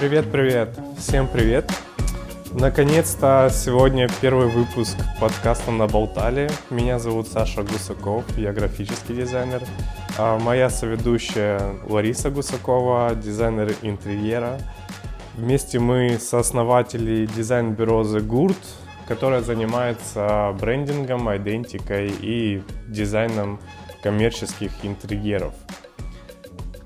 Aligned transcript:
Привет, 0.00 0.32
привет. 0.32 0.70
Всем 0.96 1.28
привет. 1.28 1.70
Наконец-то 2.50 3.50
сегодня 3.52 4.08
первый 4.22 4.46
выпуск 4.46 4.96
подкаста 5.20 5.70
«Наболтали». 5.70 6.48
Меня 6.70 6.98
зовут 6.98 7.28
Саша 7.28 7.62
Гусаков, 7.62 8.24
я 8.38 8.54
графический 8.54 9.16
дизайнер. 9.16 9.60
А 10.16 10.38
моя 10.38 10.70
соведущая 10.70 11.60
Лариса 11.86 12.30
Гусакова, 12.30 13.14
дизайнер 13.14 13.74
интерьера. 13.82 14.60
Вместе 15.34 15.78
мы 15.78 16.18
сооснователи 16.18 17.26
дизайн-бюро 17.26 18.00
The 18.00 18.26
Gurt, 18.26 18.56
которое 19.06 19.42
занимается 19.42 20.56
брендингом, 20.58 21.36
идентикой 21.36 22.10
и 22.18 22.62
дизайном 22.88 23.60
коммерческих 24.02 24.72
интерьеров. 24.84 25.52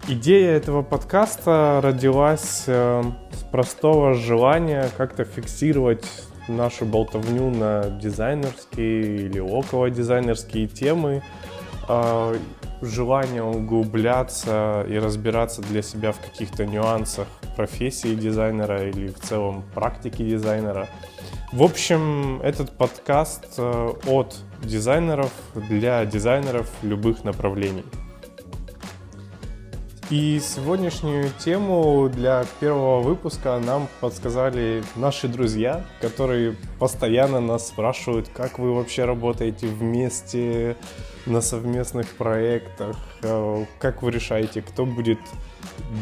Идея 0.09 0.57
этого 0.57 0.83
подкаста 0.83 1.81
родилась 1.83 2.65
э, 2.67 3.03
с 3.33 3.45
простого 3.45 4.15
желания 4.15 4.89
как-то 4.97 5.25
фиксировать 5.25 6.05
нашу 6.49 6.85
болтовню 6.87 7.51
на 7.51 7.91
дизайнерские 7.91 9.27
или 9.27 9.39
около 9.39 9.91
дизайнерские 9.91 10.67
темы, 10.67 11.23
э, 11.89 12.37
желание 12.83 13.43
углубляться 13.43 14.85
и 14.89 14.99
разбираться 14.99 15.63
для 15.63 15.83
себя 15.83 16.13
в 16.13 16.19
каких-то 16.19 16.67
нюансах 16.67 17.29
профессии 17.55 18.15
дизайнера 18.15 18.89
или 18.89 19.09
в 19.09 19.21
целом 19.21 19.63
практики 19.75 20.23
дизайнера. 20.23 20.89
В 21.53 21.63
общем, 21.63 22.41
этот 22.43 22.71
подкаст 22.71 23.45
э, 23.59 23.93
от 24.07 24.37
дизайнеров 24.63 25.33
для 25.55 26.05
дизайнеров 26.07 26.71
любых 26.83 27.23
направлений. 27.23 27.85
И 30.11 30.41
сегодняшнюю 30.41 31.31
тему 31.39 32.11
для 32.13 32.45
первого 32.59 33.01
выпуска 33.01 33.61
нам 33.65 33.87
подсказали 34.01 34.83
наши 34.97 35.29
друзья, 35.29 35.85
которые 36.01 36.57
постоянно 36.81 37.39
нас 37.39 37.69
спрашивают, 37.69 38.29
как 38.29 38.59
вы 38.59 38.75
вообще 38.75 39.05
работаете 39.05 39.69
вместе 39.69 40.77
на 41.27 41.41
совместных 41.41 42.09
проектах, 42.17 42.97
э, 43.23 43.65
как 43.79 44.03
вы 44.03 44.11
решаете, 44.11 44.63
кто 44.63 44.85
будет 44.85 45.21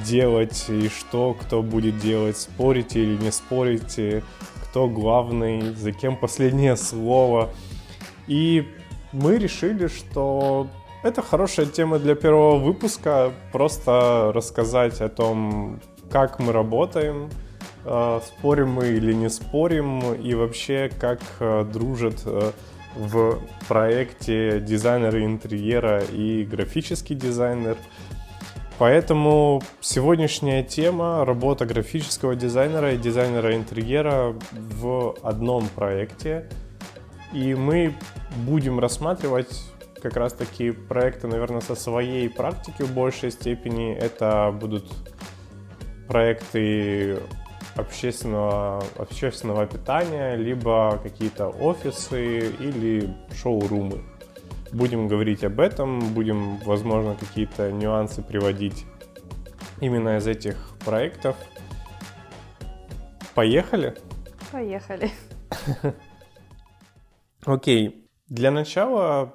делать 0.07 0.65
и 0.71 0.89
что, 0.89 1.35
кто 1.35 1.63
будет 1.63 1.99
делать, 1.99 2.39
спорите 2.39 3.03
или 3.03 3.23
не 3.23 3.31
спорите, 3.31 4.25
кто 4.63 4.89
главный, 4.89 5.75
за 5.75 5.93
кем 5.93 6.17
последнее 6.17 6.79
слово. 6.79 7.51
И 8.27 8.67
мы 9.13 9.37
решили, 9.37 9.87
что 9.87 10.69
это 11.03 11.23
хорошая 11.23 11.67
тема 11.67 11.99
для 11.99 12.15
первого 12.15 12.57
выпуска. 12.59 13.33
Просто 13.53 14.33
рассказать 14.35 15.01
о 15.01 15.09
том, 15.09 15.81
как 16.11 16.39
мы 16.39 16.53
работаем, 16.53 17.31
э, 17.85 18.21
спорим 18.25 18.71
мы 18.71 18.89
или 18.89 19.13
не 19.13 19.31
спорим, 19.31 20.15
и 20.15 20.35
вообще 20.35 20.91
как 20.99 21.21
э, 21.41 21.65
дружат 21.73 22.23
э, 22.25 22.53
в 22.97 23.39
проекте 23.69 24.61
дизайнеры 24.61 25.25
интерьера 25.25 26.03
и 26.03 26.45
графический 26.45 27.15
дизайнер. 27.15 27.77
Поэтому 28.79 29.61
сегодняшняя 29.81 30.63
тема— 30.63 31.25
работа 31.27 31.67
графического 31.67 32.37
дизайнера 32.37 32.95
и 32.95 32.97
дизайнера 32.97 33.57
интерьера 33.57 34.35
в 34.53 35.17
одном 35.23 35.69
проекте. 35.75 36.49
И 37.33 37.55
мы 37.55 37.95
будем 38.47 38.79
рассматривать 38.79 39.65
как 40.01 40.17
раз-таки 40.17 40.71
проекты, 40.71 41.27
наверное, 41.27 41.61
со 41.61 41.75
своей 41.75 42.29
практики 42.29 42.83
в 42.83 42.93
большей 42.93 43.31
степени. 43.31 43.95
Это 43.95 44.51
будут 44.59 44.85
проекты 46.07 47.19
общественного, 47.77 48.83
общественного 48.97 49.67
питания, 49.67 50.37
либо 50.37 50.99
какие-то 51.03 51.49
офисы 51.49 52.51
или 52.51 53.15
шоурумы. 53.35 54.03
Будем 54.73 55.09
говорить 55.09 55.45
об 55.45 55.61
этом, 55.61 56.13
будем, 56.13 56.59
возможно, 56.59 57.15
какие-то 57.15 57.71
нюансы 57.73 58.23
приводить 58.23 58.85
именно 59.81 60.19
из 60.19 60.27
этих 60.27 60.57
проектов. 60.85 61.37
Поехали? 63.35 63.95
Поехали. 64.51 65.11
Окей. 67.45 68.05
Для 68.29 68.51
начала 68.51 69.35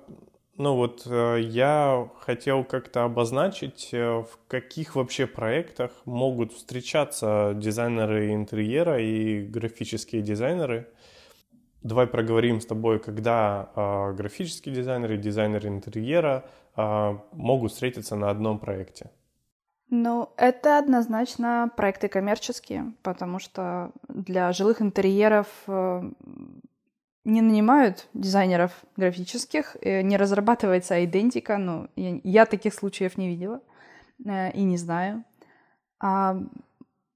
ну 0.64 0.76
вот 0.76 1.04
э, 1.06 1.40
я 1.42 2.08
хотел 2.22 2.64
как-то 2.64 3.04
обозначить, 3.04 3.90
э, 3.92 4.20
в 4.20 4.40
каких 4.48 4.96
вообще 4.96 5.28
проектах 5.28 5.92
могут 6.06 6.54
встречаться 6.54 7.52
дизайнеры 7.54 8.34
интерьера 8.34 8.98
и 8.98 9.46
графические 9.46 10.22
дизайнеры. 10.22 10.88
Давай 11.82 12.08
проговорим 12.08 12.62
с 12.62 12.66
тобой, 12.66 13.00
когда 13.00 13.72
э, 13.76 14.14
графические 14.14 14.74
дизайнеры 14.74 15.16
и 15.16 15.18
дизайнеры 15.18 15.68
интерьера 15.68 16.46
э, 16.78 17.18
могут 17.34 17.74
встретиться 17.74 18.16
на 18.16 18.30
одном 18.30 18.58
проекте. 18.58 19.12
Ну, 19.90 20.30
это 20.38 20.80
однозначно 20.80 21.70
проекты 21.76 22.08
коммерческие, 22.08 22.94
потому 23.02 23.40
что 23.40 23.92
для 24.08 24.54
жилых 24.54 24.82
интерьеров 24.82 25.48
э, 25.68 26.04
не 27.26 27.42
нанимают 27.42 28.08
дизайнеров 28.14 28.72
графических, 28.98 29.78
э, 29.82 30.02
не 30.02 30.18
разрабатывается 30.18 31.04
идентика, 31.06 31.58
ну, 31.58 31.88
я, 31.96 32.20
я 32.24 32.46
таких 32.46 32.74
случаев 32.74 33.18
не 33.18 33.30
видела 33.30 33.62
э, 34.26 34.52
и 34.52 34.64
не 34.64 34.78
знаю. 34.78 35.24
А, 36.00 36.38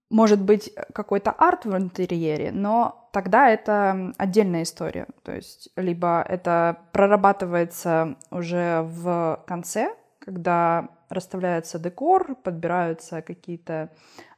может 0.09 0.41
быть 0.41 0.73
какой-то 0.94 1.31
арт 1.31 1.66
в 1.66 1.75
интерьере, 1.75 2.51
но 2.51 3.09
тогда 3.12 3.50
это 3.50 4.13
отдельная 4.18 4.63
история. 4.63 5.07
То 5.23 5.35
есть 5.35 5.69
либо 5.75 6.24
это 6.28 6.78
прорабатывается 6.94 8.16
уже 8.31 8.84
в 8.84 9.44
конце, 9.45 9.94
когда 10.19 10.88
расставляется 11.09 11.79
декор, 11.79 12.35
подбираются 12.35 13.22
какие-то 13.22 13.90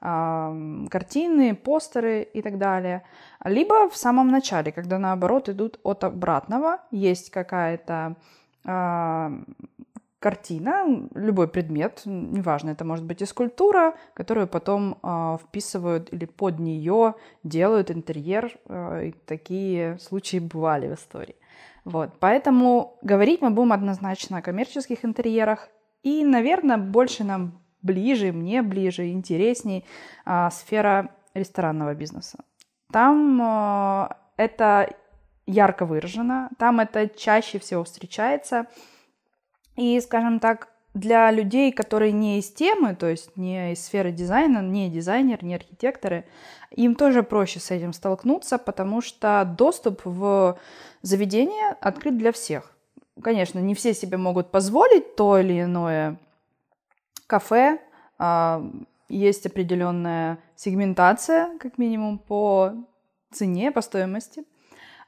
э, 0.02 0.86
картины, 0.90 1.56
постеры 1.56 2.22
и 2.22 2.42
так 2.42 2.58
далее. 2.58 3.04
Либо 3.44 3.90
в 3.90 3.98
самом 3.98 4.30
начале, 4.30 4.72
когда 4.72 5.00
наоборот 5.00 5.50
идут 5.50 5.80
от 5.84 6.04
обратного, 6.04 6.80
есть 6.92 7.32
какая-то 7.32 8.16
э, 8.66 9.30
картина, 10.20 11.08
любой 11.16 11.48
предмет, 11.48 12.02
неважно, 12.06 12.72
это 12.72 12.86
может 12.86 13.06
быть 13.06 13.22
и 13.22 13.26
скульптура, 13.26 13.96
которую 14.14 14.48
потом 14.48 14.98
э, 15.02 15.38
вписывают 15.42 16.14
или 16.14 16.26
под 16.26 16.60
нее 16.60 17.16
делают 17.44 17.90
интерьер. 17.90 18.58
Э, 18.66 19.08
и 19.08 19.12
такие 19.12 19.98
случаи 20.00 20.38
бывали 20.38 20.88
в 20.88 20.96
истории. 20.96 21.36
Вот, 21.86 22.20
поэтому 22.20 22.98
говорить 23.02 23.42
мы 23.42 23.50
будем 23.50 23.72
однозначно 23.72 24.38
о 24.38 24.42
коммерческих 24.42 25.06
интерьерах 25.06 25.70
и, 26.04 26.24
наверное, 26.24 26.78
больше 26.78 27.24
нам 27.24 27.62
ближе, 27.82 28.32
мне 28.32 28.62
ближе, 28.62 29.10
интересней 29.10 29.86
а, 30.26 30.50
сфера 30.50 31.16
ресторанного 31.34 31.94
бизнеса. 31.94 32.40
Там 32.92 33.40
а, 33.42 34.18
это 34.38 34.94
ярко 35.46 35.86
выражено, 35.86 36.50
там 36.58 36.80
это 36.80 37.08
чаще 37.08 37.60
всего 37.60 37.84
встречается. 37.84 38.68
И, 39.76 40.00
скажем 40.02 40.40
так, 40.40 40.70
для 40.94 41.32
людей, 41.32 41.72
которые 41.72 42.12
не 42.12 42.40
из 42.40 42.52
темы, 42.52 42.96
то 42.96 43.08
есть 43.08 43.38
не 43.38 43.74
из 43.74 43.86
сферы 43.86 44.12
дизайна, 44.12 44.62
не 44.62 44.90
дизайнер, 44.90 45.44
не 45.44 45.56
архитекторы, 45.56 46.26
им 46.72 46.96
тоже 46.96 47.24
проще 47.24 47.60
с 47.60 47.72
этим 47.72 47.94
столкнуться, 47.94 48.58
потому 48.58 49.02
что 49.02 49.46
доступ 49.58 50.02
в 50.04 50.58
заведение 51.02 51.78
открыт 51.80 52.18
для 52.18 52.32
всех 52.32 52.76
конечно, 53.24 53.60
не 53.60 53.76
все 53.76 53.94
себе 53.94 54.18
могут 54.18 54.52
позволить 54.52 55.16
то 55.16 55.38
или 55.38 55.62
иное 55.62 56.18
кафе. 57.28 57.80
А, 58.18 58.64
есть 59.08 59.46
определенная 59.46 60.40
сегментация, 60.56 61.58
как 61.60 61.78
минимум, 61.78 62.20
по 62.20 62.74
цене, 63.32 63.72
по 63.72 63.82
стоимости. 63.82 64.44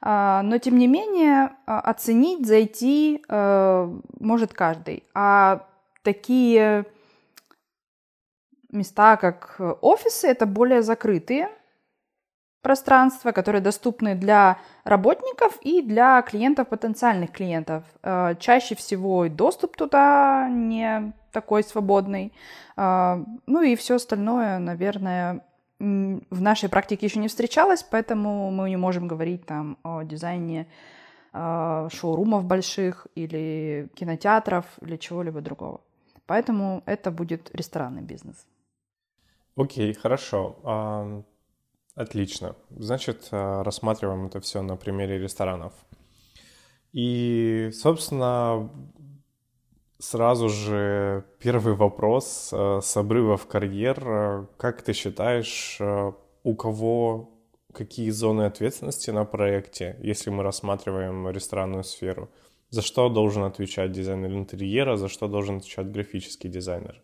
А, 0.00 0.42
но, 0.42 0.58
тем 0.58 0.78
не 0.78 0.86
менее, 0.86 1.52
а, 1.66 1.80
оценить, 1.80 2.46
зайти 2.46 3.24
может 3.28 4.52
каждый. 4.52 5.04
А 5.14 5.66
такие 6.02 6.86
места, 8.70 9.16
как 9.16 9.60
офисы, 9.80 10.28
это 10.28 10.46
более 10.46 10.82
закрытые 10.82 11.50
пространства, 12.62 13.32
которые 13.32 13.60
доступны 13.60 14.14
для 14.14 14.58
работников 14.84 15.58
и 15.62 15.82
для 15.82 16.22
клиентов, 16.22 16.68
потенциальных 16.68 17.32
клиентов. 17.32 17.84
Э, 18.02 18.34
чаще 18.38 18.74
всего 18.76 19.28
доступ 19.28 19.76
туда 19.76 20.48
не 20.48 21.12
такой 21.32 21.64
свободный. 21.64 22.32
Э, 22.76 23.22
ну 23.46 23.62
и 23.62 23.74
все 23.74 23.96
остальное, 23.96 24.58
наверное, 24.58 25.44
в 25.80 26.40
нашей 26.40 26.68
практике 26.68 27.06
еще 27.06 27.18
не 27.18 27.26
встречалось, 27.26 27.82
поэтому 27.82 28.52
мы 28.52 28.70
не 28.70 28.76
можем 28.76 29.08
говорить 29.08 29.44
там 29.44 29.76
о 29.82 30.04
дизайне 30.04 30.68
э, 31.32 31.88
шоурумов 31.92 32.44
больших 32.44 33.08
или 33.16 33.88
кинотеатров 33.94 34.64
или 34.80 34.96
чего-либо 34.96 35.40
другого. 35.40 35.80
Поэтому 36.26 36.84
это 36.86 37.10
будет 37.10 37.50
ресторанный 37.52 38.02
бизнес. 38.02 38.46
Окей, 39.56 39.92
хорошо. 39.92 41.24
Отлично. 41.94 42.56
Значит, 42.70 43.28
а, 43.30 43.62
рассматриваем 43.62 44.26
это 44.26 44.40
все 44.40 44.62
на 44.62 44.76
примере 44.76 45.18
ресторанов. 45.18 45.74
И, 46.92 47.70
собственно, 47.72 48.70
сразу 49.98 50.48
же 50.48 51.24
первый 51.38 51.74
вопрос 51.74 52.50
а, 52.52 52.80
с 52.80 52.96
обрыва 52.96 53.36
в 53.36 53.46
карьер. 53.46 54.48
Как 54.56 54.82
ты 54.82 54.94
считаешь, 54.94 55.78
у 56.42 56.54
кого 56.54 57.28
какие 57.72 58.10
зоны 58.10 58.42
ответственности 58.42 59.10
на 59.10 59.24
проекте, 59.24 59.98
если 60.02 60.30
мы 60.30 60.42
рассматриваем 60.42 61.28
ресторанную 61.28 61.84
сферу? 61.84 62.30
За 62.70 62.80
что 62.80 63.10
должен 63.10 63.42
отвечать 63.44 63.92
дизайнер 63.92 64.32
интерьера, 64.32 64.96
за 64.96 65.08
что 65.08 65.28
должен 65.28 65.58
отвечать 65.58 65.92
графический 65.92 66.48
дизайнер? 66.48 67.02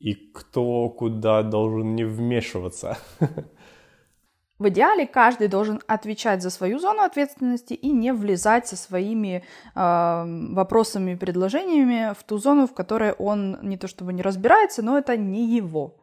И 0.00 0.14
кто 0.14 0.88
куда 0.88 1.42
должен 1.42 1.94
не 1.94 2.04
вмешиваться? 2.04 2.96
В 4.58 4.68
идеале 4.68 5.06
каждый 5.06 5.48
должен 5.48 5.80
отвечать 5.86 6.42
за 6.42 6.50
свою 6.50 6.78
зону 6.78 7.02
ответственности 7.02 7.72
и 7.72 7.90
не 7.90 8.12
влезать 8.12 8.66
со 8.66 8.76
своими 8.76 9.42
э, 9.74 10.24
вопросами 10.54 11.12
и 11.12 11.16
предложениями 11.16 12.12
в 12.12 12.22
ту 12.24 12.36
зону, 12.36 12.66
в 12.66 12.74
которой 12.74 13.12
он 13.12 13.58
не 13.62 13.78
то 13.78 13.88
чтобы 13.88 14.12
не 14.12 14.20
разбирается, 14.20 14.82
но 14.82 14.98
это 14.98 15.16
не 15.16 15.46
его. 15.56 15.96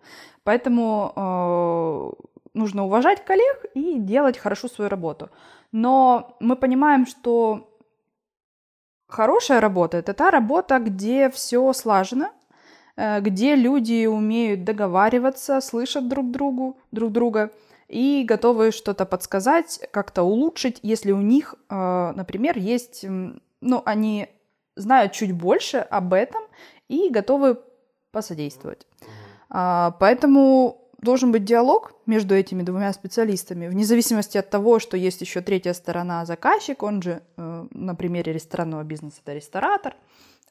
Поэтому 0.44 1.14
э, 1.16 2.24
нужно 2.56 2.86
уважать 2.86 3.24
коллег 3.24 3.66
и 3.76 4.00
делать 4.00 4.40
хорошо 4.40 4.68
свою 4.68 4.90
работу. 4.90 5.30
Но 5.72 6.36
мы 6.40 6.56
понимаем, 6.56 7.06
что 7.06 7.70
хорошая 9.08 9.62
работа 9.62 9.98
это 9.98 10.14
та 10.14 10.32
работа, 10.32 10.80
где 10.80 11.30
все 11.30 11.74
слажено, 11.74 12.32
где 12.98 13.56
люди 13.56 14.08
умеют 14.08 14.64
договариваться, 14.64 15.62
слышат 15.62 16.08
друг 16.08 16.32
другу, 16.32 16.78
друг 16.92 17.12
друга 17.12 17.52
и 17.88 18.24
готовы 18.28 18.72
что-то 18.72 19.06
подсказать, 19.06 19.80
как-то 19.92 20.24
улучшить, 20.24 20.80
если 20.82 21.12
у 21.12 21.22
них, 21.22 21.56
э, 21.70 22.14
например, 22.16 22.58
есть, 22.58 23.06
ну, 23.62 23.82
они 23.86 24.28
знают 24.76 25.14
чуть 25.14 25.32
больше 25.32 25.78
об 25.78 26.14
этом 26.14 26.42
и 26.88 27.10
готовы 27.10 27.60
посодействовать. 28.12 28.86
А, 29.50 29.92
поэтому 30.00 30.90
должен 31.00 31.32
быть 31.32 31.46
диалог 31.46 31.94
между 32.06 32.36
этими 32.36 32.64
двумя 32.64 32.92
специалистами, 32.94 33.68
вне 33.68 33.86
зависимости 33.86 34.38
от 34.38 34.50
того, 34.50 34.80
что 34.80 34.98
есть 34.98 35.22
еще 35.22 35.42
третья 35.42 35.74
сторона 35.74 36.26
заказчик, 36.26 36.84
он 36.84 37.02
же 37.02 37.22
э, 37.38 37.68
на 37.72 37.96
примере 37.96 38.34
ресторанного 38.34 38.84
бизнеса 38.84 39.18
это 39.24 39.34
ресторатор, 39.34 39.96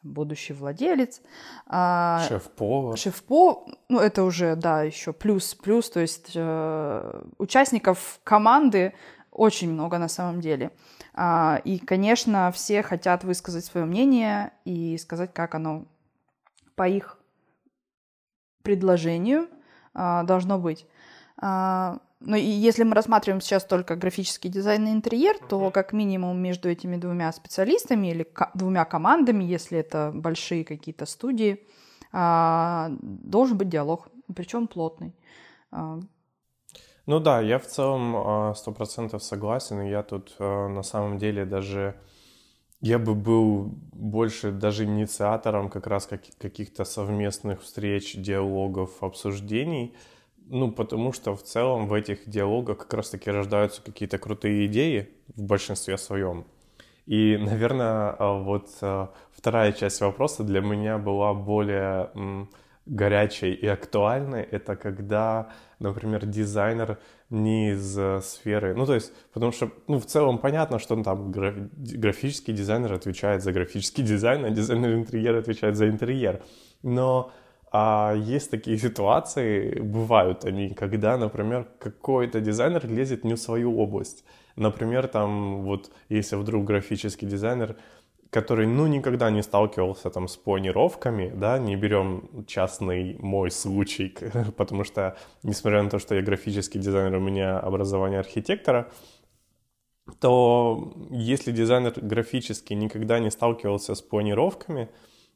будущий 0.03 0.53
владелец. 0.53 1.21
А, 1.67 2.25
шеф-повар. 2.29 2.97
Шеф-повар, 2.97 3.75
ну 3.89 3.99
это 4.01 4.23
уже, 4.23 4.57
да, 4.57 4.83
еще 4.83 5.13
плюс-плюс, 5.13 5.91
то 5.91 6.01
есть 6.01 6.33
э, 6.35 7.23
участников 7.39 8.21
команды 8.25 8.95
очень 9.31 9.73
много 9.73 9.99
на 9.99 10.09
самом 10.09 10.41
деле. 10.41 10.71
А, 11.15 11.61
и, 11.65 11.79
конечно, 11.79 12.51
все 12.53 12.83
хотят 12.83 13.25
высказать 13.25 13.65
свое 13.65 13.87
мнение 13.87 14.53
и 14.65 14.97
сказать, 14.99 15.33
как 15.35 15.55
оно 15.55 15.85
по 16.75 16.89
их 16.89 17.19
предложению 18.63 19.49
а, 19.95 20.23
должно 20.25 20.59
быть. 20.59 20.87
А, 21.39 21.99
но 22.27 22.37
и 22.37 22.45
если 22.45 22.83
мы 22.83 22.95
рассматриваем 22.95 23.41
сейчас 23.41 23.65
только 23.65 23.97
графический 23.97 24.51
дизайн 24.51 24.87
и 24.89 24.93
интерьер, 24.93 25.37
то 25.49 25.71
как 25.71 25.93
минимум 25.93 26.39
между 26.39 26.69
этими 26.69 26.97
двумя 26.97 27.33
специалистами 27.33 28.09
или 28.09 28.27
двумя 28.55 28.85
командами, 28.85 29.45
если 29.45 29.79
это 29.79 30.13
большие 30.15 30.65
какие-то 30.65 31.07
студии, 31.07 31.65
а, 32.13 32.91
должен 33.01 33.57
быть 33.57 33.69
диалог, 33.69 34.09
причем 34.35 34.67
плотный. 34.67 35.15
Ну 37.07 37.21
да, 37.21 37.41
я 37.41 37.59
в 37.59 37.67
целом 37.67 38.55
сто 38.55 38.73
процентов 38.73 39.23
согласен, 39.23 39.81
и 39.83 39.91
я 39.91 40.03
тут 40.03 40.37
на 40.39 40.83
самом 40.83 41.19
деле 41.19 41.45
даже 41.45 41.95
я 42.81 42.99
бы 42.99 43.15
был 43.15 43.75
больше 43.93 44.53
даже 44.53 44.85
инициатором 44.85 45.71
как 45.71 45.87
раз 45.87 46.07
каких-то 46.07 46.85
совместных 46.85 47.63
встреч, 47.63 48.15
диалогов, 48.17 49.03
обсуждений. 49.03 49.95
Ну, 50.49 50.71
потому 50.71 51.13
что 51.13 51.35
в 51.35 51.43
целом 51.43 51.89
в 51.89 51.93
этих 51.93 52.29
диалогах 52.29 52.79
как 52.79 52.95
раз-таки 52.95 53.31
рождаются 53.31 53.83
какие-то 53.83 54.19
крутые 54.19 54.67
идеи 54.67 55.11
в 55.35 55.43
большинстве 55.43 55.99
своем. 55.99 56.47
И, 57.07 57.37
наверное, 57.37 58.15
а, 58.19 58.39
вот 58.39 58.69
а, 58.81 59.13
вторая 59.33 59.73
часть 59.73 60.01
вопроса 60.01 60.45
для 60.45 60.61
меня 60.61 60.99
была 60.99 61.35
более 61.35 62.11
горячей 62.87 63.53
и 63.53 63.67
актуальной. 63.67 64.43
Это 64.43 64.77
когда, 64.77 65.51
например, 65.81 66.25
дизайнер 66.25 66.99
не 67.29 67.73
из 67.73 67.99
э, 67.99 68.21
сферы, 68.23 68.77
ну 68.77 68.87
то 68.87 68.95
есть, 68.95 69.13
потому 69.33 69.51
что, 69.51 69.73
ну 69.89 69.99
в 69.99 70.07
целом 70.07 70.39
понятно, 70.39 70.79
что 70.79 71.03
там 71.03 71.33
графический 71.33 72.55
дизайнер 72.55 72.93
отвечает 72.93 73.43
за 73.43 73.53
графический 73.53 74.05
дизайн, 74.05 74.45
а 74.45 74.51
дизайнер 74.51 74.95
интерьера 74.95 75.41
отвечает 75.41 75.77
за 75.77 75.89
интерьер, 75.89 76.45
но 76.85 77.33
а 77.73 78.15
есть 78.15 78.51
такие 78.51 78.79
ситуации, 78.79 79.81
бывают 79.81 80.45
они, 80.45 80.71
когда, 80.71 81.17
например, 81.17 81.69
какой-то 81.79 82.41
дизайнер 82.41 82.87
лезет 82.87 83.25
не 83.25 83.35
в 83.35 83.39
свою 83.39 83.79
область. 83.79 84.25
Например, 84.57 85.09
там 85.09 85.63
вот 85.63 85.91
если 86.09 86.37
вдруг 86.37 86.65
графический 86.65 87.29
дизайнер 87.29 87.77
который, 88.31 88.67
ну, 88.67 88.87
никогда 88.87 89.31
не 89.31 89.43
сталкивался 89.43 90.11
там 90.11 90.29
с 90.29 90.37
планировками, 90.37 91.33
да, 91.35 91.59
не 91.59 91.77
берем 91.77 92.45
частный 92.47 93.17
мой 93.19 93.51
случай, 93.51 94.15
потому 94.57 94.85
что, 94.85 95.17
несмотря 95.43 95.83
на 95.83 95.91
то, 95.91 95.99
что 95.99 96.15
я 96.15 96.23
графический 96.23 96.81
дизайнер, 96.81 97.17
у 97.17 97.21
меня 97.21 97.59
образование 97.59 98.21
архитектора, 98.21 98.91
то 100.21 100.93
если 101.11 101.53
дизайнер 101.53 101.95
графический 101.97 102.77
никогда 102.77 103.19
не 103.19 103.31
сталкивался 103.31 103.95
с 103.95 104.03
планировками, 104.03 104.89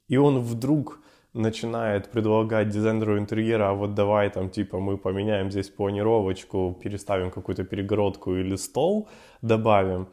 и 0.09 0.17
он 0.17 0.41
вдруг 0.41 1.01
начинает 1.33 2.11
предлагать 2.11 2.69
дизайнеру 2.71 3.19
интерьера, 3.19 3.71
а 3.71 3.75
вот 3.75 3.95
давай 3.95 4.31
там 4.31 4.51
типа 4.51 4.81
мы 4.81 4.99
поменяем 4.99 5.51
здесь 5.51 5.69
планировочку, 5.69 6.79
переставим 6.83 7.31
какую-то 7.31 7.65
перегородку 7.65 8.37
или 8.37 8.57
стол, 8.57 9.09
добавим, 9.43 10.09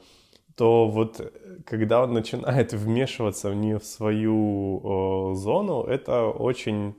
то 0.56 0.88
вот 0.88 1.20
э, 1.20 1.30
когда 1.66 2.04
он 2.04 2.14
начинает 2.14 2.74
вмешиваться 2.74 3.54
не 3.54 3.78
в 3.78 3.84
свою 3.84 5.32
э, 5.32 5.36
зону, 5.36 5.84
это 5.84 6.26
очень, 6.26 6.96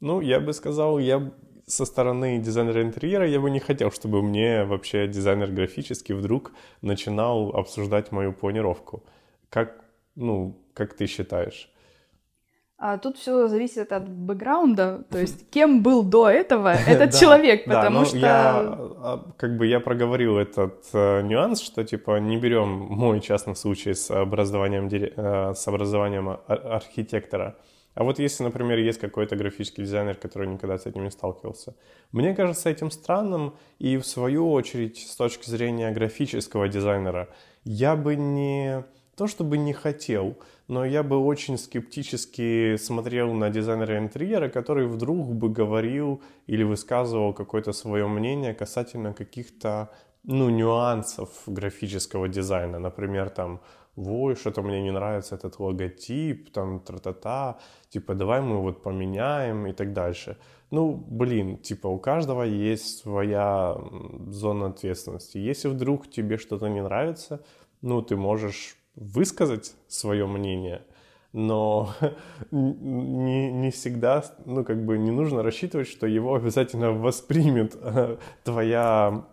ну, 0.00 0.20
я 0.20 0.40
бы 0.40 0.52
сказал, 0.52 0.98
я 0.98 1.32
со 1.66 1.84
стороны 1.84 2.38
дизайнера 2.38 2.82
интерьера 2.82 3.26
я 3.28 3.40
бы 3.40 3.50
не 3.50 3.60
хотел, 3.60 3.90
чтобы 3.92 4.22
мне 4.22 4.64
вообще 4.64 5.06
дизайнер 5.06 5.50
графический 5.52 6.14
вдруг 6.14 6.52
начинал 6.82 7.50
обсуждать 7.50 8.12
мою 8.12 8.32
планировку. 8.32 9.04
Как, 9.48 9.84
ну, 10.16 10.56
как 10.74 10.94
ты 10.94 11.06
считаешь? 11.06 11.69
А 12.82 12.96
тут 12.96 13.18
все 13.18 13.46
зависит 13.46 13.92
от 13.92 14.08
бэкграунда, 14.08 15.04
то 15.10 15.18
есть 15.20 15.50
кем 15.50 15.82
был 15.82 16.02
до 16.02 16.30
этого 16.30 16.72
этот 16.72 17.14
человек, 17.20 17.66
потому 17.66 18.06
что... 18.06 18.16
Я, 18.16 18.56
а, 18.56 19.32
как 19.36 19.58
бы 19.58 19.66
я 19.66 19.80
проговорил 19.80 20.38
этот 20.38 20.86
э, 20.94 21.20
нюанс, 21.20 21.60
что 21.60 21.84
типа 21.84 22.18
не 22.20 22.38
берем 22.38 22.68
мой 22.68 23.20
частный 23.20 23.54
случай 23.54 23.92
с 23.92 24.10
образованием, 24.10 24.88
э, 24.88 25.54
с 25.54 25.68
образованием 25.68 26.38
архитектора, 26.46 27.56
а 27.94 28.02
вот 28.02 28.18
если, 28.18 28.44
например, 28.44 28.78
есть 28.78 28.98
какой-то 28.98 29.36
графический 29.36 29.84
дизайнер, 29.84 30.14
который 30.14 30.48
никогда 30.48 30.78
с 30.78 30.86
этим 30.86 31.04
не 31.04 31.10
сталкивался, 31.10 31.74
мне 32.12 32.34
кажется 32.34 32.70
этим 32.70 32.90
странным, 32.90 33.52
и 33.78 33.98
в 33.98 34.06
свою 34.06 34.50
очередь, 34.50 35.06
с 35.06 35.16
точки 35.16 35.50
зрения 35.50 35.90
графического 35.90 36.66
дизайнера, 36.66 37.28
я 37.64 37.94
бы 37.94 38.16
не 38.16 38.84
то 39.16 39.26
чтобы 39.26 39.58
не 39.58 39.74
хотел, 39.74 40.38
но 40.70 40.84
я 40.84 41.02
бы 41.02 41.18
очень 41.18 41.58
скептически 41.58 42.76
смотрел 42.76 43.32
на 43.32 43.50
дизайнера 43.50 43.98
интерьера, 43.98 44.48
который 44.48 44.86
вдруг 44.86 45.34
бы 45.34 45.48
говорил 45.48 46.22
или 46.46 46.62
высказывал 46.62 47.34
какое-то 47.34 47.72
свое 47.72 48.06
мнение 48.06 48.54
касательно 48.54 49.12
каких-то 49.12 49.90
ну, 50.22 50.48
нюансов 50.48 51.28
графического 51.46 52.28
дизайна. 52.28 52.78
Например, 52.78 53.30
там, 53.30 53.60
ой, 53.96 54.36
что-то 54.36 54.62
мне 54.62 54.80
не 54.80 54.92
нравится 54.92 55.34
этот 55.34 55.58
логотип, 55.58 56.52
там, 56.52 56.78
тра-та-та, 56.78 57.58
типа, 57.88 58.14
давай 58.14 58.40
мы 58.40 58.62
вот 58.62 58.84
поменяем 58.84 59.66
и 59.66 59.72
так 59.72 59.92
дальше. 59.92 60.36
Ну, 60.70 60.94
блин, 60.94 61.56
типа, 61.56 61.88
у 61.88 61.98
каждого 61.98 62.44
есть 62.44 62.98
своя 62.98 63.76
зона 64.28 64.66
ответственности. 64.66 65.38
Если 65.38 65.66
вдруг 65.66 66.08
тебе 66.08 66.38
что-то 66.38 66.68
не 66.68 66.80
нравится, 66.80 67.42
ну, 67.82 68.02
ты 68.02 68.14
можешь 68.14 68.76
высказать 68.94 69.74
свое 69.88 70.26
мнение, 70.26 70.82
но 71.32 71.94
не, 72.50 73.50
не 73.52 73.70
всегда, 73.70 74.24
ну, 74.44 74.64
как 74.64 74.84
бы 74.84 74.98
не 74.98 75.10
нужно 75.10 75.42
рассчитывать, 75.42 75.88
что 75.88 76.06
его 76.06 76.34
обязательно 76.34 76.92
воспримет 76.92 77.76
э, 77.80 78.16
твоя 78.44 79.26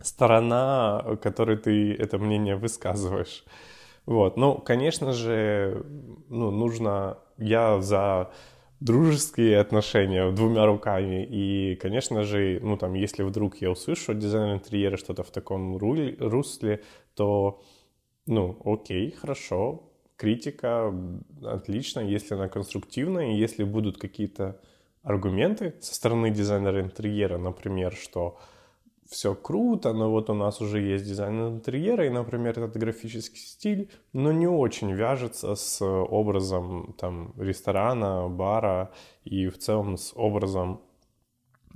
сторона, 0.00 1.16
которой 1.22 1.56
ты 1.56 1.94
это 1.94 2.18
мнение 2.18 2.56
высказываешь. 2.56 3.44
Вот, 4.04 4.36
ну, 4.36 4.58
конечно 4.58 5.12
же, 5.12 5.86
ну, 6.28 6.50
нужно, 6.50 7.18
я 7.38 7.80
за 7.80 8.32
дружеские 8.82 9.60
отношения 9.60 10.30
двумя 10.32 10.66
руками. 10.66 11.24
И, 11.24 11.76
конечно 11.76 12.24
же, 12.24 12.58
ну 12.62 12.76
там, 12.76 12.94
если 12.94 13.22
вдруг 13.22 13.56
я 13.58 13.70
услышу 13.70 14.12
дизайн 14.12 14.54
интерьера 14.54 14.96
что-то 14.96 15.22
в 15.22 15.30
таком 15.30 15.76
русле, 15.76 16.82
то, 17.14 17.62
ну, 18.26 18.58
окей, 18.64 19.10
хорошо, 19.10 19.92
критика, 20.16 20.94
отлично, 21.42 22.00
если 22.00 22.34
она 22.34 22.48
конструктивная, 22.48 23.32
и 23.32 23.38
если 23.38 23.64
будут 23.64 23.98
какие-то 23.98 24.60
аргументы 25.02 25.74
со 25.80 25.94
стороны 25.94 26.30
дизайнера 26.30 26.80
интерьера, 26.80 27.38
например, 27.38 27.94
что 27.94 28.38
все 29.08 29.34
круто, 29.34 29.92
но 29.92 30.10
вот 30.10 30.30
у 30.30 30.34
нас 30.34 30.60
уже 30.60 30.80
есть 30.80 31.04
дизайн 31.04 31.56
интерьера, 31.56 32.06
и, 32.06 32.10
например, 32.10 32.58
этот 32.58 32.76
графический 32.76 33.40
стиль, 33.40 33.90
но 34.12 34.32
не 34.32 34.46
очень 34.46 34.92
вяжется 34.92 35.54
с 35.54 35.84
образом 35.84 36.94
там 36.98 37.34
ресторана, 37.36 38.28
бара 38.28 38.92
и 39.24 39.48
в 39.48 39.58
целом 39.58 39.96
с 39.98 40.12
образом 40.14 40.80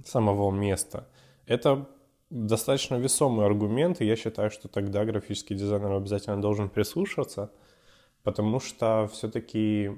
самого 0.04 0.50
места. 0.50 1.08
Это 1.46 1.88
достаточно 2.30 2.96
весомый 2.96 3.46
аргумент, 3.46 4.00
и 4.00 4.06
я 4.06 4.16
считаю, 4.16 4.50
что 4.50 4.68
тогда 4.68 5.04
графический 5.04 5.56
дизайнер 5.56 5.92
обязательно 5.92 6.40
должен 6.40 6.68
прислушаться, 6.68 7.52
потому 8.22 8.60
что 8.60 9.08
все-таки 9.12 9.90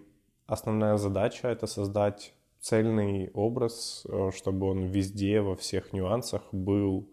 основная 0.47 0.97
задача— 0.97 1.49
это 1.51 1.67
создать 1.67 2.35
цельный 2.61 3.31
образ, 3.35 4.07
э, 4.09 4.31
чтобы 4.35 4.69
он 4.71 4.87
везде, 4.87 5.41
во 5.41 5.57
всех 5.57 5.93
нюансах 5.93 6.43
был 6.53 7.09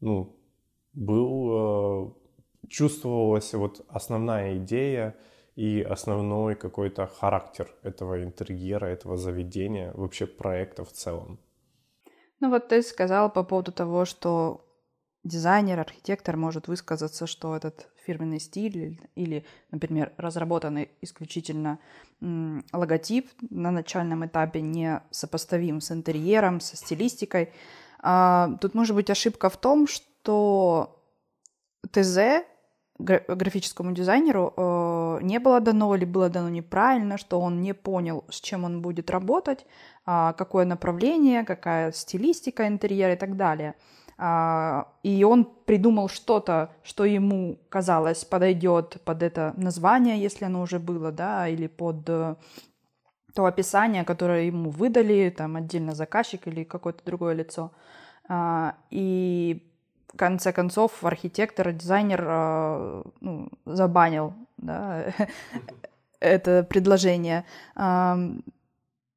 ну, 0.00 0.36
был, 0.92 2.14
э, 2.62 2.68
чувствовалась 2.68 3.52
вот 3.54 3.84
основная 3.88 4.56
идея 4.58 5.16
и 5.56 5.82
основной 5.82 6.54
какой-то 6.54 7.06
характер 7.06 7.68
этого 7.82 8.22
интерьера, 8.22 8.86
этого 8.86 9.16
заведения, 9.16 9.92
вообще 9.94 10.26
проекта 10.26 10.84
в 10.84 10.92
целом. 10.92 11.38
Ну 12.40 12.48
вот 12.48 12.68
ты 12.68 12.82
сказал 12.82 13.30
по 13.30 13.44
поводу 13.44 13.70
того, 13.70 14.04
что 14.04 14.66
дизайнер, 15.24 15.78
архитектор 15.78 16.36
может 16.36 16.68
высказаться, 16.68 17.26
что 17.26 17.54
этот 17.54 17.88
фирменный 18.06 18.40
стиль 18.40 19.00
или, 19.14 19.44
например, 19.70 20.12
разработанный 20.16 20.90
исключительно 21.02 21.78
логотип 22.72 23.30
на 23.50 23.70
начальном 23.70 24.24
этапе 24.26 24.62
не 24.62 25.02
сопоставим 25.10 25.80
с 25.80 25.92
интерьером, 25.92 26.60
со 26.60 26.76
стилистикой. 26.76 27.52
А, 28.02 28.56
тут 28.60 28.74
может 28.74 28.96
быть 28.96 29.10
ошибка 29.10 29.50
в 29.50 29.58
том, 29.58 29.86
что 29.86 31.04
ТЗ 31.90 32.44
графическому 33.00 33.92
дизайнеру 33.92 34.52
э, 34.56 35.18
не 35.22 35.38
было 35.38 35.60
дано 35.60 35.94
или 35.94 36.04
было 36.04 36.28
дано 36.28 36.48
неправильно, 36.48 37.18
что 37.18 37.40
он 37.40 37.62
не 37.62 37.74
понял, 37.74 38.24
с 38.28 38.40
чем 38.40 38.64
он 38.64 38.82
будет 38.82 39.10
работать, 39.10 39.66
э, 40.06 40.32
какое 40.36 40.64
направление, 40.64 41.44
какая 41.44 41.92
стилистика 41.92 42.66
интерьера 42.66 43.14
и 43.14 43.16
так 43.16 43.36
далее. 43.36 43.74
Э, 44.18 44.84
и 45.02 45.24
он 45.24 45.44
придумал 45.44 46.08
что-то, 46.08 46.70
что 46.82 47.04
ему 47.04 47.58
казалось 47.68 48.24
подойдет 48.24 49.00
под 49.04 49.22
это 49.22 49.52
название, 49.56 50.20
если 50.20 50.44
оно 50.44 50.62
уже 50.62 50.78
было, 50.78 51.10
да, 51.12 51.48
или 51.48 51.66
под 51.66 52.08
э, 52.08 52.36
то 53.34 53.44
описание, 53.44 54.04
которое 54.04 54.44
ему 54.44 54.70
выдали, 54.70 55.34
там 55.36 55.56
отдельно 55.56 55.94
заказчик 55.94 56.46
или 56.46 56.64
какое-то 56.64 57.04
другое 57.04 57.34
лицо. 57.34 57.72
А, 58.28 58.76
и 58.90 59.69
в 60.12 60.16
конце 60.16 60.52
концов 60.52 61.04
архитектор, 61.04 61.72
дизайнер 61.72 62.24
а, 62.26 63.02
ну, 63.20 63.48
забанил 63.64 64.34
да, 64.56 65.12
это 66.20 66.64
предложение. 66.64 67.44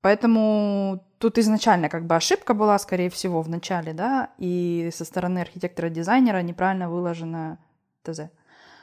Поэтому 0.01 1.01
тут 1.17 1.37
изначально 1.37 1.87
как 1.87 2.05
бы 2.05 2.15
ошибка 2.15 2.53
была, 2.53 2.77
скорее 2.77 3.09
всего, 3.09 3.41
в 3.41 3.47
начале, 3.49 3.93
да, 3.93 4.31
и 4.37 4.89
со 4.93 5.05
стороны 5.05 5.39
архитектора-дизайнера 5.39 6.41
неправильно 6.41 6.89
выложена 6.89 7.57
ТЗ. 8.03 8.23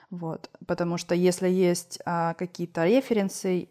Вот. 0.08 0.48
Потому 0.66 0.96
что 0.96 1.14
если 1.14 1.48
есть 1.48 2.00
а, 2.06 2.32
какие-то 2.34 2.86
референсы 2.86 3.68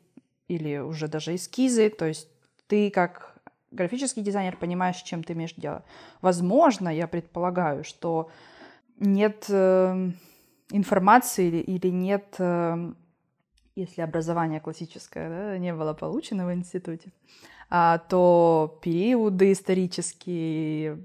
или 0.47 0.77
уже 0.77 1.07
даже 1.07 1.35
эскизы, 1.35 1.89
то 1.89 2.05
есть 2.05 2.29
ты 2.67 2.91
как 2.91 3.28
графический 3.71 4.23
дизайнер 4.23 4.57
понимаешь, 4.57 4.97
чем 4.97 5.23
ты 5.23 5.33
имеешь 5.33 5.53
дело. 5.53 5.83
Возможно, 6.21 6.89
я 6.89 7.07
предполагаю, 7.07 7.83
что 7.83 8.29
нет 8.99 9.45
э, 9.49 10.11
информации 10.71 11.47
или, 11.47 11.57
или 11.57 11.87
нет, 11.87 12.35
э, 12.39 12.93
если 13.75 14.01
образование 14.01 14.59
классическое 14.59 15.29
да, 15.29 15.57
не 15.57 15.73
было 15.73 15.93
получено 15.93 16.45
в 16.45 16.53
институте, 16.53 17.11
а, 17.69 17.99
то 17.99 18.79
периоды 18.81 19.51
исторические 19.51 20.99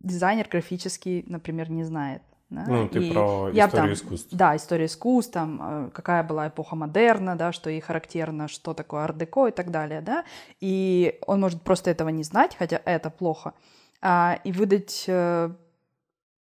дизайнер 0.00 0.48
графический, 0.48 1.24
например, 1.26 1.70
не 1.70 1.84
знает. 1.84 2.22
Да? 2.50 2.64
Ну, 2.66 2.88
ты 2.88 2.98
и 2.98 3.12
про 3.12 3.50
я 3.52 3.66
историю 3.66 3.86
там, 3.86 3.92
искусств. 3.92 4.28
Да, 4.32 4.56
история 4.56 4.86
искусств, 4.86 5.32
там, 5.32 5.60
э, 5.62 5.90
какая 5.92 6.24
была 6.24 6.48
эпоха 6.48 6.74
модерна, 6.74 7.36
да, 7.36 7.52
что 7.52 7.70
ей 7.70 7.80
характерно, 7.80 8.48
что 8.48 8.74
такое 8.74 9.04
ар-деко 9.04 9.46
и 9.46 9.52
так 9.52 9.70
далее, 9.70 10.00
да, 10.00 10.24
и 10.58 11.18
он 11.26 11.40
может 11.40 11.62
просто 11.62 11.90
этого 11.90 12.08
не 12.08 12.24
знать, 12.24 12.56
хотя 12.58 12.80
это 12.84 13.08
плохо, 13.08 13.54
а, 14.02 14.40
и 14.42 14.50
выдать 14.50 15.04
э, 15.06 15.50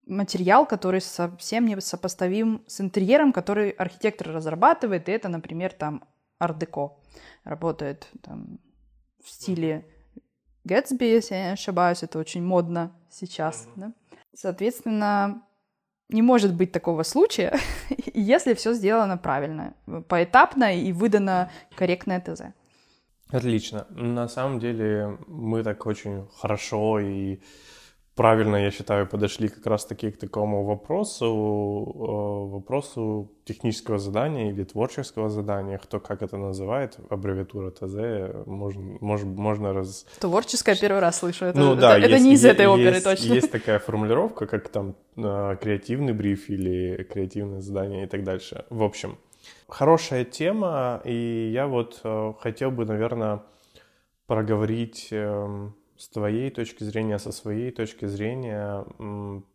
материал, 0.06 0.68
который 0.68 1.02
совсем 1.02 1.66
не 1.66 1.82
сопоставим 1.82 2.64
с 2.68 2.82
интерьером, 2.82 3.34
который 3.34 3.72
архитектор 3.72 4.28
разрабатывает, 4.32 5.10
и 5.10 5.12
это, 5.12 5.28
например, 5.28 5.74
там 5.74 6.04
ар-деко 6.40 6.98
работает 7.44 8.08
там, 8.22 8.60
в 9.24 9.30
стиле 9.30 9.86
Гэтсби, 10.66 11.06
если 11.06 11.36
я 11.36 11.46
не 11.46 11.54
ошибаюсь, 11.54 12.04
это 12.04 12.20
очень 12.20 12.44
модно 12.44 12.92
сейчас, 13.10 13.68
да. 13.76 13.94
Соответственно, 14.34 15.44
не 16.10 16.22
может 16.22 16.54
быть 16.54 16.72
такого 16.72 17.04
случая, 17.04 17.60
если 18.14 18.54
все 18.54 18.74
сделано 18.74 19.18
правильно, 19.18 19.74
поэтапно 20.08 20.76
и 20.76 20.92
выдано 20.92 21.52
корректное 21.76 22.20
ТЗ. 22.22 22.54
Отлично. 23.30 23.88
На 23.90 24.28
самом 24.28 24.60
деле 24.60 25.18
мы 25.28 25.64
так 25.64 25.86
очень 25.86 26.28
хорошо 26.38 27.00
и 27.00 27.40
правильно, 28.16 28.56
я 28.56 28.72
считаю, 28.72 29.08
подошли 29.08 29.50
как 29.50 29.66
раз-таки 29.68 30.10
к 30.12 30.18
такому 30.18 30.64
вопросу, 30.64 31.26
э, 31.26 32.54
вопросу 32.54 33.32
технического 33.44 34.00
задания 34.00 34.52
или 34.52 34.64
творческого 34.64 35.30
задания, 35.30 35.78
кто 35.78 36.00
как 36.00 36.22
это 36.22 36.38
называет, 36.38 36.98
аббревиатура 37.10 37.72
ТЗ, 37.72 38.46
можно, 38.46 38.98
можно, 39.02 39.30
можно 39.30 39.74
раз... 39.74 40.06
Творческое 40.20 40.76
первый 40.76 41.00
раз 41.00 41.20
слышу, 41.20 41.46
это, 41.46 41.60
ну, 41.60 41.74
это, 41.74 41.82
да, 41.82 41.98
это 41.98 42.10
есть, 42.10 42.24
не 42.24 42.34
из 42.34 42.44
есть, 42.44 42.54
этой 42.56 42.68
оперы 42.68 43.02
точно. 43.02 43.34
Есть 43.34 43.52
такая 43.52 43.80
формулировка, 43.86 44.48
как 44.48 44.70
там 44.70 44.96
э, 45.18 45.58
креативный 45.62 46.14
бриф 46.14 46.50
или 46.50 47.04
креативное 47.04 47.62
задание 47.62 48.06
и 48.06 48.08
так 48.08 48.24
дальше. 48.24 48.66
В 48.70 48.84
общем, 48.84 49.18
хорошая 49.68 50.24
тема, 50.24 51.02
и 51.04 51.52
я 51.54 51.68
вот 51.68 52.00
э, 52.04 52.34
хотел 52.40 52.72
бы, 52.72 52.86
наверное, 52.86 53.44
проговорить 54.26 55.10
эм, 55.12 55.76
с 55.98 56.10
твоей 56.10 56.50
точки 56.50 56.84
зрения, 56.84 57.20
со 57.20 57.32
своей 57.32 57.72
точки 57.72 58.06
зрения, 58.06 58.86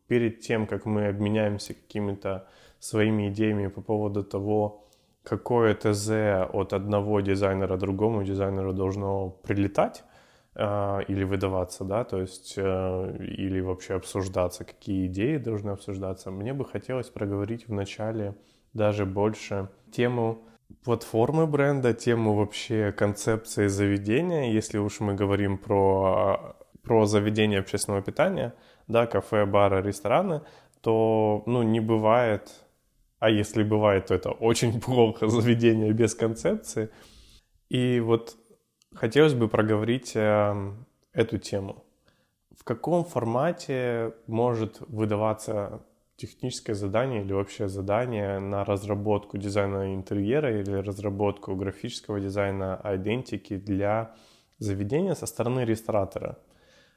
перед 0.06 0.40
тем, 0.40 0.66
как 0.66 0.86
мы 0.86 1.08
обменяемся 1.08 1.74
какими-то 1.74 2.46
своими 2.78 3.28
идеями 3.28 3.68
по 3.68 3.80
поводу 3.82 4.24
того, 4.24 4.88
какое 5.22 5.74
ТЗ 5.74 6.10
от 6.52 6.72
одного 6.72 7.20
дизайнера 7.20 7.76
другому 7.76 8.24
дизайнеру 8.24 8.72
должно 8.72 9.30
прилетать 9.30 10.02
э, 10.54 11.00
или 11.08 11.24
выдаваться, 11.24 11.84
да, 11.84 12.04
то 12.04 12.20
есть 12.20 12.54
э, 12.56 13.16
или 13.18 13.60
вообще 13.60 13.94
обсуждаться, 13.94 14.64
какие 14.64 15.06
идеи 15.06 15.36
должны 15.36 15.70
обсуждаться. 15.70 16.30
Мне 16.30 16.54
бы 16.54 16.64
хотелось 16.64 17.08
проговорить 17.08 17.68
в 17.68 17.72
начале 17.72 18.34
даже 18.72 19.04
больше 19.04 19.68
тему 19.92 20.42
платформы 20.84 21.46
бренда, 21.46 21.92
тему 21.92 22.34
вообще 22.34 22.92
концепции 22.92 23.68
заведения, 23.68 24.52
если 24.52 24.78
уж 24.78 25.00
мы 25.00 25.14
говорим 25.14 25.58
про, 25.58 26.56
про 26.82 27.06
заведение 27.06 27.60
общественного 27.60 28.02
питания, 28.02 28.54
да, 28.88 29.06
кафе, 29.06 29.46
бары, 29.46 29.82
рестораны, 29.82 30.42
то, 30.80 31.42
ну, 31.46 31.62
не 31.62 31.80
бывает, 31.80 32.50
а 33.18 33.28
если 33.30 33.62
бывает, 33.62 34.06
то 34.06 34.14
это 34.14 34.30
очень 34.30 34.80
плохо, 34.86 35.28
заведение 35.28 35.92
без 35.92 36.14
концепции. 36.14 36.90
И 37.68 38.00
вот 38.00 38.36
хотелось 38.94 39.34
бы 39.34 39.48
проговорить 39.48 40.12
э, 40.14 40.72
эту 41.12 41.38
тему. 41.38 41.84
В 42.58 42.64
каком 42.64 43.04
формате 43.04 44.14
может 44.26 44.80
выдаваться 44.80 45.82
техническое 46.20 46.74
задание 46.74 47.22
или 47.22 47.32
общее 47.32 47.68
задание 47.68 48.38
на 48.38 48.64
разработку 48.64 49.38
дизайна 49.38 49.94
интерьера 49.94 50.60
или 50.60 50.72
разработку 50.72 51.56
графического 51.56 52.20
дизайна 52.20 52.80
идентики 52.84 53.56
для 53.56 54.14
заведения 54.58 55.14
со 55.14 55.26
стороны 55.26 55.60
ресторатора. 55.60 56.38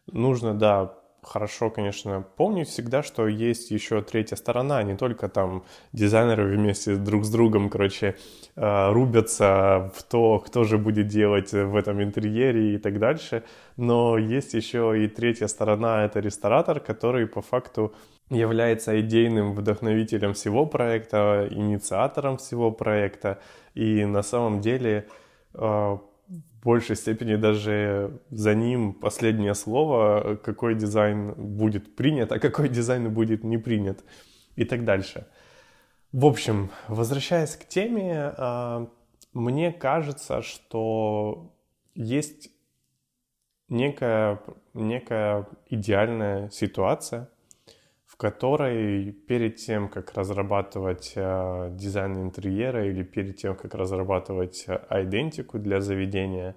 Нужно, 0.07 0.53
да, 0.53 0.93
хорошо, 1.23 1.69
конечно, 1.69 2.25
помнить 2.35 2.67
всегда, 2.67 3.03
что 3.03 3.27
есть 3.27 3.71
еще 3.71 4.01
третья 4.01 4.35
сторона, 4.35 4.83
не 4.83 4.95
только 4.95 5.29
там 5.29 5.63
дизайнеры 5.93 6.55
вместе 6.55 6.95
друг 6.95 7.23
с 7.23 7.29
другом, 7.29 7.69
короче, 7.69 8.15
э, 8.55 8.91
рубятся 8.91 9.91
в 9.95 10.03
то, 10.03 10.39
кто 10.39 10.63
же 10.63 10.77
будет 10.77 11.07
делать 11.07 11.53
в 11.53 11.75
этом 11.75 12.03
интерьере 12.03 12.75
и 12.75 12.77
так 12.77 12.99
дальше, 12.99 13.43
но 13.77 14.17
есть 14.17 14.53
еще 14.53 15.03
и 15.03 15.07
третья 15.07 15.47
сторона, 15.47 16.05
это 16.05 16.19
ресторатор, 16.19 16.79
который 16.79 17.27
по 17.27 17.41
факту 17.41 17.93
является 18.29 18.99
идейным 18.99 19.53
вдохновителем 19.53 20.33
всего 20.33 20.65
проекта, 20.65 21.47
инициатором 21.51 22.37
всего 22.37 22.71
проекта, 22.71 23.39
и 23.73 24.05
на 24.05 24.23
самом 24.23 24.61
деле 24.61 25.07
э, 25.53 25.57
в 25.59 26.01
большей 26.63 26.95
степени 26.95 27.35
даже 27.35 28.21
за 28.29 28.55
ним 28.55 28.93
последнее 28.93 29.53
слово, 29.53 30.39
какой 30.43 30.75
дизайн 30.75 31.33
будет 31.33 31.95
принят, 31.95 32.31
а 32.31 32.39
какой 32.39 32.69
дизайн 32.69 33.13
будет 33.13 33.43
не 33.43 33.57
принят 33.57 34.03
и 34.55 34.65
так 34.65 34.85
дальше. 34.85 35.27
В 36.11 36.25
общем, 36.25 36.69
возвращаясь 36.87 37.55
к 37.55 37.67
теме, 37.67 38.33
а, 38.37 38.87
мне 39.33 39.71
кажется, 39.71 40.41
что 40.41 41.53
есть 41.95 42.49
некая, 43.73 44.39
некая 44.73 45.47
идеальная 45.69 46.49
ситуация, 46.49 47.29
в 48.05 48.15
которой 48.15 49.11
перед 49.11 49.55
тем, 49.57 49.89
как 49.89 50.13
разрабатывать 50.13 51.13
э, 51.15 51.69
дизайн 51.71 52.21
интерьера 52.21 52.87
или 52.87 53.03
перед 53.03 53.37
тем, 53.37 53.55
как 53.55 53.73
разрабатывать 53.73 54.65
идентику 54.89 55.57
для 55.57 55.81
заведения, 55.81 56.55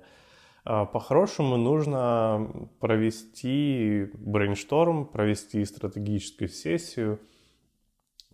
э, 0.65 0.87
по-хорошему 0.93 1.57
нужно 1.57 2.69
провести 2.79 4.11
брейншторм, 4.15 5.07
провести 5.07 5.65
стратегическую 5.65 6.49
сессию, 6.49 7.19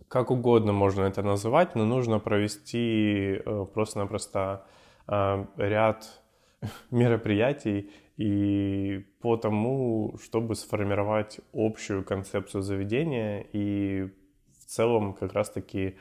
как 0.09 0.29
угодно 0.29 0.73
можно 0.73 1.05
это 1.05 1.23
называть, 1.23 1.75
но 1.75 1.85
нужно 1.85 2.19
провести 2.19 3.41
э, 3.43 3.65
просто-напросто 3.73 4.65
э, 5.07 5.45
ряд 5.57 6.21
мероприятий 6.91 7.89
и 8.17 9.05
по 9.21 9.37
тому, 9.37 10.15
чтобы 10.23 10.55
сформировать 10.55 11.39
общую 11.53 12.03
концепцию 12.03 12.61
заведения 12.61 13.45
и 13.53 14.09
в 14.59 14.65
целом 14.65 15.13
как 15.13 15.33
раз-таки 15.33 15.97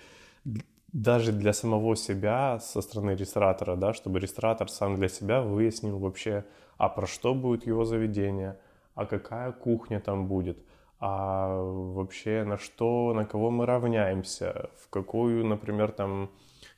даже 0.93 1.33
для 1.33 1.55
самого 1.55 1.97
себя 1.97 2.59
со 2.59 2.83
стороны 2.83 3.13
ресторатора, 3.13 3.77
да, 3.77 3.95
чтобы 3.95 4.21
ресторатор 4.21 4.69
сам 4.69 4.97
для 4.97 5.09
себя 5.09 5.41
выяснил 5.41 5.99
вообще, 5.99 6.45
а 6.77 6.89
про 6.91 7.07
что 7.07 7.35
будет 7.35 7.67
его 7.67 7.85
заведение, 7.85 8.59
а 8.95 9.07
какая 9.07 9.53
кухня 9.53 10.01
там 10.01 10.27
будет, 10.27 10.59
а 11.01 11.63
вообще 11.63 12.45
на 12.45 12.59
что, 12.59 13.15
на 13.15 13.25
кого 13.25 13.51
мы 13.51 13.65
равняемся, 13.65 14.71
в 14.85 14.91
какую, 14.91 15.47
например, 15.47 15.93
там 15.93 16.31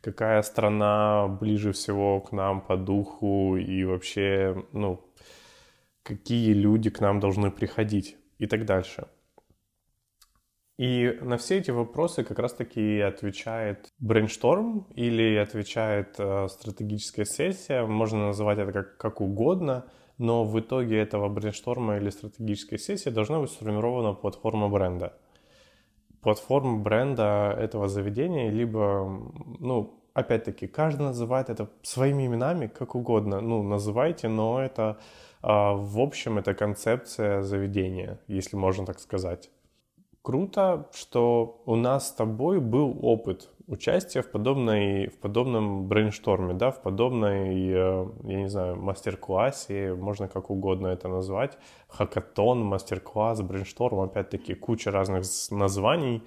какая 0.05 0.43
страна 0.43 1.27
ближе 1.27 1.73
всего 1.73 2.21
к 2.21 2.33
нам 2.33 2.61
по 2.61 2.77
духу 2.77 3.57
и 3.57 3.85
вообще, 3.85 4.65
ну, 4.73 5.01
какие 6.03 6.53
люди 6.53 6.91
к 6.91 7.01
нам 7.01 7.21
должны 7.21 7.51
приходить 7.51 8.17
и 8.39 8.47
так 8.47 8.67
дальше. 8.67 9.07
И 10.77 11.19
на 11.23 11.37
все 11.37 11.59
эти 11.59 11.71
вопросы 11.71 12.25
как 12.25 12.39
раз-таки 12.39 13.01
отвечает 13.01 13.93
брейншторм 13.99 14.89
или 14.97 15.37
отвечает 15.37 16.17
э, 16.19 16.49
стратегическая 16.49 17.25
сессия. 17.25 17.87
Можно 17.87 18.27
называть 18.27 18.59
это 18.59 18.73
как, 18.73 18.97
как 18.97 19.21
угодно, 19.21 19.85
но 20.19 20.45
в 20.45 20.59
итоге 20.59 20.99
этого 20.99 21.29
брейншторма 21.29 21.97
или 21.97 22.11
стратегической 22.11 22.79
сессии 22.79 23.11
должна 23.11 23.39
быть 23.41 23.51
сформирована 23.51 24.15
платформа 24.15 24.69
бренда. 24.69 25.17
Платформа 26.25 26.79
бренда 26.79 27.55
этого 27.57 27.87
заведения, 27.89 28.51
либо, 28.51 29.23
ну, 29.61 30.01
опять-таки, 30.15 30.67
каждый 30.67 31.03
называет 31.03 31.51
это 31.51 31.69
своими 31.83 32.27
именами, 32.27 32.67
как 32.67 32.95
угодно. 32.95 33.41
Ну, 33.41 33.63
называйте, 33.63 34.29
но 34.29 34.61
это 34.61 34.99
а, 35.47 35.75
в 35.75 36.01
общем, 36.01 36.39
это 36.39 36.55
концепция 36.55 37.43
заведения, 37.43 38.19
если 38.29 38.57
можно 38.57 38.87
так 38.87 38.99
сказать. 38.99 39.51
Круто, 40.23 40.89
что 40.95 41.61
у 41.67 41.77
нас 41.77 42.09
с 42.09 42.13
тобой 42.13 42.61
был 42.61 42.99
опыт 43.03 43.51
участия 43.67 44.23
в, 44.23 44.31
подобной, 44.31 45.09
в 45.09 45.19
подобном 45.19 45.87
брейншторме, 45.87 46.55
да, 46.55 46.71
в 46.71 46.83
подобной, 46.83 47.69
э, 47.69 48.07
я 48.25 48.37
не 48.37 48.49
знаю, 48.49 48.77
мастер-классе, 48.77 49.95
можно 49.95 50.29
как 50.29 50.51
угодно 50.51 50.89
это 50.89 51.09
назвать, 51.09 51.57
хакатон, 51.89 52.61
мастер-класс, 52.65 53.43
брейншторм, 53.43 54.01
опять-таки 54.01 54.55
куча 54.55 54.91
разных 54.91 55.25
названий, 55.51 56.23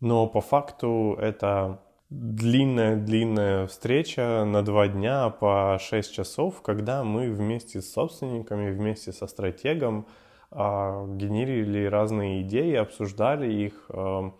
но 0.00 0.26
по 0.26 0.40
факту 0.40 1.16
это 1.20 1.80
длинная-длинная 2.10 3.66
встреча 3.66 4.44
на 4.44 4.62
два 4.62 4.88
дня 4.88 5.30
по 5.30 5.78
6 5.80 6.12
часов, 6.12 6.62
когда 6.62 7.02
мы 7.02 7.30
вместе 7.30 7.80
с 7.80 7.92
собственниками, 7.92 8.70
вместе 8.70 9.12
со 9.12 9.26
стратегом 9.26 10.06
а, 10.50 11.06
генерили 11.06 11.86
разные 11.86 12.42
идеи, 12.42 12.74
обсуждали 12.74 13.52
их, 13.52 13.86
а, 13.88 14.32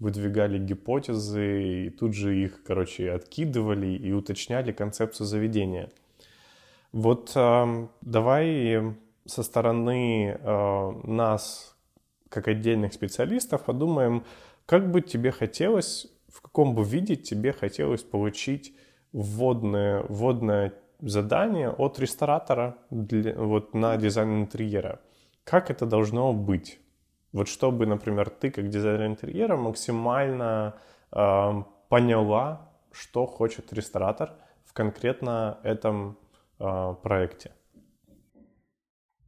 выдвигали 0.00 0.58
гипотезы 0.58 1.86
и 1.86 1.90
тут 1.90 2.14
же 2.14 2.36
их, 2.36 2.62
короче, 2.64 3.12
откидывали 3.12 3.94
и 3.94 4.12
уточняли 4.12 4.72
концепцию 4.72 5.26
заведения. 5.26 5.90
Вот 6.92 7.30
а, 7.36 7.88
давай 8.00 8.96
со 9.26 9.44
стороны 9.44 10.40
нас, 10.42 11.76
как 12.28 12.48
отдельных 12.48 12.92
специалистов, 12.94 13.64
подумаем, 13.64 14.24
как 14.66 14.90
бы 14.90 15.00
тебе 15.00 15.30
хотелось 15.30 16.08
в 16.30 16.40
каком 16.40 16.74
бы 16.74 16.84
виде 16.84 17.16
тебе 17.16 17.52
хотелось 17.52 18.02
получить 18.02 18.74
вводное, 19.12 20.04
вводное 20.08 20.74
задание 21.00 21.70
от 21.70 21.98
ресторатора 21.98 22.76
для, 22.90 23.34
вот, 23.34 23.74
на 23.74 23.96
дизайн 23.96 24.42
интерьера. 24.42 25.00
Как 25.44 25.70
это 25.70 25.86
должно 25.86 26.32
быть? 26.32 26.78
Вот 27.32 27.48
чтобы, 27.48 27.86
например, 27.86 28.30
ты 28.30 28.50
как 28.50 28.68
дизайнер 28.68 29.06
интерьера 29.06 29.56
максимально 29.56 30.74
э, 31.12 31.62
поняла, 31.88 32.70
что 32.92 33.26
хочет 33.26 33.72
ресторатор 33.72 34.32
в 34.64 34.72
конкретно 34.72 35.58
этом 35.62 36.18
э, 36.58 36.94
проекте. 37.02 37.52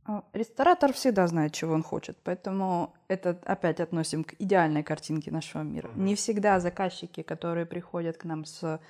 А, 0.05 0.25
ресторатор 0.33 0.93
всегда 0.93 1.27
знает, 1.29 1.53
чего 1.53 1.75
он 1.75 1.83
хочет, 1.83 2.19
поэтому 2.25 2.93
это 3.09 3.39
опять 3.45 3.81
относим 3.81 4.25
к 4.25 4.35
идеальной 4.41 4.83
картинке 4.83 5.31
нашего 5.31 5.63
мира. 5.63 5.89
Mm-hmm. 5.89 6.03
Не 6.03 6.15
всегда 6.15 6.61
заказчики, 6.61 7.23
которые 7.23 7.67
приходят 7.67 8.17
к 8.17 8.25
нам 8.25 8.45
с 8.45 8.81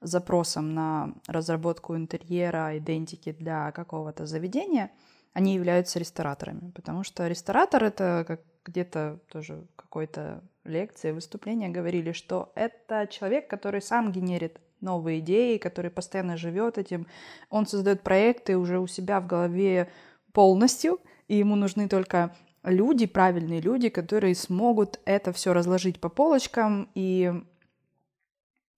запросом 0.00 0.74
на 0.74 1.14
разработку 1.26 1.96
интерьера, 1.96 2.78
идентики 2.78 3.32
для 3.32 3.72
какого-то 3.72 4.26
заведения, 4.26 4.90
они 5.32 5.54
являются 5.54 5.98
рестораторами, 5.98 6.70
потому 6.72 7.04
что 7.04 7.26
ресторатор 7.26 7.84
это 7.84 8.24
как 8.26 8.40
где-то 8.64 9.20
тоже 9.30 9.66
какой-то 9.76 10.42
лекции, 10.64 11.12
выступления 11.12 11.68
говорили, 11.68 12.12
что 12.12 12.52
это 12.54 13.06
человек, 13.10 13.48
который 13.48 13.80
сам 13.80 14.12
генерит 14.12 14.60
новые 14.80 15.20
идеи, 15.20 15.58
который 15.58 15.90
постоянно 15.90 16.36
живет 16.36 16.78
этим, 16.78 17.06
он 17.48 17.66
создает 17.66 18.02
проекты 18.02 18.56
уже 18.56 18.78
у 18.78 18.86
себя 18.86 19.20
в 19.20 19.26
голове 19.26 19.90
полностью, 20.32 21.00
и 21.28 21.36
ему 21.36 21.56
нужны 21.56 21.88
только 21.88 22.34
люди, 22.62 23.06
правильные 23.06 23.60
люди, 23.60 23.88
которые 23.88 24.34
смогут 24.34 25.00
это 25.04 25.32
все 25.32 25.52
разложить 25.52 26.00
по 26.00 26.08
полочкам, 26.08 26.90
и 26.94 27.32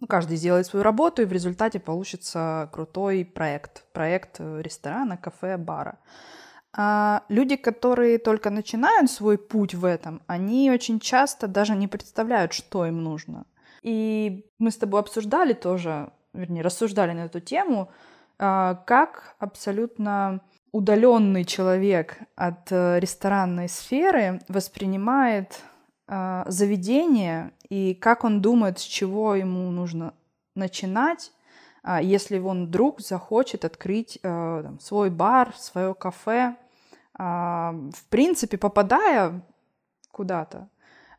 ну, 0.03 0.09
каждый 0.09 0.37
сделает 0.37 0.67
свою 0.67 0.83
работу, 0.83 1.23
и 1.23 1.27
в 1.27 1.33
результате 1.33 1.79
получится 1.79 2.69
крутой 2.73 3.25
проект. 3.25 3.85
Проект 3.93 4.41
ресторана, 4.41 5.17
кафе, 5.17 5.57
бара. 5.57 6.01
А 6.77 7.23
люди, 7.29 7.55
которые 7.55 8.19
только 8.19 8.51
начинают 8.51 9.13
свой 9.13 9.39
путь 9.39 9.75
в 9.75 9.85
этом, 9.85 10.21
они 10.27 10.73
очень 10.73 10.99
часто 10.99 11.47
даже 11.47 11.77
не 11.77 11.87
представляют, 11.87 12.53
что 12.53 12.85
им 12.85 13.05
нужно. 13.05 13.45
И 13.83 14.45
мы 14.59 14.73
с 14.73 14.77
тобой 14.77 14.99
обсуждали 14.99 15.53
тоже, 15.53 16.11
вернее, 16.33 16.63
рассуждали 16.63 17.13
на 17.13 17.27
эту 17.27 17.39
тему, 17.39 17.89
а, 18.41 18.75
как 18.87 19.37
абсолютно 19.39 20.41
удаленный 20.73 21.45
человек 21.45 22.19
от 22.35 22.73
э, 22.73 22.99
ресторанной 22.99 23.69
сферы 23.69 24.41
воспринимает 24.49 25.61
э, 26.09 26.45
заведение 26.49 27.53
и 27.73 27.95
как 27.95 28.25
он 28.25 28.43
думает, 28.43 28.79
с 28.79 28.83
чего 28.83 29.35
ему 29.35 29.71
нужно 29.71 30.13
начинать, 30.55 31.33
э, 31.83 32.01
если 32.03 32.39
он 32.39 32.67
вдруг 32.67 33.01
захочет 33.01 33.65
открыть 33.65 34.19
э, 34.23 34.61
там, 34.63 34.79
свой 34.79 35.09
бар, 35.09 35.55
свое 35.57 35.95
кафе. 35.95 36.55
Э, 37.19 37.71
в 37.73 38.05
принципе, 38.11 38.59
попадая 38.59 39.41
куда-то, 40.11 40.69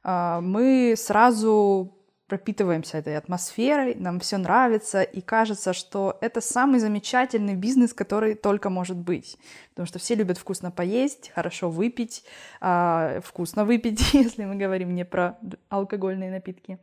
э, 0.03 0.41
мы 0.41 0.93
сразу 0.95 1.97
пропитываемся 2.27 2.97
этой 2.97 3.17
атмосферой, 3.17 3.95
нам 3.95 4.19
все 4.19 4.37
нравится, 4.37 5.01
и 5.01 5.21
кажется, 5.21 5.73
что 5.73 6.17
это 6.21 6.41
самый 6.41 6.79
замечательный 6.79 7.55
бизнес, 7.55 7.93
который 7.93 8.35
только 8.35 8.69
может 8.69 8.97
быть. 8.97 9.37
Потому 9.69 9.87
что 9.87 9.99
все 9.99 10.15
любят 10.15 10.37
вкусно 10.37 10.71
поесть, 10.71 11.31
хорошо 11.35 11.69
выпить, 11.69 12.23
э, 12.61 13.19
вкусно 13.23 13.65
выпить, 13.65 14.13
если 14.13 14.45
мы 14.45 14.55
говорим 14.55 14.95
не 14.95 15.05
про 15.05 15.37
алкогольные 15.69 16.31
напитки. 16.31 16.79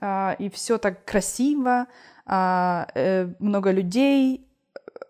Э, 0.00 0.34
и 0.38 0.50
все 0.50 0.78
так 0.78 1.04
красиво, 1.04 1.86
э, 2.26 3.28
много 3.38 3.70
людей, 3.70 4.46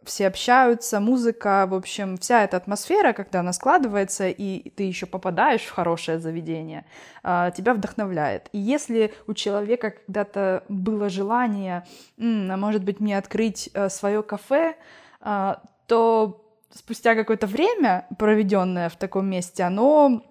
все 0.05 0.27
общаются, 0.27 1.01
музыка, 1.01 1.67
в 1.69 1.75
общем, 1.75 2.17
вся 2.17 2.45
эта 2.45 2.57
атмосфера, 2.57 3.13
когда 3.13 3.41
она 3.41 3.53
складывается, 3.53 4.29
и 4.29 4.71
ты 4.71 4.85
еще 4.85 5.07
попадаешь 5.07 5.63
в 5.63 5.71
хорошее 5.71 6.19
заведение, 6.19 6.85
а, 7.23 7.51
тебя 7.51 7.75
вдохновляет. 7.75 8.49
И 8.53 8.59
если 8.59 9.13
у 9.27 9.35
человека 9.35 9.91
когда-то 9.91 10.65
было 10.69 11.09
желание, 11.09 11.85
а 12.19 12.57
может 12.57 12.85
быть, 12.85 13.01
мне 13.01 13.19
открыть 13.19 13.71
э, 13.75 13.89
свое 13.89 14.23
кафе, 14.23 14.77
а, 15.21 15.63
то 15.87 16.45
спустя 16.71 17.15
какое-то 17.15 17.47
время, 17.47 18.07
проведенное 18.19 18.89
в 18.89 18.97
таком 18.97 19.29
месте, 19.29 19.63
оно 19.63 20.25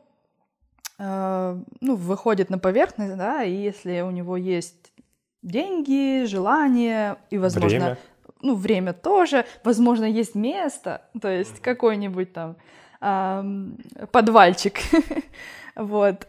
ну, 0.99 1.95
выходит 1.95 2.51
на 2.51 2.59
поверхность, 2.59 3.17
да, 3.17 3.43
и 3.43 3.51
если 3.51 4.01
у 4.01 4.11
него 4.11 4.37
есть 4.37 4.93
деньги, 5.41 6.25
желание 6.25 7.17
и, 7.31 7.39
возможно, 7.39 7.79
Время 7.79 7.97
ну, 8.41 8.55
время 8.55 8.93
тоже, 8.93 9.45
возможно, 9.63 10.05
есть 10.05 10.35
место, 10.35 11.01
то 11.21 11.29
есть 11.29 11.59
какой-нибудь 11.59 12.33
там 12.33 12.55
эм, 13.01 13.77
подвальчик, 14.11 14.79
вот, 15.75 16.27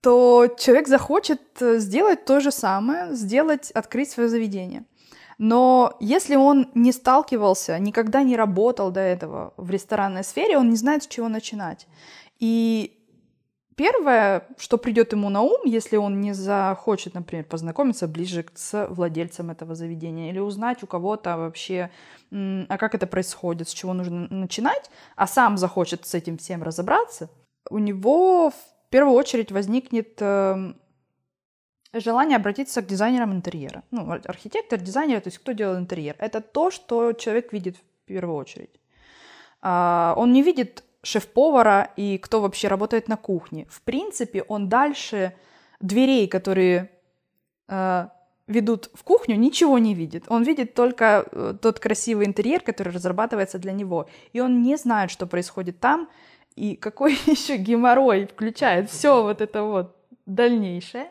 то 0.00 0.48
человек 0.58 0.88
захочет 0.88 1.40
сделать 1.58 2.24
то 2.24 2.40
же 2.40 2.50
самое, 2.50 3.14
сделать, 3.14 3.70
открыть 3.72 4.10
свое 4.10 4.28
заведение. 4.28 4.84
Но 5.38 5.96
если 6.00 6.36
он 6.36 6.70
не 6.74 6.92
сталкивался, 6.92 7.78
никогда 7.78 8.22
не 8.22 8.36
работал 8.36 8.90
до 8.90 9.00
этого 9.00 9.52
в 9.56 9.70
ресторанной 9.70 10.24
сфере, 10.24 10.56
он 10.56 10.70
не 10.70 10.76
знает, 10.76 11.02
с 11.02 11.06
чего 11.06 11.28
начинать. 11.28 11.86
И 12.38 12.95
Первое, 13.76 14.48
что 14.56 14.78
придет 14.78 15.12
ему 15.12 15.28
на 15.28 15.42
ум, 15.42 15.60
если 15.66 15.98
он 15.98 16.22
не 16.22 16.32
захочет, 16.32 17.12
например, 17.12 17.44
познакомиться 17.44 18.08
ближе 18.08 18.46
с 18.54 18.86
владельцем 18.88 19.50
этого 19.50 19.74
заведения 19.74 20.30
или 20.30 20.38
узнать 20.38 20.82
у 20.82 20.86
кого-то 20.86 21.36
вообще, 21.36 21.90
а 22.32 22.78
как 22.78 22.94
это 22.94 23.06
происходит, 23.06 23.68
с 23.68 23.74
чего 23.74 23.92
нужно 23.92 24.28
начинать, 24.30 24.90
а 25.14 25.26
сам 25.26 25.58
захочет 25.58 26.06
с 26.06 26.14
этим 26.14 26.38
всем 26.38 26.62
разобраться, 26.62 27.28
у 27.68 27.76
него 27.76 28.48
в 28.50 28.88
первую 28.88 29.14
очередь 29.14 29.52
возникнет 29.52 30.16
эм, 30.20 30.80
желание 31.92 32.36
обратиться 32.36 32.80
к 32.80 32.86
дизайнерам 32.86 33.34
интерьера. 33.34 33.82
Ну, 33.90 34.10
архитектор, 34.10 34.80
дизайнер, 34.80 35.20
то 35.20 35.28
есть 35.28 35.38
кто 35.38 35.52
делает 35.52 35.80
интерьер. 35.80 36.16
Это 36.18 36.40
то, 36.40 36.70
что 36.70 37.12
человек 37.12 37.52
видит 37.52 37.76
в 37.76 38.06
первую 38.06 38.38
очередь. 38.38 38.80
А, 39.60 40.14
он 40.16 40.32
не 40.32 40.42
видит 40.42 40.82
шеф-повара 41.06 41.90
и 41.96 42.18
кто 42.18 42.40
вообще 42.40 42.68
работает 42.68 43.08
на 43.08 43.16
кухне. 43.16 43.66
В 43.70 43.80
принципе, 43.82 44.42
он 44.42 44.68
дальше 44.68 45.32
дверей, 45.80 46.26
которые 46.26 46.90
э, 47.68 48.08
ведут 48.46 48.90
в 48.94 49.04
кухню, 49.04 49.36
ничего 49.36 49.78
не 49.78 49.94
видит. 49.94 50.24
Он 50.28 50.42
видит 50.42 50.74
только 50.74 51.26
э, 51.30 51.54
тот 51.60 51.78
красивый 51.78 52.26
интерьер, 52.26 52.60
который 52.60 52.92
разрабатывается 52.92 53.58
для 53.58 53.72
него. 53.72 54.08
И 54.32 54.40
он 54.40 54.62
не 54.62 54.76
знает, 54.76 55.10
что 55.10 55.26
происходит 55.26 55.78
там, 55.80 56.08
и 56.56 56.74
какой 56.74 57.12
еще 57.26 57.56
геморрой 57.56 58.26
включает 58.26 58.90
все 58.90 59.22
вот 59.22 59.40
это 59.40 59.62
вот 59.62 59.96
дальнейшее. 60.26 61.10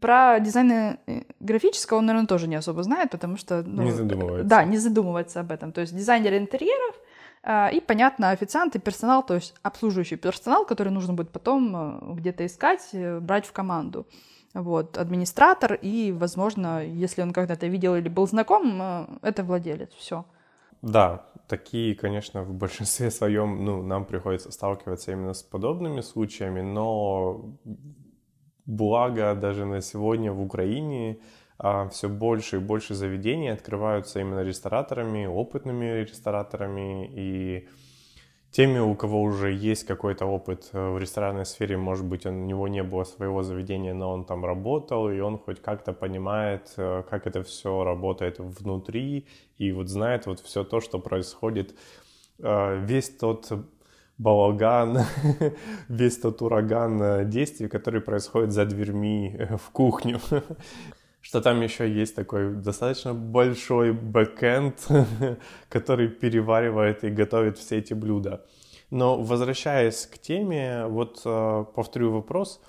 Про 0.00 0.38
дизайн 0.40 0.70
э, 0.70 0.96
графического 1.40 1.98
он, 1.98 2.06
наверное, 2.06 2.26
тоже 2.26 2.46
не 2.46 2.56
особо 2.56 2.82
знает, 2.82 3.10
потому 3.10 3.38
что... 3.38 3.62
Ну, 3.62 3.82
не 3.82 3.92
задумывается. 3.92 4.48
Да, 4.48 4.64
не 4.64 4.76
задумывается 4.76 5.40
об 5.40 5.50
этом. 5.50 5.72
То 5.72 5.80
есть 5.80 5.96
дизайнер 5.96 6.34
интерьеров 6.34 6.94
э, 7.42 7.72
и, 7.72 7.80
понятно, 7.80 8.30
официант 8.30 8.76
и 8.76 8.78
персонал, 8.78 9.24
то 9.24 9.34
есть 9.34 9.54
обслуживающий 9.62 10.16
персонал, 10.16 10.66
который 10.66 10.92
нужно 10.92 11.14
будет 11.14 11.30
потом 11.30 11.74
э, 11.74 12.14
где-то 12.16 12.44
искать, 12.44 12.90
э, 12.92 13.18
брать 13.18 13.46
в 13.46 13.52
команду. 13.52 14.06
Вот, 14.52 14.98
администратор 14.98 15.74
и, 15.74 16.12
возможно, 16.12 16.84
если 16.84 17.22
он 17.22 17.32
когда-то 17.32 17.66
видел 17.66 17.94
или 17.94 18.08
был 18.10 18.26
знаком, 18.26 18.82
э, 18.82 19.06
это 19.22 19.42
владелец, 19.42 19.92
все. 19.94 20.26
Да, 20.82 21.26
такие, 21.48 21.94
конечно, 21.94 22.42
в 22.42 22.52
большинстве 22.52 23.10
своем, 23.10 23.64
ну, 23.64 23.82
нам 23.82 24.04
приходится 24.04 24.50
сталкиваться 24.52 25.12
именно 25.12 25.32
с 25.32 25.42
подобными 25.42 26.02
случаями, 26.02 26.60
но 26.60 27.54
Благо, 28.68 29.34
даже 29.34 29.64
на 29.64 29.80
сегодня 29.80 30.30
в 30.30 30.42
Украине 30.42 31.20
а, 31.56 31.88
все 31.88 32.06
больше 32.10 32.56
и 32.56 32.60
больше 32.60 32.94
заведений 32.94 33.48
открываются 33.48 34.20
именно 34.20 34.44
рестораторами, 34.44 35.24
опытными 35.24 36.02
рестораторами. 36.02 37.10
И 37.14 37.68
теми, 38.50 38.78
у 38.78 38.94
кого 38.94 39.22
уже 39.22 39.54
есть 39.54 39.84
какой-то 39.84 40.26
опыт 40.26 40.68
э, 40.74 40.90
в 40.90 40.98
ресторанной 40.98 41.46
сфере, 41.46 41.78
может 41.78 42.04
быть, 42.04 42.26
у 42.26 42.30
него 42.30 42.68
не 42.68 42.82
было 42.82 43.04
своего 43.04 43.42
заведения, 43.42 43.94
но 43.94 44.12
он 44.12 44.26
там 44.26 44.44
работал, 44.44 45.10
и 45.10 45.18
он 45.18 45.38
хоть 45.38 45.62
как-то 45.62 45.94
понимает, 45.94 46.74
э, 46.76 47.04
как 47.08 47.26
это 47.26 47.42
все 47.44 47.84
работает 47.84 48.38
внутри, 48.38 49.26
и 49.56 49.72
вот 49.72 49.88
знает 49.88 50.26
вот 50.26 50.40
все 50.40 50.62
то, 50.62 50.80
что 50.82 50.98
происходит, 50.98 51.74
э, 52.38 52.84
весь 52.84 53.08
тот 53.16 53.50
балаган, 54.18 54.98
весь 55.88 56.18
тот 56.18 56.42
ураган 56.42 57.02
э, 57.02 57.24
действий, 57.24 57.68
который 57.68 58.00
происходит 58.00 58.52
за 58.52 58.64
дверьми 58.64 59.34
э, 59.38 59.56
в 59.56 59.70
кухню. 59.70 60.20
Что 61.20 61.40
там 61.40 61.60
еще 61.62 61.90
есть 61.90 62.14
такой 62.14 62.54
достаточно 62.54 63.14
большой 63.14 63.92
бэкэнд, 63.92 64.88
который 65.68 66.08
переваривает 66.08 67.04
и 67.04 67.10
готовит 67.10 67.58
все 67.58 67.78
эти 67.78 67.94
блюда. 67.94 68.44
Но 68.90 69.20
возвращаясь 69.22 70.06
к 70.06 70.18
теме, 70.18 70.86
вот 70.86 71.20
э, 71.24 71.64
повторю 71.74 72.12
вопрос, 72.12 72.60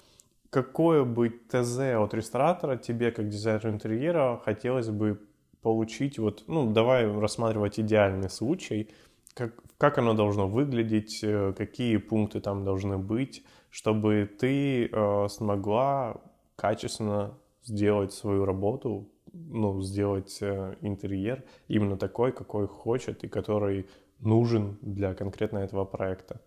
какое 0.49 1.03
бы 1.03 1.29
ТЗ 1.29 1.79
от 1.95 2.13
ресторатора 2.13 2.77
тебе, 2.77 3.11
как 3.11 3.29
дизайнер 3.29 3.69
интерьера, 3.69 4.41
хотелось 4.43 4.89
бы 4.89 5.19
получить, 5.61 6.19
вот, 6.19 6.43
ну, 6.47 6.71
давай 6.71 7.05
рассматривать 7.19 7.79
идеальный 7.79 8.29
случай, 8.29 8.89
как, 9.33 9.53
как 9.79 9.97
оно 9.97 10.13
должно 10.13 10.47
выглядеть, 10.47 11.23
э, 11.23 11.53
какие 11.57 11.97
пункты 11.97 12.41
там 12.41 12.65
должны 12.65 12.97
быть, 12.97 13.45
чтобы 13.69 14.29
ты 14.39 14.87
э, 14.87 15.27
смогла 15.29 16.17
качественно 16.57 17.31
сделать 17.63 18.11
свою 18.11 18.43
работу, 18.43 19.07
ну, 19.31 19.81
сделать 19.81 20.37
э, 20.41 20.75
интерьер 20.81 21.45
именно 21.69 21.97
такой, 21.97 22.33
какой 22.33 22.67
хочет 22.67 23.23
и 23.23 23.29
который 23.29 23.87
нужен 24.19 24.77
для 24.81 25.13
конкретно 25.13 25.59
этого 25.59 25.85
проекта. 25.85 26.41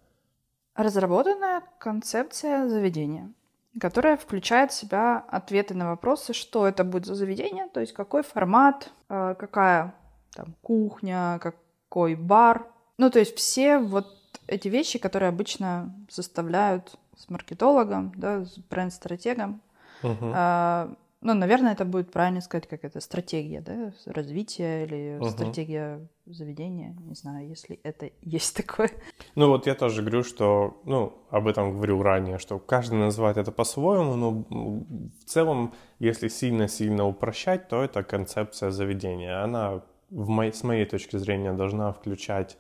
Разработанная 0.74 1.62
концепция 1.78 2.68
заведения, 2.68 3.32
которая 3.80 4.18
включает 4.18 4.72
в 4.72 4.74
себя 4.74 5.24
ответы 5.28 5.72
на 5.72 5.88
вопросы, 5.88 6.34
что 6.34 6.66
это 6.66 6.84
будет 6.84 7.06
за 7.06 7.14
заведение, 7.14 7.66
то 7.72 7.80
есть 7.80 7.94
какой 7.94 8.22
формат, 8.22 8.92
какая 9.08 9.94
там 10.34 10.54
кухня, 10.60 11.38
какой 11.40 12.14
бар, 12.14 12.71
ну, 12.98 13.10
то 13.10 13.18
есть 13.18 13.36
все 13.36 13.78
вот 13.78 14.18
эти 14.46 14.68
вещи, 14.68 14.98
которые 14.98 15.28
обычно 15.28 15.94
составляют 16.08 16.98
с 17.16 17.28
маркетологом, 17.28 18.12
да, 18.16 18.44
с 18.44 18.58
бренд-стратегом, 18.58 19.60
uh-huh. 20.02 20.32
а, 20.34 20.94
ну, 21.20 21.34
наверное, 21.34 21.72
это 21.72 21.84
будет 21.84 22.10
правильно 22.10 22.40
сказать, 22.40 22.66
как 22.66 22.84
это 22.84 23.00
стратегия, 23.00 23.60
да, 23.60 23.92
развития 24.06 24.84
или 24.84 25.18
uh-huh. 25.20 25.30
стратегия 25.30 26.08
заведения, 26.26 26.96
не 27.00 27.14
знаю, 27.14 27.48
если 27.48 27.78
это 27.82 28.10
есть 28.22 28.56
такое. 28.56 28.90
Ну 29.34 29.48
вот 29.48 29.66
я 29.66 29.74
тоже 29.74 30.02
говорю, 30.02 30.24
что, 30.24 30.80
ну, 30.84 31.12
об 31.30 31.46
этом 31.46 31.72
говорил 31.74 32.02
ранее, 32.02 32.38
что 32.38 32.58
каждый 32.58 32.98
называет 32.98 33.36
это 33.36 33.52
по-своему, 33.52 34.16
но 34.16 34.44
в 34.50 35.24
целом, 35.24 35.74
если 35.98 36.28
сильно-сильно 36.28 37.06
упрощать, 37.06 37.68
то 37.68 37.82
это 37.82 38.02
концепция 38.02 38.70
заведения. 38.70 39.42
Она, 39.42 39.82
в 40.10 40.28
моей, 40.28 40.52
с 40.52 40.64
моей 40.64 40.84
точки 40.84 41.16
зрения, 41.16 41.52
должна 41.52 41.92
включать 41.92 42.58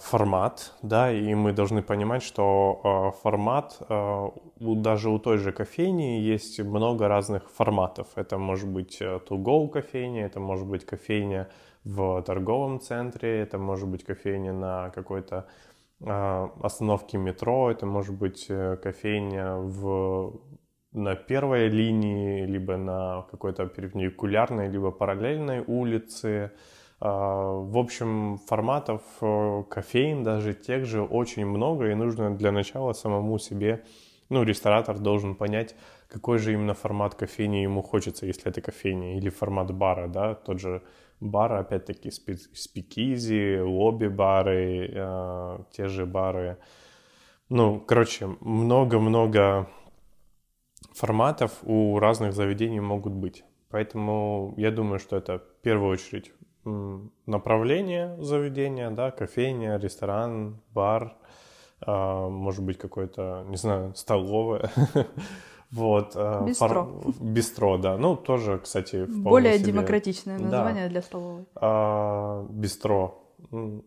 формат, 0.00 0.72
да, 0.82 1.10
и 1.10 1.34
мы 1.34 1.52
должны 1.52 1.82
понимать, 1.82 2.22
что 2.22 2.80
а, 2.84 3.10
формат, 3.10 3.78
а, 3.88 4.30
даже 4.60 5.10
у 5.10 5.18
той 5.18 5.38
же 5.38 5.50
кофейни 5.52 6.20
есть 6.20 6.60
много 6.60 7.08
разных 7.08 7.50
форматов. 7.50 8.06
Это 8.14 8.38
может 8.38 8.68
быть 8.68 8.98
э, 9.00 9.18
to-go 9.28 9.68
кофейня, 9.68 10.26
это 10.26 10.38
может 10.38 10.66
быть 10.66 10.84
кофейня 10.84 11.48
в 11.84 12.22
торговом 12.22 12.78
центре, 12.80 13.40
это 13.40 13.58
может 13.58 13.88
быть 13.88 14.04
кофейня 14.04 14.52
на 14.52 14.90
какой-то 14.90 15.46
остановке 16.00 17.18
метро, 17.18 17.72
это 17.72 17.84
может 17.86 18.14
быть 18.14 18.46
э, 18.48 18.76
кофейня 18.76 19.56
в, 19.56 20.40
на 20.92 21.16
первой 21.16 21.68
линии, 21.68 22.46
либо 22.46 22.76
на 22.76 23.22
какой-то 23.30 23.66
перпендикулярной, 23.66 24.68
либо 24.68 24.92
параллельной 24.92 25.64
улице, 25.66 26.52
в 27.06 27.78
общем, 27.78 28.38
форматов 28.46 29.02
э, 29.20 29.62
кофеин, 29.70 30.22
даже 30.24 30.54
тех 30.54 30.84
же, 30.84 31.02
очень 31.02 31.46
много, 31.46 31.90
и 31.90 31.94
нужно 31.94 32.36
для 32.36 32.52
начала 32.52 32.92
самому 32.92 33.38
себе 33.38 33.84
ну, 34.30 34.42
ресторатор 34.42 34.98
должен 34.98 35.34
понять, 35.34 35.74
какой 36.08 36.38
же 36.38 36.52
именно 36.52 36.74
формат 36.74 37.14
кофейни 37.14 37.58
ему 37.58 37.82
хочется, 37.82 38.26
если 38.26 38.48
это 38.48 38.60
кофейня, 38.60 39.16
или 39.16 39.30
формат 39.30 39.72
бара, 39.72 40.08
да, 40.08 40.34
тот 40.34 40.60
же 40.60 40.82
бар, 41.20 41.52
опять-таки, 41.54 42.10
спикизи, 42.10 43.60
лобби-бары, 43.60 44.90
э, 44.92 45.58
те 45.72 45.88
же 45.88 46.06
бары. 46.06 46.58
Ну, 47.48 47.80
короче, 47.80 48.26
много-много 48.40 49.68
форматов 50.92 51.52
у 51.62 51.98
разных 51.98 52.34
заведений 52.34 52.80
могут 52.80 53.14
быть. 53.14 53.44
Поэтому 53.70 54.54
я 54.56 54.70
думаю, 54.70 54.98
что 54.98 55.16
это 55.16 55.38
в 55.38 55.62
первую 55.62 55.92
очередь 55.92 56.32
направление 56.64 58.16
заведения, 58.22 58.90
да, 58.90 59.10
кофейня, 59.10 59.78
ресторан, 59.78 60.60
бар, 60.74 61.14
э, 61.86 62.28
может 62.28 62.64
быть 62.64 62.78
какое-то, 62.78 63.44
не 63.48 63.56
знаю, 63.56 63.94
столовое. 63.94 64.70
Вот. 65.70 66.12
Э, 66.14 66.46
бистро. 66.46 66.68
Фор... 66.68 67.14
Бистро, 67.20 67.76
да. 67.76 67.98
Ну, 67.98 68.16
тоже, 68.16 68.58
кстати, 68.58 69.04
Более 69.04 69.58
себе... 69.58 69.72
демократичное 69.72 70.38
название 70.38 70.84
да. 70.84 70.88
для 70.90 71.02
столовой. 71.02 71.44
А, 71.56 72.46
бистро, 72.48 73.22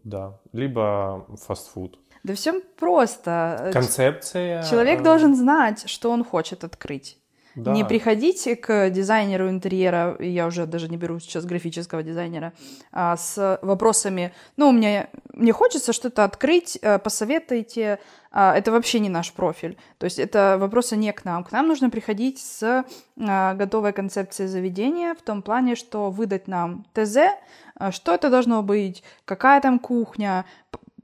да. 0.03 0.39
Либо 0.53 1.25
фастфуд. 1.47 1.97
Да 2.23 2.35
все 2.35 2.61
просто. 2.79 3.71
Концепция. 3.73 4.63
Человек 4.63 5.01
а... 5.01 5.03
должен 5.03 5.35
знать, 5.35 5.89
что 5.89 6.11
он 6.11 6.23
хочет 6.23 6.63
открыть. 6.63 7.17
Да. 7.55 7.73
Не 7.73 7.83
приходите 7.83 8.55
к 8.55 8.89
дизайнеру 8.89 9.49
интерьера, 9.49 10.15
я 10.19 10.47
уже 10.47 10.65
даже 10.65 10.89
не 10.89 10.97
беру 10.97 11.19
сейчас 11.19 11.45
графического 11.45 12.01
дизайнера, 12.01 12.53
а 12.91 13.17
с 13.17 13.59
вопросами, 13.61 14.33
ну, 14.57 14.71
меня, 14.71 15.09
мне 15.33 15.51
хочется 15.51 15.91
что-то 15.91 16.23
открыть, 16.23 16.79
э, 16.81 16.97
посоветуйте, 16.99 17.99
а, 18.31 18.55
это 18.55 18.71
вообще 18.71 18.99
не 18.99 19.09
наш 19.09 19.33
профиль. 19.33 19.77
То 19.97 20.05
есть 20.05 20.17
это 20.17 20.57
вопросы 20.57 20.95
не 20.95 21.11
к 21.11 21.25
нам. 21.25 21.43
К 21.43 21.51
нам 21.51 21.67
нужно 21.67 21.89
приходить 21.89 22.39
с 22.39 22.85
а, 23.19 23.53
готовой 23.53 23.91
концепцией 23.91 24.47
заведения 24.47 25.13
в 25.13 25.21
том 25.21 25.41
плане, 25.41 25.75
что 25.75 26.09
выдать 26.09 26.47
нам 26.47 26.85
ТЗ, 26.93 27.17
а, 27.75 27.91
что 27.91 28.13
это 28.13 28.29
должно 28.29 28.63
быть, 28.63 29.03
какая 29.25 29.59
там 29.59 29.79
кухня, 29.79 30.45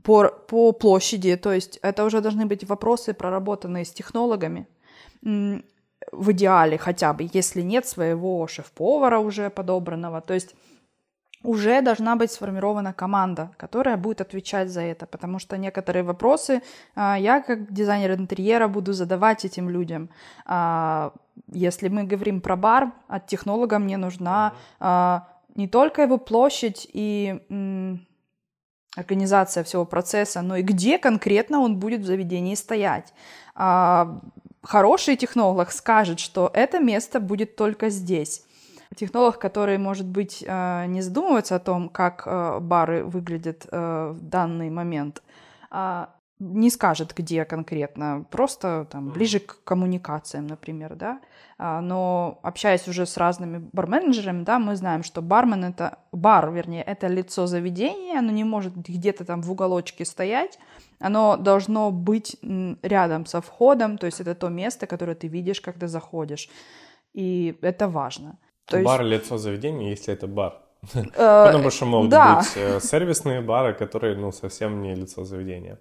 по, 0.04 0.30
по 0.30 0.72
площади, 0.72 1.36
то 1.36 1.52
есть 1.52 1.80
это 1.82 2.06
уже 2.06 2.22
должны 2.22 2.46
быть 2.46 2.64
вопросы, 2.64 3.14
проработанные 3.14 3.84
с 3.84 3.92
технологами, 3.92 4.66
в 6.12 6.32
идеале 6.32 6.78
хотя 6.78 7.14
бы, 7.14 7.30
если 7.34 7.62
нет 7.62 7.86
своего 7.86 8.48
шеф-повара 8.48 9.20
уже 9.20 9.50
подобранного, 9.50 10.22
то 10.22 10.34
есть 10.34 10.56
уже 11.44 11.82
должна 11.82 12.16
быть 12.16 12.32
сформирована 12.32 12.94
команда, 12.94 13.52
которая 13.58 13.98
будет 13.98 14.22
отвечать 14.22 14.70
за 14.70 14.82
это, 14.82 15.06
потому 15.06 15.40
что 15.40 15.58
некоторые 15.58 16.04
вопросы 16.04 16.62
а, 16.96 17.18
я 17.18 17.42
как 17.42 17.72
дизайнер 17.72 18.12
интерьера 18.12 18.68
буду 18.68 18.94
задавать 18.94 19.46
этим 19.46 19.70
людям. 19.70 20.10
А, 20.46 21.14
если 21.52 21.90
мы 21.90 22.04
говорим 22.04 22.42
про 22.42 22.56
бар, 22.56 22.92
от 23.08 23.28
технолога 23.28 23.80
мне 23.80 23.98
нужна 23.98 24.54
а, 24.80 25.28
не 25.56 25.68
только 25.68 26.02
его 26.02 26.18
площадь 26.18 26.88
и 26.94 27.40
организация 28.96 29.64
всего 29.64 29.86
процесса, 29.86 30.42
но 30.42 30.56
и 30.58 30.64
где 30.64 30.98
конкретно 30.98 31.60
он 31.60 31.78
будет 31.78 32.02
в 32.02 32.06
заведении 32.06 32.56
стоять. 32.56 33.14
Хороший 34.68 35.16
технолог 35.16 35.72
скажет, 35.72 36.20
что 36.20 36.52
это 36.54 36.80
место 36.80 37.22
будет 37.22 37.56
только 37.56 37.90
здесь 37.90 38.44
технолог, 38.98 39.40
который, 39.40 39.78
может 39.78 40.06
быть, 40.06 40.44
э, 40.46 40.86
не 40.88 41.02
задумывается 41.02 41.56
о 41.56 41.60
том, 41.60 41.88
как 41.88 42.24
э, 42.26 42.60
бары 42.60 43.06
выглядят 43.06 43.66
э, 43.72 44.12
в 44.14 44.22
данный 44.22 44.70
момент, 44.70 45.24
а 45.72 46.10
не 46.40 46.70
скажет, 46.70 47.14
где 47.16 47.46
конкретно, 47.46 48.26
просто 48.30 48.88
там 48.92 49.10
ближе 49.10 49.40
к 49.40 49.64
коммуникациям, 49.64 50.48
например, 50.48 50.96
да. 50.96 51.20
А, 51.58 51.82
но 51.82 52.40
общаясь 52.44 52.88
уже 52.88 53.08
с 53.08 53.18
разными 53.18 53.68
барменеджерами, 53.74 54.44
да, 54.44 54.60
мы 54.60 54.76
знаем, 54.76 55.04
что 55.04 55.24
бармен 55.24 55.66
это 55.66 55.98
бар, 56.12 56.52
вернее, 56.52 56.84
это 56.84 57.08
лицо 57.08 57.48
заведения, 57.48 58.20
оно 58.20 58.32
не 58.32 58.44
может 58.44 58.76
где-то 58.76 59.26
там 59.26 59.42
в 59.42 59.52
уголочке 59.52 60.06
стоять, 60.06 60.60
оно 61.00 61.38
должно 61.38 61.92
быть 61.92 62.38
рядом 62.82 63.26
со 63.26 63.42
входом, 63.42 63.98
то 63.98 64.08
есть 64.08 64.22
это 64.22 64.36
то 64.36 64.50
место, 64.50 64.88
которое 64.88 65.16
ты 65.16 65.28
видишь, 65.28 65.62
когда 65.62 65.88
заходишь, 65.88 66.50
и 67.14 67.58
это 67.62 67.88
важно. 67.88 68.38
То 68.66 68.84
бар 68.84 69.02
есть... 69.02 69.12
лицо 69.12 69.38
заведения, 69.38 69.92
если 69.92 70.14
это 70.14 70.28
бар. 70.28 70.54
Э, 70.96 71.46
Потому 71.46 71.72
что 71.72 71.86
могут 71.86 72.10
быть 72.10 72.56
э, 72.56 72.80
сервисные 72.80 73.42
бары, 73.42 73.74
которые, 73.74 74.16
ну, 74.16 74.32
совсем 74.32 74.82
не 74.82 74.96
лицо 74.96 75.26
заведения. 75.26 75.78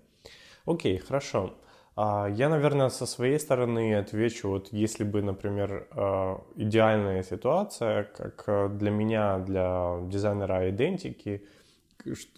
Окей, 0.66 0.98
хорошо. 0.98 1.50
А, 1.96 2.29
я, 2.29 2.48
наверное, 2.48 2.90
со 2.90 3.07
своей 3.07 3.38
стороны 3.38 3.94
отвечу, 3.94 4.48
вот 4.48 4.68
если 4.72 5.05
бы, 5.05 5.22
например, 5.22 5.88
э, 5.90 6.37
идеальная 6.57 7.22
ситуация, 7.22 8.05
как 8.05 8.79
для 8.79 8.90
меня, 8.90 9.38
для 9.38 9.98
дизайнера 10.02 10.68
идентики, 10.70 11.42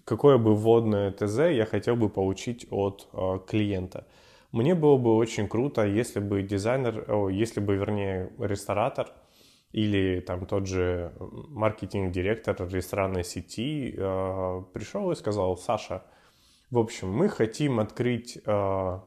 какое 0.05 0.39
бы 0.39 0.55
вводное 0.55 1.11
ТЗ 1.11 1.39
я 1.51 1.67
хотел 1.67 1.97
бы 1.97 2.09
получить 2.09 2.67
от 2.71 3.09
клиента. 3.47 4.07
Мне 4.53 4.75
было 4.75 4.97
бы 4.97 5.15
очень 5.17 5.49
круто, 5.49 5.87
если 5.87 6.21
бы 6.21 6.43
дизайнер, 6.43 7.31
если 7.31 7.61
бы, 7.61 7.77
вернее, 7.77 8.31
ресторатор– 8.39 9.13
или 9.73 10.21
там 10.21 10.47
тот 10.47 10.67
же 10.67 11.13
маркетинг-директор 11.19 12.57
ресторанной 12.69 13.25
сети 13.25 13.95
э, 13.97 14.63
пришел 14.73 15.11
и 15.11 15.15
сказал, 15.15 15.57
Саша, 15.59 16.03
в 16.71 16.79
общем, 16.79 17.11
мы 17.11 17.29
хотим 17.29 17.79
открыть 17.79 18.39
э, 18.45 19.01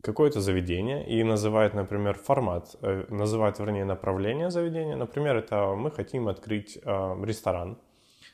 какое-то 0.00 0.40
заведение 0.40 1.06
и 1.06 1.22
называет, 1.22 1.74
например, 1.74 2.14
формат, 2.14 2.74
э, 2.80 3.04
называет, 3.10 3.58
вернее, 3.58 3.84
направление 3.84 4.50
заведения. 4.50 4.96
Например, 4.96 5.36
это 5.36 5.74
мы 5.74 5.90
хотим 5.90 6.28
открыть 6.28 6.78
э, 6.82 7.24
ресторан. 7.24 7.78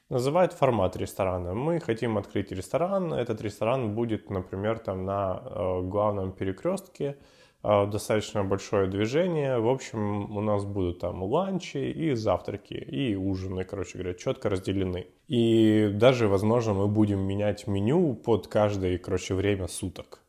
Называет 0.08 0.52
формат 0.52 0.96
ресторана. 0.96 1.54
Мы 1.54 1.80
хотим 1.80 2.18
открыть 2.18 2.52
ресторан. 2.52 3.14
Этот 3.14 3.40
ресторан 3.40 3.94
будет, 3.94 4.30
например, 4.30 4.78
там 4.78 5.04
на 5.04 5.42
э, 5.44 5.82
главном 5.82 6.32
перекрестке 6.32 7.16
а, 7.64 7.86
достаточно 7.86 8.42
большое 8.42 8.88
движение. 8.88 9.58
В 9.60 9.68
общем, 9.68 10.36
у 10.36 10.40
нас 10.40 10.64
будут 10.64 10.98
там 10.98 11.22
ланчи 11.22 11.78
и 11.78 12.14
завтраки, 12.14 12.74
и 12.74 13.14
ужины, 13.14 13.64
короче 13.64 13.98
говоря, 13.98 14.14
четко 14.14 14.48
разделены. 14.48 15.06
И 15.28 15.88
даже, 15.94 16.26
возможно, 16.26 16.74
мы 16.74 16.88
будем 16.88 17.20
менять 17.20 17.68
меню 17.68 18.14
под 18.14 18.48
каждое, 18.48 18.98
короче, 18.98 19.34
время 19.34 19.68
суток. 19.68 20.20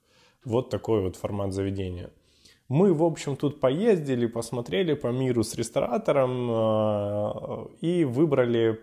Вот 0.46 0.70
такой 0.70 1.02
вот 1.02 1.16
формат 1.16 1.54
заведения. 1.54 2.12
Мы, 2.70 2.94
в 2.94 3.04
общем, 3.04 3.36
тут 3.36 3.60
поездили, 3.60 4.28
посмотрели 4.28 4.94
по 4.94 5.08
миру 5.08 5.44
с 5.44 5.56
ресторатором 5.56 6.50
а, 6.52 7.68
и 7.82 8.06
выбрали 8.06 8.80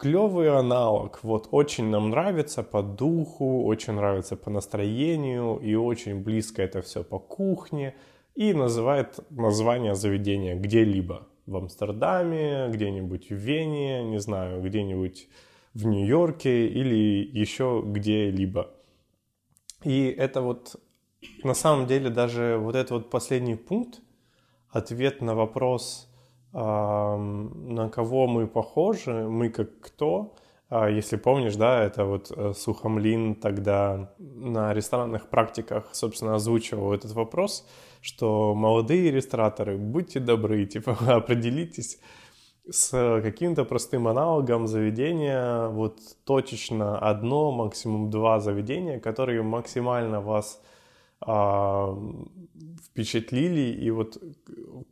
клевый 0.00 0.48
аналог. 0.48 1.20
Вот 1.22 1.48
очень 1.50 1.90
нам 1.90 2.08
нравится 2.08 2.62
по 2.62 2.82
духу, 2.82 3.64
очень 3.64 3.92
нравится 3.92 4.34
по 4.34 4.48
настроению 4.50 5.58
и 5.58 5.74
очень 5.74 6.22
близко 6.22 6.62
это 6.62 6.80
все 6.80 7.04
по 7.04 7.18
кухне. 7.18 7.94
И 8.34 8.54
называет 8.54 9.20
название 9.30 9.94
заведения 9.94 10.56
где-либо. 10.56 11.28
В 11.44 11.56
Амстердаме, 11.56 12.68
где-нибудь 12.70 13.28
в 13.28 13.34
Вене, 13.34 14.02
не 14.04 14.20
знаю, 14.20 14.62
где-нибудь 14.62 15.28
в 15.74 15.86
Нью-Йорке 15.86 16.68
или 16.68 17.38
еще 17.38 17.82
где-либо. 17.84 18.70
И 19.84 20.06
это 20.06 20.40
вот 20.40 20.76
на 21.44 21.54
самом 21.54 21.86
деле 21.86 22.08
даже 22.08 22.56
вот 22.58 22.74
этот 22.74 22.90
вот 22.90 23.10
последний 23.10 23.56
пункт, 23.56 24.00
ответ 24.70 25.20
на 25.20 25.34
вопрос– 25.34 26.06
на 26.52 27.88
кого 27.92 28.26
мы 28.26 28.46
похожи, 28.46 29.12
мы 29.12 29.50
как 29.50 29.80
кто. 29.80 30.34
А, 30.70 30.88
если 30.88 31.16
помнишь, 31.16 31.56
да, 31.56 31.82
это 31.82 32.04
вот 32.04 32.30
э, 32.30 32.52
Сухомлин 32.54 33.34
тогда 33.34 34.14
на 34.18 34.72
ресторанных 34.72 35.28
практиках, 35.28 35.88
собственно, 35.92 36.36
озвучивал 36.36 36.92
этот 36.92 37.12
вопрос, 37.12 37.66
что 38.00 38.54
молодые 38.54 39.10
рестораторы, 39.10 39.76
будьте 39.76 40.20
добры, 40.20 40.64
типа, 40.66 40.96
определитесь 41.08 41.98
с 42.70 43.20
каким-то 43.22 43.64
простым 43.64 44.06
аналогом 44.06 44.68
заведения, 44.68 45.66
вот 45.68 45.98
точечно 46.24 46.98
одно, 46.98 47.50
максимум 47.50 48.08
два 48.10 48.38
заведения, 48.38 49.00
которые 49.00 49.42
максимально 49.42 50.20
вас 50.20 50.62
впечатлили, 52.84 53.72
и 53.84 53.90
вот 53.90 54.22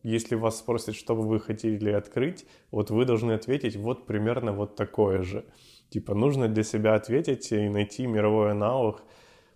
если 0.02 0.34
вас 0.34 0.58
спросят, 0.58 0.94
что 0.94 1.16
бы 1.16 1.22
вы 1.22 1.40
хотели 1.40 1.90
открыть, 1.90 2.46
вот 2.70 2.90
вы 2.90 3.04
должны 3.04 3.32
ответить 3.32 3.76
вот 3.76 4.06
примерно 4.06 4.52
вот 4.52 4.76
такое 4.76 5.22
же. 5.22 5.44
Типа 5.90 6.14
нужно 6.14 6.48
для 6.48 6.64
себя 6.64 6.94
ответить 6.94 7.50
и 7.52 7.68
найти 7.68 8.06
мировой 8.06 8.50
аналог, 8.50 9.02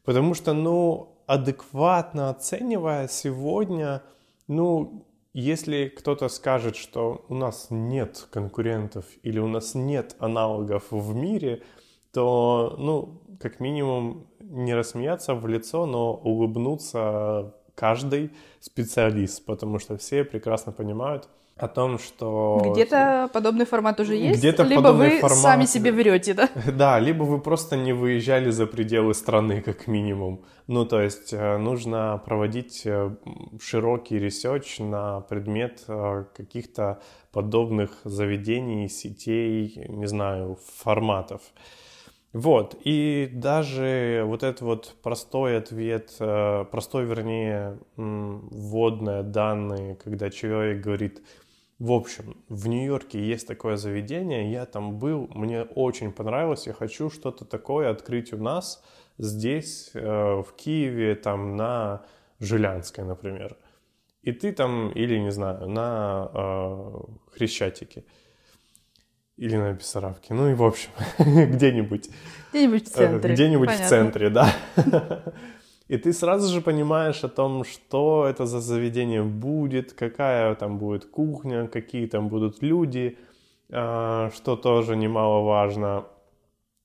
потому 0.03 0.35
что, 0.35 0.55
ну, 0.55 1.19
адекватно 1.27 2.31
оценивая 2.31 3.07
сегодня, 3.09 4.03
ну, 4.49 5.07
если 5.35 5.89
кто-то 5.89 6.29
скажет, 6.29 6.77
что 6.77 7.25
у 7.29 7.35
нас 7.35 7.69
нет 7.71 8.27
конкурентов 8.31 9.05
или 9.23 9.39
у 9.39 9.49
нас 9.49 9.75
нет 9.75 10.17
аналогов 10.19 10.91
в 10.91 11.15
мире, 11.15 11.63
то, 12.13 12.77
ну, 12.79 13.23
как 13.41 13.61
минимум, 13.61 14.27
не 14.53 14.75
рассмеяться 14.75 15.35
в 15.35 15.47
лицо, 15.47 15.87
но 15.87 16.15
улыбнуться 16.15 17.55
каждый 17.75 18.31
специалист, 18.61 19.45
потому 19.45 19.79
что 19.79 19.97
все 19.97 20.25
прекрасно 20.25 20.73
понимают, 20.73 21.29
о 21.57 21.69
том, 21.69 21.99
что... 21.99 22.73
Где-то 22.73 23.29
подобный 23.33 23.67
формат 23.67 24.01
уже 24.01 24.17
есть, 24.17 24.39
где-то 24.39 24.65
либо 24.65 24.89
вы 24.89 25.21
формат... 25.21 25.39
сами 25.39 25.65
себе 25.67 25.93
врете, 25.93 26.35
да? 26.35 26.49
Да, 26.73 26.99
либо 26.99 27.23
вы 27.25 27.41
просто 27.41 27.77
не 27.77 27.93
выезжали 27.93 28.51
за 28.51 28.67
пределы 28.67 29.15
страны, 29.15 29.63
как 29.63 29.87
минимум. 29.87 30.45
Ну, 30.67 30.87
то 30.87 31.01
есть 31.01 31.33
э, 31.33 31.59
нужно 31.59 32.21
проводить 32.25 32.83
э, 32.85 33.15
широкий 33.61 34.19
research 34.19 34.79
на 34.79 35.21
предмет 35.21 35.85
э, 35.89 36.25
каких-то 36.35 37.01
подобных 37.33 37.91
заведений, 38.05 38.89
сетей, 38.89 39.85
не 39.89 40.07
знаю, 40.07 40.59
форматов. 40.79 41.43
Вот, 42.33 42.81
и 42.83 43.29
даже 43.31 44.23
вот 44.25 44.43
этот 44.43 44.63
вот 44.63 44.97
простой 45.03 45.59
ответ, 45.59 46.15
простой, 46.19 47.05
вернее, 47.05 47.79
вводные 47.97 49.23
данные, 49.23 49.97
когда 49.97 50.31
человек 50.31 50.83
говорит, 50.83 51.23
в 51.79 51.93
общем, 51.93 52.37
в 52.49 52.69
Нью-Йорке 52.69 53.21
есть 53.21 53.47
такое 53.47 53.77
заведение, 53.77 54.51
я 54.51 54.67
там 54.67 54.99
был, 54.99 55.29
мне 55.35 55.63
очень 55.63 56.13
понравилось, 56.13 56.67
я 56.67 56.73
хочу 56.73 57.11
что-то 57.11 57.45
такое 57.45 57.91
открыть 57.91 58.33
у 58.33 58.37
нас 58.37 58.83
здесь, 59.19 59.91
э, 59.95 60.01
в 60.01 60.55
Киеве, 60.57 61.17
там 61.17 61.57
на 61.57 62.05
Жилянской, 62.39 63.05
например. 63.05 63.57
И 64.23 64.33
ты 64.33 64.53
там, 64.53 64.91
или, 64.91 65.19
не 65.19 65.33
знаю, 65.33 65.69
на 65.69 66.31
э, 66.33 67.37
Хрещатике. 67.37 68.05
Или 69.43 69.57
на 69.57 69.73
Бессарабке. 69.73 70.35
Ну 70.35 70.51
и 70.51 70.55
в 70.55 70.63
общем, 70.63 70.91
где-нибудь. 71.19 72.11
Где-нибудь 72.53 72.89
в 72.89 72.93
центре. 72.93 73.35
Где-нибудь 73.35 73.67
Понятно. 73.67 73.87
в 73.87 73.89
центре, 73.89 74.31
да. 74.31 74.55
И 75.89 75.97
ты 75.99 76.13
сразу 76.13 76.55
же 76.55 76.61
понимаешь 76.61 77.25
о 77.25 77.29
том, 77.29 77.65
что 77.65 78.25
это 78.31 78.47
за 78.47 78.61
заведение 78.61 79.25
будет, 79.25 79.95
какая 79.95 80.55
там 80.55 80.79
будет 80.79 81.07
кухня, 81.07 81.67
какие 81.67 82.07
там 82.07 82.29
будут 82.29 82.63
люди, 82.63 83.19
а, 83.69 84.31
что 84.33 84.55
тоже 84.55 84.95
немаловажно. 84.95 86.05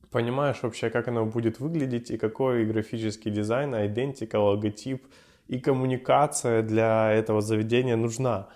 Понимаешь 0.09 0.57
вообще, 0.63 0.89
как 0.89 1.07
оно 1.07 1.27
будет 1.27 1.59
выглядеть 1.59 2.09
и 2.09 2.17
какой 2.17 2.65
графический 2.65 3.29
дизайн, 3.29 3.75
идентика, 3.85 4.39
логотип 4.39 5.05
и 5.47 5.59
коммуникация 5.59 6.63
для 6.63 7.11
этого 7.11 7.41
заведения 7.41 7.95
нужна. 7.95 8.47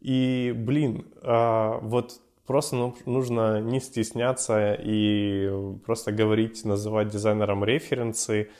И, 0.00 0.54
блин, 0.56 1.04
а, 1.22 1.78
вот 1.82 2.22
просто 2.46 2.76
ну, 2.76 2.94
нужно 3.06 3.60
не 3.60 3.80
стесняться 3.80 4.74
и 4.74 5.50
просто 5.84 6.12
говорить, 6.12 6.64
называть 6.64 7.08
дизайнером 7.08 7.64
референсы, 7.64 8.50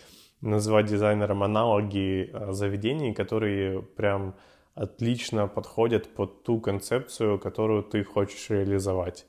называть 0.40 0.87
дизайнером 0.87 1.43
аналоги 1.43 2.31
э, 2.33 2.53
заведений, 2.53 3.12
которые 3.14 3.83
прям 3.83 4.35
отлично 4.75 5.49
подходят 5.49 6.14
под 6.14 6.43
ту 6.45 6.61
концепцию, 6.61 7.38
которую 7.38 7.83
ты 7.83 8.05
хочешь 8.05 8.49
реализовать. 8.51 9.27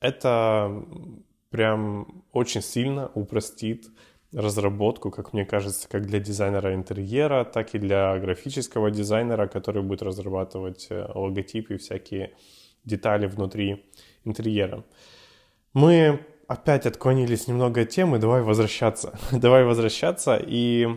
Это 0.00 0.84
прям 1.50 2.24
очень 2.32 2.62
сильно 2.62 3.10
упростит 3.14 3.88
разработку, 4.32 5.10
как 5.10 5.32
мне 5.32 5.44
кажется, 5.44 5.88
как 5.88 6.06
для 6.06 6.20
дизайнера 6.20 6.74
интерьера, 6.74 7.44
так 7.44 7.74
и 7.74 7.78
для 7.78 8.18
графического 8.18 8.90
дизайнера, 8.90 9.46
который 9.46 9.82
будет 9.82 10.02
разрабатывать 10.02 10.88
э, 10.90 11.06
логотипы 11.14 11.74
и 11.74 11.78
всякие 11.78 12.34
детали 12.84 13.26
внутри 13.26 13.84
интерьера. 14.24 14.84
Мы 15.72 16.20
опять 16.48 16.86
отклонились 16.86 17.46
немного 17.46 17.82
от 17.82 17.90
темы, 17.90 18.18
давай 18.18 18.42
возвращаться. 18.42 19.18
давай 19.32 19.64
возвращаться 19.64 20.40
и 20.40 20.88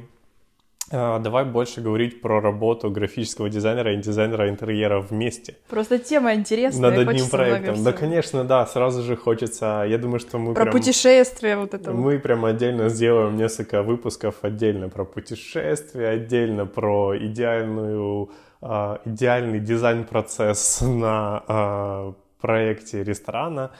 э, 0.92 1.20
давай 1.20 1.46
больше 1.46 1.82
говорить 1.82 2.22
про 2.22 2.40
работу 2.40 2.90
графического 2.90 3.50
дизайнера 3.50 3.94
и 3.94 3.98
дизайнера 3.98 4.50
интерьера 4.50 5.02
вместе. 5.02 5.58
Просто 5.70 6.00
тема 6.00 6.34
интересная. 6.34 6.92
Над 6.92 7.08
одним 7.08 7.30
проектом. 7.30 7.84
Да, 7.84 7.92
конечно, 7.92 8.44
да, 8.46 8.66
сразу 8.66 9.04
же 9.04 9.18
хочется. 9.18 9.86
Я 9.88 9.98
думаю, 9.98 10.20
что 10.20 10.38
мы 10.38 10.54
про 10.54 10.64
прям, 10.64 10.72
путешествия 10.72 11.58
вот 11.58 11.74
это. 11.74 11.92
Мы 11.92 12.18
прям 12.18 12.46
отдельно 12.46 12.88
сделаем 12.88 13.36
несколько 13.36 13.84
выпусков 13.84 14.36
отдельно 14.44 14.88
про 14.88 15.04
путешествия, 15.04 16.08
отдельно 16.08 16.66
про 16.66 17.18
идеальную 17.18 18.32
идеальный 18.62 19.60
дизайн-процесс 19.60 20.82
на 20.82 21.44
э, 21.48 22.14
проекте 22.40 23.04
ресторана. 23.04 23.72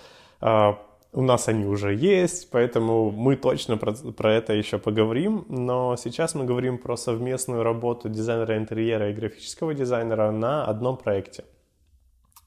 Э, 0.42 0.74
у 1.14 1.22
нас 1.22 1.48
они 1.50 1.66
уже 1.66 1.94
есть, 1.94 2.50
поэтому 2.52 3.12
мы 3.12 3.36
точно 3.36 3.78
про, 3.78 3.94
про 3.94 4.34
это 4.34 4.54
еще 4.54 4.78
поговорим. 4.78 5.46
Но 5.50 5.96
сейчас 5.98 6.36
мы 6.36 6.46
говорим 6.46 6.78
про 6.78 6.96
совместную 6.96 7.64
работу 7.64 8.10
дизайнера 8.10 8.58
интерьера 8.58 9.12
и 9.12 9.14
графического 9.14 9.74
дизайнера 9.74 10.32
на 10.32 10.66
одном 10.66 10.98
проекте. 10.98 11.44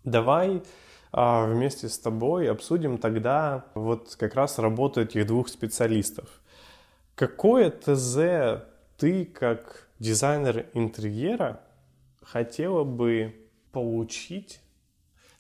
Давай 0.03 0.63
а, 1.13 1.47
вместе 1.47 1.89
с 1.89 1.99
тобой 1.99 2.51
обсудим 2.51 2.99
тогда 2.99 3.67
вот 3.75 4.17
как 4.19 4.35
раз 4.35 4.59
работу 4.59 5.03
этих 5.03 5.27
двух 5.27 5.49
специалистов. 5.49 6.29
Какое 7.15 7.71
ТЗ 7.71 8.65
ты 8.97 9.25
как 9.27 9.89
дизайнер 9.99 10.67
интерьера 10.73 11.61
хотела 12.25 12.85
бы 12.85 13.35
получить 13.73 14.61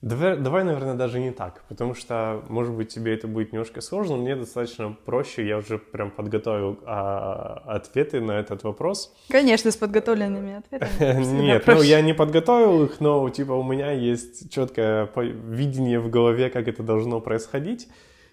Давай, 0.04 0.36
давай, 0.36 0.64
наверное, 0.64 0.96
даже 0.96 1.18
не 1.18 1.30
так, 1.30 1.64
потому 1.66 1.94
что, 1.94 2.44
может 2.50 2.74
быть, 2.74 2.88
тебе 2.90 3.14
это 3.14 3.26
будет 3.26 3.52
немножко 3.52 3.80
сложно, 3.80 4.16
мне 4.16 4.36
достаточно 4.36 4.94
проще, 5.06 5.48
я 5.48 5.56
уже 5.56 5.78
прям 5.78 6.10
подготовил 6.10 6.78
а, 6.84 7.62
ответы 7.64 8.20
на 8.20 8.32
этот 8.32 8.64
вопрос. 8.64 9.16
Конечно, 9.30 9.70
с 9.70 9.78
подготовленными 9.78 10.56
ответами. 10.56 11.24
Нет, 11.42 11.66
ну 11.66 11.80
я 11.80 12.02
не 12.02 12.12
подготовил 12.12 12.84
их, 12.84 13.00
но 13.00 13.26
типа 13.30 13.52
у 13.52 13.62
меня 13.62 13.92
есть 13.92 14.52
четкое 14.52 15.08
видение 15.16 15.98
в 15.98 16.10
голове, 16.10 16.50
как 16.50 16.68
это 16.68 16.82
должно 16.82 17.22
происходить. 17.22 17.88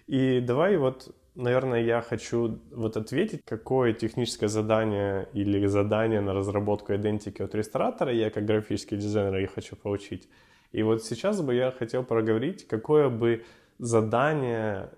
И 0.06 0.40
давай 0.40 0.76
вот, 0.76 1.14
наверное, 1.34 1.82
я 1.82 2.00
хочу 2.00 2.58
вот 2.70 2.96
ответить, 2.96 3.42
какое 3.44 3.92
техническое 3.92 4.48
задание 4.48 5.28
или 5.32 5.66
задание 5.66 6.20
на 6.20 6.34
разработку 6.34 6.94
идентики 6.94 7.42
от 7.42 7.54
ресторатора 7.54 8.12
я 8.12 8.30
как 8.30 8.44
графический 8.44 8.96
дизайнер 8.96 9.38
я 9.38 9.46
хочу 9.46 9.76
получить. 9.76 10.28
И 10.72 10.82
вот 10.82 11.04
сейчас 11.04 11.40
бы 11.42 11.54
я 11.54 11.70
хотел 11.70 12.04
проговорить, 12.04 12.66
какое 12.66 13.08
бы 13.08 13.44
задание 13.78 14.90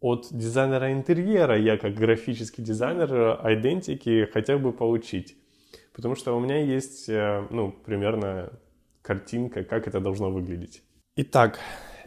от 0.00 0.28
дизайнера 0.30 0.92
интерьера 0.92 1.58
я 1.58 1.76
как 1.76 1.94
графический 1.94 2.64
дизайнер 2.64 3.40
идентики 3.44 4.28
хотел 4.32 4.58
бы 4.58 4.72
получить. 4.72 5.36
Потому 5.92 6.14
что 6.14 6.36
у 6.36 6.40
меня 6.40 6.62
есть, 6.62 7.08
э, 7.08 7.46
ну, 7.50 7.72
примерно 7.72 8.52
картинка, 9.02 9.64
как 9.64 9.86
это 9.86 10.00
должно 10.00 10.30
выглядеть. 10.30 10.82
Итак, 11.16 11.58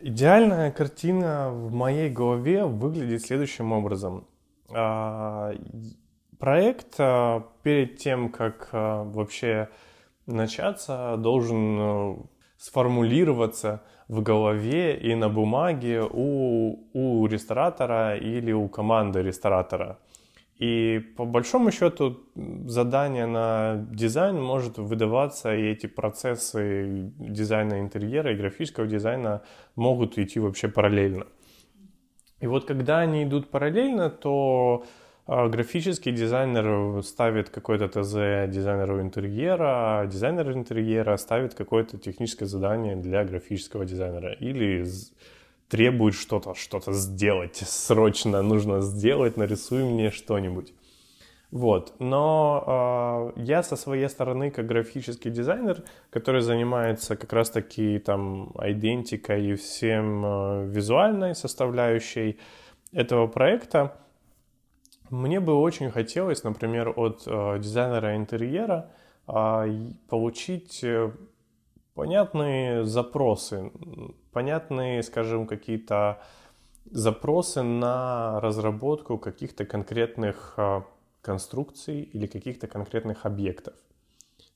идеальная 0.03 0.71
картина 0.71 1.49
в 1.49 1.71
моей 1.71 2.09
голове 2.09 2.65
выглядит 2.65 3.21
следующим 3.21 3.71
образом. 3.71 4.27
А, 4.69 5.53
проект 6.37 6.95
а, 6.99 7.47
перед 7.63 7.97
тем, 7.97 8.29
как 8.29 8.69
а, 8.73 9.03
вообще 9.03 9.69
начаться, 10.25 11.15
должен 11.17 12.27
сформулироваться 12.57 13.81
в 14.07 14.21
голове 14.21 14.97
и 14.97 15.15
на 15.15 15.29
бумаге 15.29 16.01
у, 16.01 16.89
у 16.93 17.25
ресторатора 17.27 18.15
или 18.15 18.51
у 18.51 18.67
команды 18.67 19.21
ресторатора. 19.21 19.99
И 20.57 20.99
по 21.17 21.25
большому 21.25 21.71
счету 21.71 22.23
задание 22.67 23.25
на 23.25 23.87
дизайн 23.91 24.41
может 24.41 24.77
выдаваться, 24.77 25.55
и 25.55 25.63
эти 25.63 25.87
процессы 25.87 27.11
дизайна 27.17 27.81
интерьера 27.81 28.33
и 28.33 28.37
графического 28.37 28.87
дизайна 28.87 29.41
могут 29.75 30.17
идти 30.17 30.39
вообще 30.39 30.67
параллельно. 30.67 31.25
И 32.39 32.47
вот 32.47 32.65
когда 32.65 32.99
они 32.99 33.23
идут 33.23 33.49
параллельно, 33.49 34.09
то 34.09 34.85
а, 35.25 35.47
графический 35.47 36.11
дизайнер 36.11 37.01
ставит 37.03 37.49
какой-то 37.49 37.87
ТЗ 37.87 38.51
дизайнеру 38.53 39.01
интерьера, 39.01 40.01
а 40.01 40.07
дизайнер 40.07 40.51
интерьера 40.51 41.15
ставит 41.15 41.53
какое-то 41.55 41.97
техническое 41.97 42.45
задание 42.45 42.97
для 42.97 43.23
графического 43.23 43.85
дизайнера 43.85 44.33
или 44.33 44.83
требует 45.73 46.13
что-то, 46.13 46.53
что-то 46.53 46.93
сделать, 46.93 47.55
срочно 47.55 48.43
нужно 48.43 48.81
сделать, 48.81 49.37
нарисуй 49.37 49.83
мне 49.83 50.11
что-нибудь. 50.11 50.71
Вот, 51.49 51.95
но 51.97 53.33
э, 53.35 53.41
я 53.41 53.63
со 53.63 53.75
своей 53.75 54.07
стороны, 54.07 54.51
как 54.51 54.67
графический 54.67 55.31
дизайнер, 55.31 55.83
который 56.11 56.41
занимается 56.41 57.15
как 57.15 57.33
раз-таки 57.33 57.97
там 57.97 58.51
идентикой 58.61 59.47
и 59.47 59.55
всем 59.55 60.23
э, 60.23 60.65
визуальной 60.67 61.33
составляющей 61.33 62.37
этого 62.91 63.25
проекта, 63.25 63.97
мне 65.09 65.39
бы 65.39 65.55
очень 65.55 65.89
хотелось, 65.89 66.43
например, 66.43 66.93
от 66.95 67.23
э, 67.25 67.57
дизайнера 67.59 68.15
интерьера 68.15 68.91
э, 69.27 69.69
получить 70.07 70.85
понятные 71.95 72.85
запросы, 72.85 73.71
понятные, 74.33 75.03
скажем, 75.03 75.47
какие-то 75.47 76.21
запросы 76.91 77.61
на 77.61 78.39
разработку 78.41 79.17
каких-то 79.17 79.65
конкретных 79.65 80.55
э, 80.57 80.81
конструкций 81.21 82.01
или 82.01 82.27
каких-то 82.27 82.67
конкретных 82.67 83.25
объектов. 83.25 83.73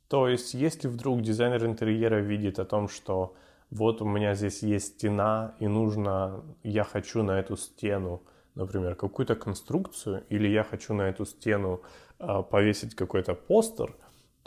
То 0.08 0.28
есть, 0.28 0.54
если 0.54 0.88
вдруг 0.88 1.22
дизайнер 1.22 1.66
интерьера 1.66 2.20
видит 2.20 2.60
о 2.60 2.66
том, 2.66 2.90
что 2.90 3.36
вот 3.72 4.02
у 4.02 4.06
меня 4.06 4.36
здесь 4.36 4.64
есть 4.64 4.96
стена, 4.96 5.56
и 5.60 5.68
нужно, 5.68 6.44
я 6.64 6.84
хочу 6.84 7.24
на 7.24 7.40
эту 7.40 7.58
стену, 7.58 8.22
например, 8.56 8.96
какую-то 8.96 9.36
конструкцию, 9.36 10.24
или 10.30 10.48
я 10.48 10.64
хочу 10.64 10.94
на 10.94 11.04
эту 11.04 11.26
стену 11.26 11.82
э, 12.20 12.44
повесить 12.50 12.96
какой-то 12.96 13.34
постер, 13.34 13.94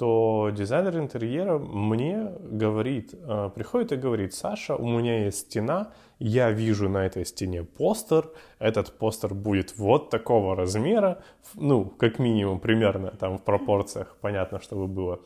то 0.01 0.48
дизайнер 0.51 0.96
интерьера 0.96 1.59
мне 1.59 2.32
говорит, 2.40 3.12
э, 3.12 3.51
приходит 3.55 3.92
и 3.92 3.96
говорит, 3.96 4.32
Саша, 4.32 4.74
у 4.74 4.88
меня 4.88 5.24
есть 5.26 5.40
стена, 5.40 5.92
я 6.18 6.51
вижу 6.51 6.88
на 6.88 7.05
этой 7.05 7.26
стене 7.26 7.64
постер, 7.64 8.30
этот 8.59 8.96
постер 8.96 9.34
будет 9.34 9.76
вот 9.76 10.09
такого 10.09 10.57
размера, 10.57 11.22
ну, 11.55 11.84
как 11.84 12.18
минимум, 12.18 12.61
примерно, 12.61 13.11
там 13.11 13.36
в 13.36 13.42
пропорциях, 13.42 14.16
понятно, 14.22 14.59
чтобы 14.59 14.86
было. 14.86 15.20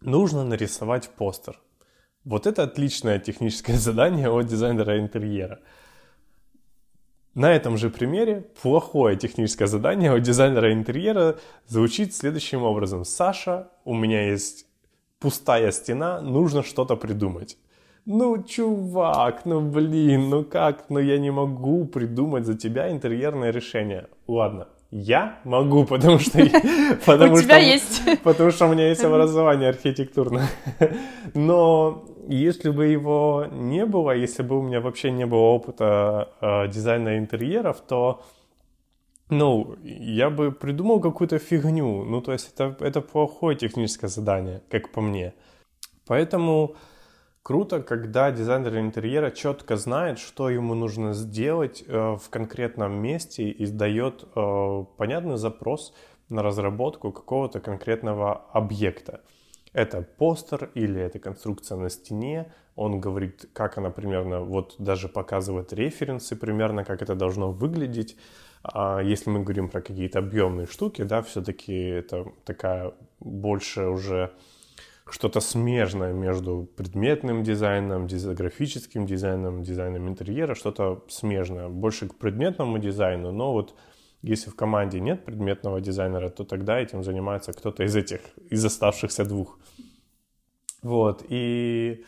Нужно 0.00 0.42
нарисовать 0.42 1.10
постер. 1.10 1.60
Вот 2.24 2.46
это 2.46 2.62
отличное 2.62 3.18
техническое 3.18 3.74
задание 3.76 4.30
от 4.30 4.46
дизайнера 4.46 4.98
интерьера. 4.98 5.58
На 7.36 7.52
этом 7.52 7.76
же 7.76 7.90
примере 7.90 8.46
плохое 8.62 9.14
техническое 9.14 9.66
задание 9.66 10.14
у 10.14 10.18
дизайнера 10.18 10.72
интерьера 10.72 11.36
звучит 11.66 12.14
следующим 12.14 12.62
образом. 12.62 13.04
Саша, 13.04 13.68
у 13.84 13.94
меня 13.94 14.30
есть 14.30 14.64
пустая 15.20 15.70
стена, 15.70 16.22
нужно 16.22 16.62
что-то 16.62 16.96
придумать. 16.96 17.58
Ну, 18.06 18.42
чувак, 18.42 19.44
ну 19.44 19.60
блин, 19.60 20.30
ну 20.30 20.44
как, 20.44 20.88
ну 20.88 20.98
я 20.98 21.18
не 21.18 21.30
могу 21.30 21.84
придумать 21.84 22.46
за 22.46 22.56
тебя 22.56 22.90
интерьерное 22.90 23.50
решение. 23.50 24.08
Ладно, 24.26 24.68
я 24.98 25.38
могу, 25.44 25.84
потому 25.84 26.18
что... 26.18 26.38
Потому 27.06 27.34
у 27.34 27.40
тебя 27.42 27.58
есть. 27.58 28.02
Потому 28.22 28.50
что 28.50 28.66
у 28.66 28.72
меня 28.72 28.88
есть 28.88 29.04
образование 29.04 29.68
архитектурное. 29.68 30.48
Но 31.34 32.04
если 32.28 32.70
бы 32.70 32.86
его 32.86 33.46
не 33.50 33.84
было, 33.84 34.12
если 34.12 34.42
бы 34.42 34.58
у 34.58 34.62
меня 34.62 34.80
вообще 34.80 35.10
не 35.10 35.26
было 35.26 35.40
опыта 35.40 36.30
э, 36.40 36.68
дизайна 36.68 37.18
интерьеров, 37.18 37.82
то, 37.86 38.22
ну, 39.28 39.76
я 39.82 40.30
бы 40.30 40.50
придумал 40.50 41.00
какую-то 41.00 41.38
фигню. 41.38 42.04
Ну, 42.04 42.22
то 42.22 42.32
есть 42.32 42.52
это, 42.54 42.74
это 42.80 43.02
плохое 43.02 43.54
техническое 43.56 44.08
задание, 44.08 44.62
как 44.70 44.92
по 44.92 45.02
мне. 45.02 45.34
Поэтому 46.06 46.74
круто, 47.46 47.80
когда 47.80 48.32
дизайнер 48.32 48.76
интерьера 48.78 49.30
четко 49.30 49.76
знает, 49.76 50.18
что 50.18 50.50
ему 50.50 50.74
нужно 50.74 51.12
сделать 51.12 51.84
э, 51.86 52.16
в 52.16 52.28
конкретном 52.28 53.00
месте 53.00 53.48
и 53.48 53.66
дает 53.66 54.24
э, 54.34 54.84
понятный 54.96 55.36
запрос 55.36 55.94
на 56.28 56.42
разработку 56.42 57.12
какого-то 57.12 57.60
конкретного 57.60 58.34
объекта. 58.52 59.20
Это 59.72 60.02
постер 60.02 60.72
или 60.74 61.00
это 61.00 61.20
конструкция 61.20 61.78
на 61.78 61.88
стене. 61.88 62.52
Он 62.74 63.00
говорит, 63.00 63.48
как 63.52 63.78
она 63.78 63.90
примерно, 63.90 64.40
вот 64.40 64.74
даже 64.78 65.08
показывает 65.08 65.72
референсы 65.72 66.34
примерно, 66.34 66.84
как 66.84 67.00
это 67.00 67.14
должно 67.14 67.52
выглядеть. 67.52 68.16
А 68.64 68.98
если 68.98 69.30
мы 69.30 69.44
говорим 69.44 69.68
про 69.68 69.82
какие-то 69.82 70.18
объемные 70.18 70.66
штуки, 70.66 71.02
да, 71.02 71.22
все-таки 71.22 71.72
это 71.72 72.26
такая 72.44 72.92
больше 73.20 73.86
уже 73.86 74.32
что-то 75.08 75.40
смежное 75.40 76.12
между 76.12 76.68
предметным 76.76 77.42
дизайном, 77.42 78.08
графическим 78.08 79.06
дизайном, 79.06 79.62
дизайном 79.62 80.08
интерьера, 80.08 80.54
что-то 80.54 81.04
смежное, 81.08 81.68
больше 81.68 82.08
к 82.08 82.16
предметному 82.16 82.78
дизайну, 82.78 83.32
но 83.32 83.52
вот 83.52 83.74
если 84.22 84.50
в 84.50 84.56
команде 84.56 84.98
нет 85.00 85.24
предметного 85.24 85.80
дизайнера, 85.80 86.28
то 86.28 86.44
тогда 86.44 86.80
этим 86.80 87.04
занимается 87.04 87.52
кто-то 87.52 87.84
из 87.84 87.94
этих, 87.94 88.20
из 88.50 88.64
оставшихся 88.64 89.24
двух. 89.24 89.58
Вот, 90.82 91.24
и 91.28 92.04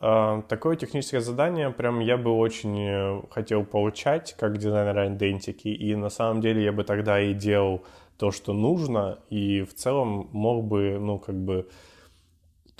э, 0.00 0.42
такое 0.48 0.76
техническое 0.76 1.20
задание 1.20 1.70
прям 1.70 2.00
я 2.00 2.16
бы 2.16 2.30
очень 2.30 2.78
э, 2.80 3.22
хотел 3.30 3.64
получать 3.64 4.34
как 4.38 4.56
дизайнер 4.56 5.14
идентики, 5.14 5.68
и 5.68 5.94
на 5.94 6.08
самом 6.08 6.40
деле 6.40 6.64
я 6.64 6.72
бы 6.72 6.84
тогда 6.84 7.20
и 7.20 7.34
делал 7.34 7.82
то, 8.18 8.30
что 8.30 8.52
нужно, 8.52 9.18
и 9.30 9.62
в 9.62 9.74
целом 9.74 10.28
мог 10.32 10.64
бы, 10.64 10.98
ну, 10.98 11.18
как 11.18 11.34
бы, 11.34 11.68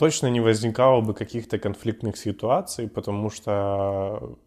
точно 0.01 0.31
не 0.31 0.41
возникало 0.41 1.03
бы 1.03 1.13
каких-то 1.13 1.59
конфликтных 1.59 2.17
ситуаций, 2.17 2.89
потому 2.89 3.29
что 3.29 4.39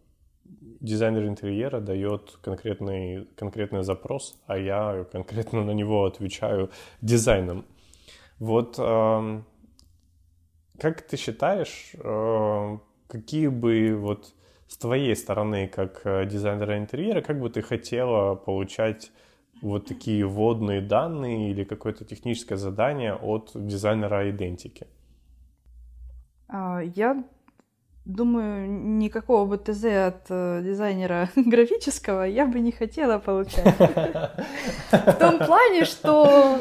дизайнер 0.80 1.26
интерьера 1.28 1.78
дает 1.80 2.38
конкретный, 2.42 3.28
конкретный 3.36 3.84
запрос, 3.84 4.36
а 4.48 4.58
я 4.58 5.06
конкретно 5.12 5.62
на 5.62 5.70
него 5.70 6.06
отвечаю 6.06 6.70
дизайном. 7.02 7.64
Вот 8.40 8.74
э, 8.78 9.42
как 10.80 11.02
ты 11.02 11.16
считаешь, 11.16 11.92
э, 12.02 12.78
какие 13.06 13.46
бы 13.46 13.94
вот 13.96 14.34
с 14.66 14.76
твоей 14.76 15.14
стороны, 15.14 15.68
как 15.68 16.00
э, 16.04 16.26
дизайнера 16.26 16.78
интерьера, 16.78 17.20
как 17.20 17.38
бы 17.38 17.48
ты 17.48 17.62
хотела 17.62 18.34
получать 18.34 19.12
вот 19.62 19.86
такие 19.86 20.26
вводные 20.26 20.80
данные 20.80 21.52
или 21.52 21.62
какое-то 21.62 22.04
техническое 22.04 22.56
задание 22.56 23.14
от 23.14 23.52
дизайнера 23.54 24.28
идентики? 24.28 24.88
А, 26.48 26.80
я 26.80 27.24
думаю, 28.04 28.70
никакого 28.70 29.46
бы 29.46 29.58
ТЗ 29.58 29.84
от 29.84 30.26
э, 30.28 30.60
дизайнера 30.62 31.30
графического 31.36 32.24
я 32.24 32.46
бы 32.46 32.60
не 32.60 32.72
хотела 32.72 33.18
получать. 33.18 33.78
В 34.90 35.12
том 35.18 35.38
плане, 35.38 35.84
что 35.84 36.60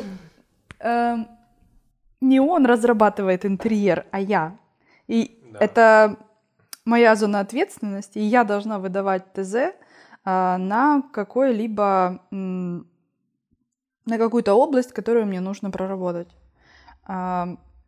эм, 0.79 1.27
не 2.21 2.39
он 2.39 2.65
разрабатывает 2.65 3.45
интерьер, 3.45 4.05
а 4.11 4.19
я. 4.19 4.57
И 5.07 5.38
это 5.59 6.17
моя 6.86 7.15
зона 7.15 7.41
ответственности, 7.41 8.19
и 8.19 8.23
я 8.23 8.43
должна 8.43 8.79
выдавать 8.79 9.34
ТЗ 9.34 9.73
а, 10.23 10.57
на 10.57 11.01
какой-либо 11.11 12.21
на 14.05 14.17
какую-то 14.17 14.53
область, 14.53 14.91
которую 14.91 15.25
мне 15.25 15.39
нужно 15.39 15.71
проработать. 15.71 16.27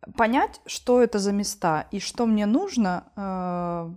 А, 0.00 0.10
понять, 0.12 0.60
что 0.66 1.02
это 1.02 1.18
за 1.18 1.32
места 1.32 1.86
и 1.90 2.00
что 2.00 2.26
мне 2.26 2.46
нужно, 2.46 3.04
э, 3.16 3.90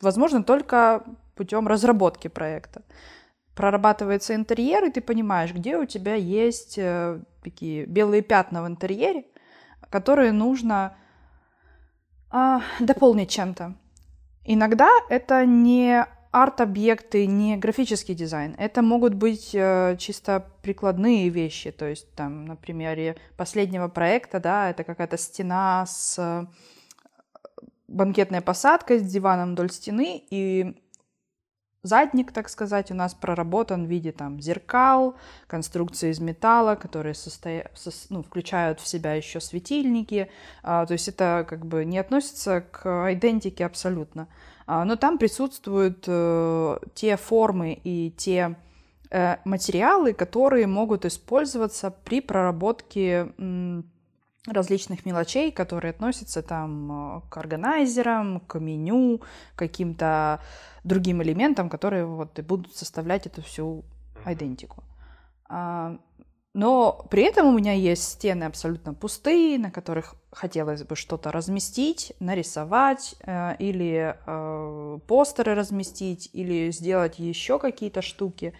возможно, 0.00 0.42
только 0.42 1.04
путем 1.34 1.68
разработки 1.68 2.28
проекта. 2.28 2.82
Прорабатывается 3.54 4.34
интерьер, 4.34 4.84
и 4.84 4.90
ты 4.90 5.00
понимаешь, 5.00 5.52
где 5.52 5.76
у 5.76 5.86
тебя 5.86 6.14
есть 6.14 6.78
э, 6.78 7.20
такие 7.42 7.86
белые 7.86 8.22
пятна 8.22 8.62
в 8.62 8.66
интерьере, 8.66 9.24
которые 9.90 10.32
нужно 10.32 10.96
э, 12.32 12.60
дополнить 12.80 13.30
чем-то. 13.30 13.74
Иногда 14.44 14.90
это 15.08 15.46
не 15.46 16.06
арт-объекты, 16.34 17.26
не 17.26 17.56
графический 17.56 18.14
дизайн. 18.14 18.56
Это 18.58 18.82
могут 18.82 19.14
быть 19.14 19.54
э, 19.54 19.96
чисто 20.00 20.44
прикладные 20.62 21.28
вещи. 21.28 21.70
То 21.70 21.86
есть, 21.86 22.12
там, 22.16 22.44
на 22.44 22.56
примере 22.56 23.16
последнего 23.36 23.86
проекта, 23.86 24.40
да, 24.40 24.70
это 24.70 24.82
какая-то 24.82 25.16
стена 25.16 25.86
с 25.86 26.16
э, 26.18 26.46
банкетной 27.86 28.40
посадкой, 28.40 28.98
с 28.98 29.02
диваном 29.04 29.52
вдоль 29.52 29.70
стены, 29.70 30.24
и 30.28 30.74
задник, 31.84 32.32
так 32.32 32.48
сказать, 32.48 32.90
у 32.90 32.94
нас 32.94 33.14
проработан 33.14 33.86
в 33.86 33.88
виде 33.88 34.10
там 34.10 34.40
зеркал, 34.40 35.14
конструкции 35.46 36.10
из 36.10 36.18
металла, 36.18 36.74
которые 36.74 37.14
состоя... 37.14 37.70
со... 37.74 37.92
ну, 38.08 38.24
включают 38.24 38.80
в 38.80 38.88
себя 38.88 39.14
еще 39.14 39.38
светильники. 39.40 40.28
А, 40.64 40.84
то 40.84 40.94
есть 40.94 41.06
это 41.06 41.46
как 41.48 41.64
бы 41.64 41.84
не 41.84 41.98
относится 41.98 42.60
к 42.60 43.12
идентике 43.12 43.64
абсолютно. 43.64 44.26
А, 44.66 44.84
но 44.84 44.96
там 44.96 45.18
присутствуют 45.18 46.04
э, 46.06 46.78
те 46.94 47.16
формы 47.16 47.78
и 47.84 48.10
те 48.16 48.56
э, 49.10 49.36
материалы, 49.44 50.12
которые 50.12 50.66
могут 50.66 51.04
использоваться 51.04 51.90
при 51.90 52.20
проработке 52.20 53.32
различных 54.46 55.06
мелочей, 55.06 55.50
которые 55.50 55.90
относятся 55.90 56.42
там 56.42 57.18
э, 57.18 57.20
к 57.28 57.36
органайзерам, 57.36 58.40
к 58.40 58.58
меню, 58.58 59.20
каким-то 59.56 60.40
другим 60.82 61.22
элементам, 61.22 61.68
которые 61.68 62.06
вот 62.06 62.38
и 62.38 62.42
будут 62.42 62.74
составлять 62.74 63.26
эту 63.26 63.42
всю 63.42 63.84
идентику. 64.26 64.82
Но 66.54 67.04
при 67.10 67.24
этом 67.24 67.48
у 67.48 67.58
меня 67.58 67.72
есть 67.72 68.04
стены 68.04 68.44
абсолютно 68.44 68.94
пустые, 68.94 69.58
на 69.58 69.72
которых 69.72 70.14
хотелось 70.30 70.84
бы 70.84 70.94
что-то 70.94 71.32
разместить, 71.32 72.12
нарисовать 72.20 73.16
э, 73.26 73.56
или 73.58 74.16
э, 74.24 74.98
постеры 75.08 75.56
разместить, 75.56 76.30
или 76.32 76.70
сделать 76.70 77.18
еще 77.18 77.58
какие-то 77.58 78.02
штуки. 78.02 78.54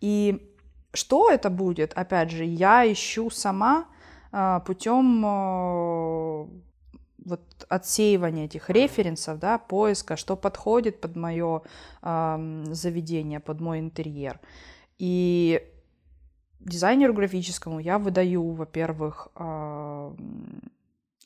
И 0.00 0.52
что 0.92 1.30
это 1.30 1.48
будет, 1.48 1.92
опять 1.92 2.32
же, 2.32 2.44
я 2.44 2.90
ищу 2.92 3.30
сама 3.30 3.86
э, 4.32 4.58
путем 4.66 5.24
э, 5.24 6.46
вот 7.26 7.42
отсеивания 7.68 8.46
этих 8.46 8.70
референсов, 8.70 9.38
да, 9.38 9.58
поиска, 9.58 10.16
что 10.16 10.34
подходит 10.34 11.00
под 11.00 11.14
мое 11.14 11.62
э, 12.02 12.64
заведение, 12.72 13.38
под 13.38 13.60
мой 13.60 13.78
интерьер. 13.78 14.40
И 14.98 15.62
дизайнеру 16.66 17.14
графическому 17.14 17.80
я 17.80 17.98
выдаю, 17.98 18.52
во-первых, 18.52 19.28
э, 19.34 20.14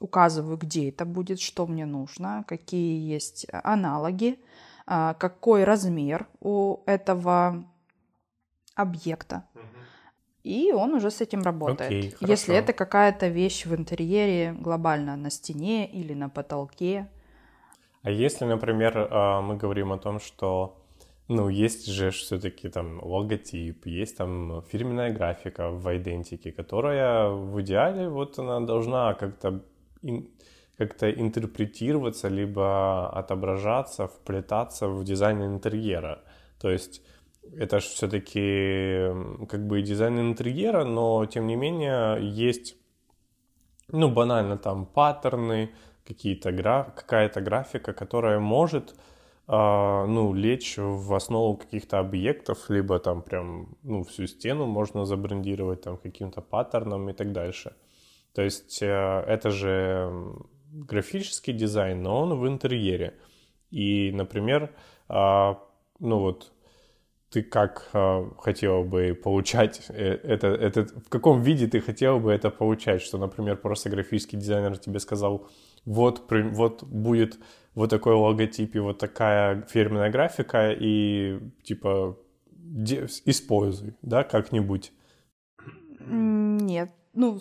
указываю, 0.00 0.56
где 0.56 0.88
это 0.88 1.04
будет, 1.04 1.40
что 1.40 1.66
мне 1.66 1.86
нужно, 1.86 2.44
какие 2.48 3.12
есть 3.12 3.46
аналоги, 3.52 4.38
а, 4.86 5.14
какой 5.14 5.64
размер 5.64 6.26
у 6.40 6.78
этого 6.86 7.64
объекта. 8.74 9.44
И 10.42 10.72
он 10.72 10.94
уже 10.94 11.10
с 11.10 11.20
этим 11.20 11.42
работает. 11.42 11.90
Окей, 11.90 12.14
Если 12.20 12.52
хорошо. 12.52 12.52
это 12.54 12.72
какая-то 12.72 13.28
вещь 13.28 13.66
в 13.66 13.74
интерьере 13.74 14.52
глобально 14.58 15.14
на 15.16 15.28
стене 15.30 15.86
или 15.86 16.14
на 16.14 16.30
потолке. 16.30 17.10
А 18.02 18.10
если, 18.10 18.46
например, 18.46 19.08
а, 19.10 19.42
мы 19.42 19.56
говорим 19.56 19.92
о 19.92 19.98
том, 19.98 20.18
что 20.18 20.79
ну, 21.30 21.48
есть 21.48 21.86
же 21.86 22.10
все-таки 22.10 22.68
там 22.68 23.00
логотип, 23.02 23.86
есть 23.86 24.16
там 24.16 24.62
фирменная 24.62 25.12
графика 25.12 25.70
в 25.70 25.96
идентике, 25.96 26.50
которая 26.50 27.28
в 27.28 27.60
идеале 27.62 28.08
вот 28.08 28.38
она 28.40 28.60
должна 28.60 29.14
как-то 29.14 29.62
как-то 30.76 31.08
интерпретироваться, 31.08 32.28
либо 32.28 33.10
отображаться, 33.10 34.08
вплетаться 34.08 34.88
в 34.88 35.04
дизайн 35.04 35.42
интерьера. 35.44 36.24
То 36.60 36.68
есть 36.68 37.02
это 37.56 37.78
же 37.78 37.86
все-таки 37.86 39.46
как 39.46 39.66
бы 39.68 39.82
дизайн 39.82 40.18
интерьера, 40.18 40.84
но 40.84 41.26
тем 41.26 41.46
не 41.46 41.54
менее 41.54 42.18
есть, 42.20 42.76
ну, 43.92 44.10
банально 44.10 44.58
там 44.58 44.84
паттерны, 44.84 45.70
какие-то 46.04 46.50
граф... 46.50 46.92
какая-то 46.94 47.40
графика, 47.40 47.92
которая 47.92 48.40
может 48.40 48.96
ну, 49.52 50.32
лечь 50.32 50.78
в 50.78 51.12
основу 51.12 51.56
каких-то 51.56 51.98
объектов, 51.98 52.70
либо 52.70 52.98
там 53.00 53.22
прям, 53.22 53.76
ну, 53.82 54.04
всю 54.04 54.26
стену 54.26 54.66
можно 54.66 55.04
забрендировать 55.04 55.82
там 55.82 55.96
каким-то 55.96 56.40
паттерном 56.40 57.10
и 57.10 57.12
так 57.12 57.32
дальше. 57.32 57.74
То 58.32 58.42
есть 58.42 58.80
э, 58.80 59.24
это 59.26 59.50
же 59.50 60.12
графический 60.72 61.52
дизайн, 61.52 62.02
но 62.02 62.20
он 62.20 62.38
в 62.38 62.46
интерьере. 62.46 63.14
И, 63.70 64.12
например, 64.12 64.72
а, 65.08 65.58
ну 65.98 66.18
вот, 66.20 66.52
ты 67.30 67.42
как 67.42 67.88
э, 67.92 68.30
хотела 68.38 68.82
бы 68.82 69.14
получать 69.14 69.86
это, 69.88 70.48
это, 70.48 70.84
в 70.84 71.08
каком 71.08 71.42
виде 71.42 71.66
ты 71.68 71.80
хотела 71.80 72.18
бы 72.18 72.32
это 72.32 72.50
получать, 72.50 73.02
что, 73.02 73.18
например, 73.18 73.56
просто 73.56 73.90
графический 73.90 74.38
дизайнер 74.38 74.78
тебе 74.78 74.98
сказал, 74.98 75.48
вот, 75.84 76.24
вот 76.30 76.84
будет 76.84 77.38
вот 77.74 77.90
такой 77.90 78.14
логотип 78.14 78.74
и 78.74 78.78
вот 78.78 78.98
такая 78.98 79.62
фирменная 79.62 80.10
графика, 80.10 80.70
и 80.72 81.38
типа 81.62 82.16
используй, 83.26 83.94
да, 84.02 84.24
как-нибудь. 84.24 84.92
Нет, 86.06 86.90
ну, 87.12 87.40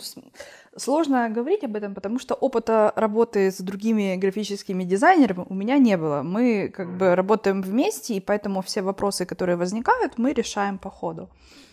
сложно 0.75 1.29
говорить 1.29 1.63
об 1.63 1.75
этом, 1.75 1.93
потому 1.93 2.19
что 2.19 2.35
опыта 2.35 2.91
работы 2.95 3.51
с 3.51 3.59
другими 3.59 4.15
графическими 4.15 4.83
дизайнерами 4.83 5.45
у 5.49 5.53
меня 5.53 5.77
не 5.77 5.97
было. 5.97 6.23
Мы 6.23 6.69
как 6.69 6.97
бы 6.97 7.15
работаем 7.15 7.61
вместе, 7.61 8.15
и 8.15 8.19
поэтому 8.19 8.61
все 8.61 8.81
вопросы, 8.81 9.25
которые 9.25 9.55
возникают, 9.57 10.17
мы 10.17 10.33
решаем 10.33 10.77
по 10.77 10.89
ходу. 10.89 11.29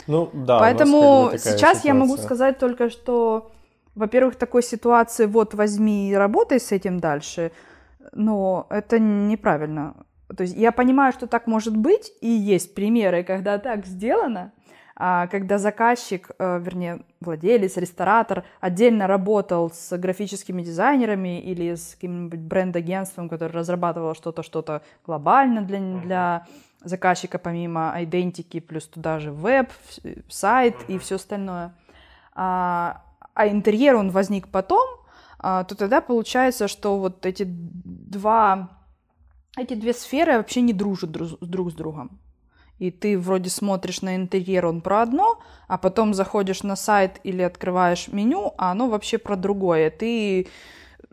Ну, 0.06 0.30
да. 0.32 0.58
Поэтому 0.58 1.30
сейчас 1.32 1.56
ситуация. 1.58 1.88
я 1.88 1.94
могу 1.94 2.16
сказать 2.16 2.58
только, 2.58 2.90
что, 2.90 3.50
во-первых, 3.94 4.36
такой 4.36 4.62
ситуации, 4.62 5.26
вот 5.26 5.54
возьми 5.54 6.10
и 6.10 6.14
работай 6.14 6.60
с 6.60 6.72
этим 6.72 7.00
дальше, 7.00 7.50
но 8.12 8.66
это 8.70 8.98
неправильно. 8.98 9.94
То 10.36 10.42
есть 10.42 10.56
я 10.56 10.72
понимаю, 10.72 11.12
что 11.12 11.26
так 11.26 11.46
может 11.46 11.76
быть, 11.76 12.12
и 12.20 12.28
есть 12.28 12.74
примеры, 12.74 13.22
когда 13.22 13.58
так 13.58 13.86
сделано, 13.86 14.52
а 14.98 15.26
когда 15.26 15.58
заказчик, 15.58 16.30
э, 16.38 16.58
вернее, 16.58 17.02
владелец, 17.20 17.76
ресторатор 17.76 18.44
отдельно 18.60 19.06
работал 19.06 19.70
с 19.70 19.96
графическими 19.98 20.62
дизайнерами 20.62 21.38
или 21.40 21.74
с 21.74 21.94
каким-нибудь 21.94 22.40
бренд-агентством, 22.40 23.28
которое 23.28 23.52
разрабатывало 23.52 24.14
что-то, 24.14 24.42
что-то 24.42 24.82
глобально 25.04 25.60
для, 25.62 25.80
для 26.00 26.46
заказчика, 26.82 27.38
помимо 27.38 27.94
идентики, 27.98 28.58
плюс 28.58 28.86
туда 28.86 29.18
же 29.18 29.32
веб, 29.32 29.70
сайт 30.30 30.76
и 30.88 30.98
все 30.98 31.16
остальное. 31.16 31.74
А, 32.34 33.02
а 33.34 33.48
интерьер, 33.48 33.96
он 33.96 34.10
возник 34.10 34.48
потом, 34.48 34.86
то 35.40 35.74
тогда 35.76 36.00
получается, 36.00 36.68
что 36.68 36.98
вот 36.98 37.26
эти 37.26 37.44
два, 37.46 38.70
эти 39.56 39.74
две 39.74 39.92
сферы 39.92 40.38
вообще 40.38 40.60
не 40.60 40.72
дружат 40.72 41.10
друг 41.10 41.70
с 41.70 41.74
другом 41.74 42.20
и 42.78 42.90
ты 42.90 43.18
вроде 43.18 43.50
смотришь 43.50 44.02
на 44.02 44.16
интерьер, 44.16 44.66
он 44.66 44.80
про 44.80 45.02
одно, 45.02 45.40
а 45.68 45.78
потом 45.78 46.14
заходишь 46.14 46.62
на 46.62 46.76
сайт 46.76 47.20
или 47.24 47.42
открываешь 47.42 48.08
меню, 48.08 48.52
а 48.58 48.70
оно 48.70 48.88
вообще 48.88 49.18
про 49.18 49.36
другое. 49.36 49.90
Ты, 49.90 50.48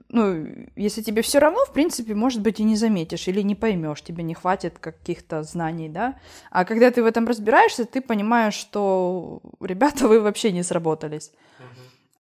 ну, 0.09 0.45
если 0.75 1.01
тебе 1.01 1.21
все 1.21 1.39
равно, 1.39 1.63
в 1.65 1.71
принципе, 1.71 2.15
может 2.15 2.41
быть, 2.41 2.59
и 2.59 2.63
не 2.63 2.75
заметишь 2.75 3.27
или 3.27 3.41
не 3.41 3.55
поймешь, 3.55 4.01
тебе 4.01 4.23
не 4.23 4.33
хватит 4.33 4.77
каких-то 4.79 5.43
знаний, 5.43 5.89
да. 5.89 6.19
А 6.51 6.65
когда 6.65 6.91
ты 6.91 7.01
в 7.01 7.05
этом 7.05 7.27
разбираешься, 7.27 7.85
ты 7.85 8.01
понимаешь, 8.01 8.55
что 8.55 9.41
ребята, 9.61 10.07
вы 10.07 10.19
вообще 10.19 10.51
не 10.51 10.63
сработались. 10.63 11.31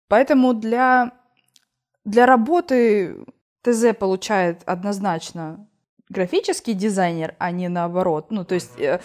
Поэтому 0.08 0.54
для, 0.54 1.12
для 2.06 2.26
работы 2.26 3.26
ТЗ 3.62 3.96
получает 3.98 4.62
однозначно 4.66 5.68
графический 6.10 6.74
дизайнер, 6.74 7.36
а 7.40 7.52
не 7.52 7.68
наоборот. 7.68 8.28
Ну, 8.30 8.46
то 8.46 8.56
есть 8.56 8.80
э, 8.80 9.02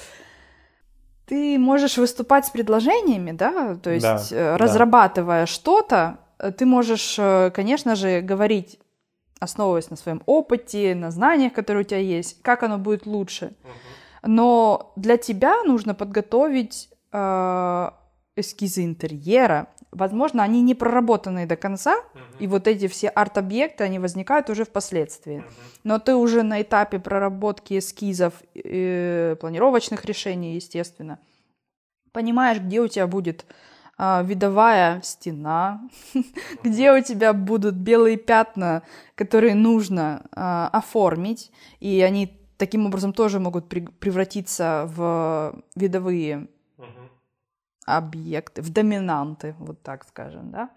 ты 1.27 1.59
можешь 1.59 1.97
выступать 1.97 2.47
с 2.47 2.51
предложениями, 2.51 3.33
да, 3.33 3.77
то 3.77 3.91
есть 3.91 4.03
да, 4.03 4.23
э, 4.31 4.57
разрабатывая 4.57 5.43
да. 5.43 5.47
что-то, 5.47 6.19
э, 6.39 6.53
ты 6.53 6.67
можешь, 6.67 7.19
конечно 7.55 7.97
же, 7.97 8.21
говорить, 8.21 8.79
основываясь 9.41 9.89
на 9.89 9.97
своем 9.97 10.23
опыте, 10.27 10.95
на 10.95 11.11
знаниях, 11.11 11.55
которые 11.55 11.83
у 11.83 11.87
тебя 11.87 12.01
есть, 12.01 12.43
как 12.43 12.63
оно 12.63 12.79
будет 12.79 13.07
лучше. 13.07 13.55
Но 14.23 14.93
для 14.97 15.17
тебя 15.17 15.63
нужно 15.65 15.95
подготовить 15.95 16.91
э, 17.11 17.91
эскизы 18.37 18.85
интерьера, 18.85 19.69
возможно, 19.93 20.43
они 20.43 20.63
не 20.63 20.75
проработанные 20.75 21.47
до 21.47 21.57
конца, 21.57 21.97
uh-huh. 21.97 22.39
и 22.39 22.47
вот 22.47 22.67
эти 22.69 22.89
все 22.89 23.09
арт-объекты, 23.09 23.85
они 23.85 23.99
возникают 23.99 24.51
уже 24.51 24.65
впоследствии. 24.65 25.39
Uh-huh. 25.39 25.81
Но 25.85 25.99
ты 25.99 26.15
уже 26.15 26.43
на 26.43 26.63
этапе 26.63 26.99
проработки 26.99 27.79
эскизов, 27.79 28.35
э, 28.55 29.37
планировочных 29.41 30.05
решений, 30.05 30.55
естественно, 30.55 31.19
понимаешь, 32.13 32.61
где 32.61 32.81
у 32.81 32.89
тебя 32.89 33.07
будет 33.07 33.47
э, 33.99 34.23
видовая 34.25 35.01
стена, 35.03 35.83
где 36.65 36.93
у 36.93 37.03
тебя 37.03 37.33
будут 37.33 37.75
белые 37.75 38.17
пятна, 38.17 38.83
которые 39.15 39.55
нужно 39.55 40.23
э, 40.35 40.69
оформить, 40.73 41.51
и 41.81 42.01
они 42.01 42.37
таким 42.57 42.87
образом 42.87 43.13
тоже 43.13 43.41
могут 43.41 43.69
при- 43.69 43.87
превратиться 43.87 44.85
в 44.95 45.63
видовые 45.75 46.49
объекты, 47.97 48.63
в 48.63 48.71
доминанты, 48.71 49.55
вот 49.59 49.83
так 49.83 50.07
скажем, 50.07 50.51
да. 50.51 50.71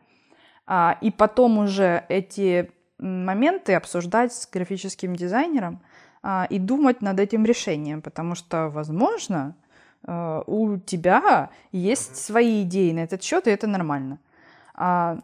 А, 0.66 0.98
и 1.02 1.12
потом 1.12 1.58
уже 1.58 2.06
эти 2.10 2.72
моменты 2.98 3.74
обсуждать 3.74 4.34
с 4.34 4.48
графическим 4.50 5.16
дизайнером 5.16 5.82
а, 6.22 6.48
и 6.50 6.60
думать 6.60 7.02
над 7.02 7.20
этим 7.20 7.46
решением, 7.46 8.02
потому 8.02 8.36
что, 8.36 8.70
возможно, 8.70 9.56
а, 10.06 10.44
у 10.48 10.78
тебя 10.78 11.50
есть 11.72 12.18
свои 12.18 12.64
идеи 12.64 12.92
на 12.92 13.00
этот 13.00 13.24
счет, 13.24 13.48
и 13.48 13.52
это 13.52 13.68
нормально. 13.68 14.20
А... 14.76 15.18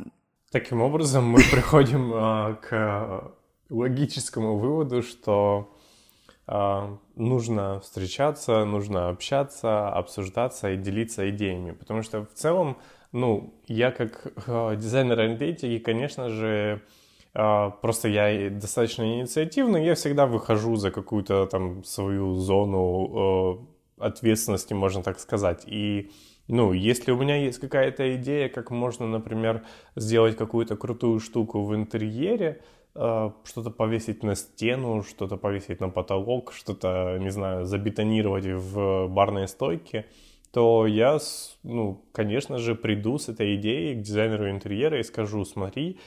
Таким 0.51 0.81
образом, 0.81 1.29
мы 1.29 1.39
приходим 1.51 2.11
а, 2.13 2.55
к 2.55 3.31
логическому 3.69 4.57
выводу, 4.57 5.01
что 5.03 5.73
нужно 7.15 7.79
встречаться, 7.79 8.65
нужно 8.65 9.09
общаться, 9.09 9.89
обсуждаться 9.89 10.71
и 10.71 10.77
делиться 10.77 11.29
идеями. 11.29 11.71
Потому 11.71 12.01
что 12.01 12.25
в 12.25 12.33
целом, 12.33 12.77
ну, 13.11 13.53
я 13.67 13.91
как 13.91 14.33
а, 14.47 14.75
дизайнер 14.75 15.33
идентики, 15.33 15.77
конечно 15.77 16.29
же, 16.29 16.81
а, 17.35 17.69
просто 17.69 18.07
я 18.07 18.49
достаточно 18.49 19.03
инициативный, 19.03 19.85
я 19.85 19.93
всегда 19.93 20.25
выхожу 20.25 20.75
за 20.75 20.89
какую-то 20.89 21.45
там 21.45 21.83
свою 21.83 22.33
зону 22.35 23.67
ответственности, 23.99 24.73
можно 24.73 25.03
так 25.03 25.19
сказать. 25.19 25.63
И 25.67 26.09
ну, 26.49 26.73
если 26.73 27.11
у 27.11 27.17
меня 27.17 27.35
есть 27.35 27.59
какая-то 27.59 28.15
идея, 28.15 28.49
как 28.49 28.71
можно, 28.71 29.05
например, 29.05 29.63
сделать 29.95 30.35
какую-то 30.35 30.75
крутую 30.75 31.19
штуку 31.19 31.63
в 31.63 31.75
интерьере, 31.75 32.61
что-то 32.93 33.69
повесить 33.69 34.23
на 34.23 34.35
стену, 34.35 35.03
что-то 35.03 35.37
повесить 35.37 35.79
на 35.79 35.89
потолок, 35.89 36.51
что-то, 36.53 37.17
не 37.19 37.29
знаю, 37.29 37.65
забетонировать 37.65 38.45
в 38.45 39.07
барной 39.07 39.47
стойке, 39.47 40.05
то 40.51 40.87
я, 40.87 41.19
ну, 41.63 42.03
конечно 42.11 42.57
же, 42.57 42.75
приду 42.75 43.17
с 43.17 43.29
этой 43.29 43.55
идеей 43.55 43.95
к 43.95 44.01
дизайнеру 44.01 44.49
интерьера 44.49 44.99
и 44.99 45.03
скажу, 45.03 45.45
смотри, 45.45 45.99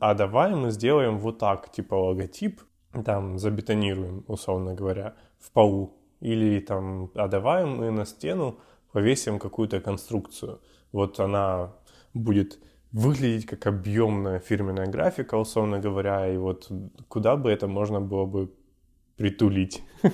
а 0.00 0.14
давай 0.14 0.54
мы 0.54 0.70
сделаем 0.70 1.18
вот 1.18 1.38
так, 1.38 1.70
типа 1.70 1.94
логотип, 1.94 2.60
там, 3.04 3.38
забетонируем, 3.38 4.24
условно 4.26 4.74
говоря, 4.74 5.14
в 5.38 5.50
полу. 5.52 5.94
Или 6.20 6.60
там, 6.60 7.10
а 7.14 7.28
давай 7.28 7.64
мы 7.64 7.90
на 7.90 8.04
стену 8.04 8.58
повесим 8.92 9.38
какую-то 9.38 9.80
конструкцию. 9.80 10.60
Вот 10.92 11.20
она 11.20 11.72
будет 12.14 12.58
выглядеть 12.94 13.46
как 13.46 13.66
объемная 13.66 14.38
фирменная 14.38 14.86
графика, 14.86 15.34
условно 15.34 15.80
говоря, 15.80 16.32
и 16.32 16.36
вот 16.36 16.70
куда 17.08 17.36
бы 17.36 17.50
это 17.50 17.66
можно 17.66 18.00
было 18.00 18.24
бы 18.24 18.54
притулить. 19.16 19.82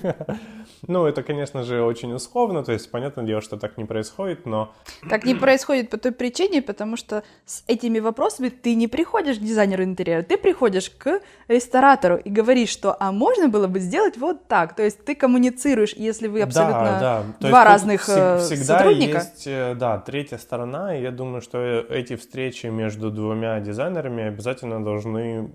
Ну, 0.87 1.05
это, 1.05 1.23
конечно 1.23 1.63
же, 1.63 1.83
очень 1.83 2.13
условно, 2.15 2.65
то 2.65 2.73
есть, 2.73 2.91
понятное 2.91 3.27
дело, 3.27 3.43
что 3.43 3.59
так 3.59 3.77
не 3.77 3.85
происходит, 3.85 4.47
но... 4.47 4.73
Так 5.11 5.25
не 5.25 5.35
происходит 5.35 5.91
по 5.91 5.99
той 5.99 6.11
причине, 6.11 6.63
потому 6.63 6.97
что 6.97 7.23
с 7.45 7.65
этими 7.67 7.99
вопросами 7.99 8.49
ты 8.49 8.75
не 8.75 8.89
приходишь 8.89 9.37
к 9.37 9.41
дизайнеру 9.41 9.85
интерьера, 9.85 10.23
ты 10.23 10.39
приходишь 10.39 10.89
к 10.89 11.21
ресторатору 11.49 12.17
и 12.17 12.31
говоришь, 12.31 12.71
что, 12.71 12.97
а 12.99 13.13
можно 13.13 13.49
было 13.49 13.67
бы 13.67 13.79
сделать 13.79 14.17
вот 14.17 14.49
так, 14.49 14.75
то 14.75 14.83
есть 14.83 15.05
ты 15.05 15.15
коммуницируешь, 15.15 15.93
если 15.93 16.29
вы 16.29 16.41
абсолютно 16.41 16.99
да, 16.99 17.25
да. 17.39 17.49
два 17.49 17.65
разных 17.65 18.09
э, 18.09 18.39
всегда 18.39 18.79
сотрудника. 18.79 19.19
есть, 19.19 19.47
э, 19.47 19.75
да, 19.75 19.99
третья 19.99 20.39
сторона, 20.39 20.97
и 20.97 21.03
я 21.03 21.11
думаю, 21.11 21.43
что 21.43 21.59
эти 21.59 22.17
встречи 22.17 22.69
между 22.69 23.11
двумя 23.11 23.61
дизайнерами 23.61 24.25
обязательно 24.25 24.83
должны, 24.83 25.53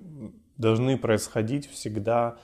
должны 0.58 1.00
происходить 1.00 1.68
всегда 1.72 2.38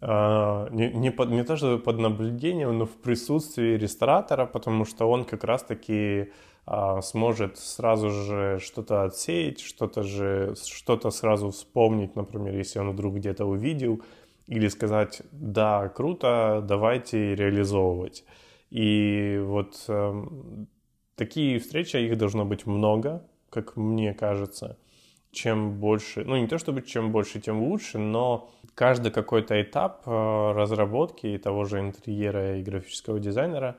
а, 0.00 0.68
не, 0.70 0.92
не, 0.92 1.10
под, 1.10 1.30
не 1.30 1.44
то, 1.44 1.56
что 1.56 1.78
под 1.78 1.98
наблюдением, 1.98 2.78
но 2.78 2.84
в 2.86 2.96
присутствии 2.96 3.76
ресторатора, 3.76 4.46
потому 4.46 4.84
что 4.84 5.10
он 5.10 5.24
как 5.24 5.44
раз-таки 5.44 6.32
а, 6.66 7.00
сможет 7.00 7.58
сразу 7.58 8.10
же 8.10 8.58
что-то 8.60 9.04
отсеять, 9.04 9.60
что-то 9.60 10.02
же, 10.02 10.54
что-то 10.66 11.10
сразу 11.10 11.50
вспомнить, 11.50 12.16
например, 12.16 12.56
если 12.56 12.78
он 12.78 12.90
вдруг 12.90 13.14
где-то 13.14 13.46
увидел, 13.46 14.02
или 14.46 14.68
сказать, 14.68 15.22
да, 15.32 15.88
круто, 15.88 16.62
давайте 16.66 17.34
реализовывать. 17.34 18.24
И 18.70 19.40
вот 19.42 19.84
э, 19.88 20.24
такие 21.16 21.58
встречи, 21.58 21.96
их 21.96 22.16
должно 22.18 22.44
быть 22.44 22.66
много, 22.66 23.26
как 23.50 23.76
мне 23.76 24.14
кажется 24.14 24.76
чем 25.36 25.78
больше, 25.78 26.24
ну 26.24 26.36
не 26.36 26.46
то 26.46 26.58
чтобы 26.58 26.82
чем 26.82 27.12
больше, 27.12 27.40
тем 27.40 27.62
лучше, 27.62 27.98
но 27.98 28.50
каждый 28.74 29.12
какой-то 29.12 29.60
этап 29.60 30.02
э, 30.06 30.52
разработки 30.52 31.38
того 31.38 31.64
же 31.64 31.80
интерьера 31.80 32.58
и 32.58 32.62
графического 32.62 33.20
дизайнера, 33.20 33.76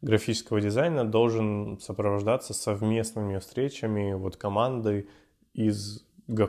графического 0.00 0.60
дизайна 0.60 1.04
должен 1.04 1.78
сопровождаться 1.78 2.54
совместными 2.54 3.38
встречами 3.38 4.14
вот 4.14 4.36
команды 4.36 5.08
из 5.52 6.04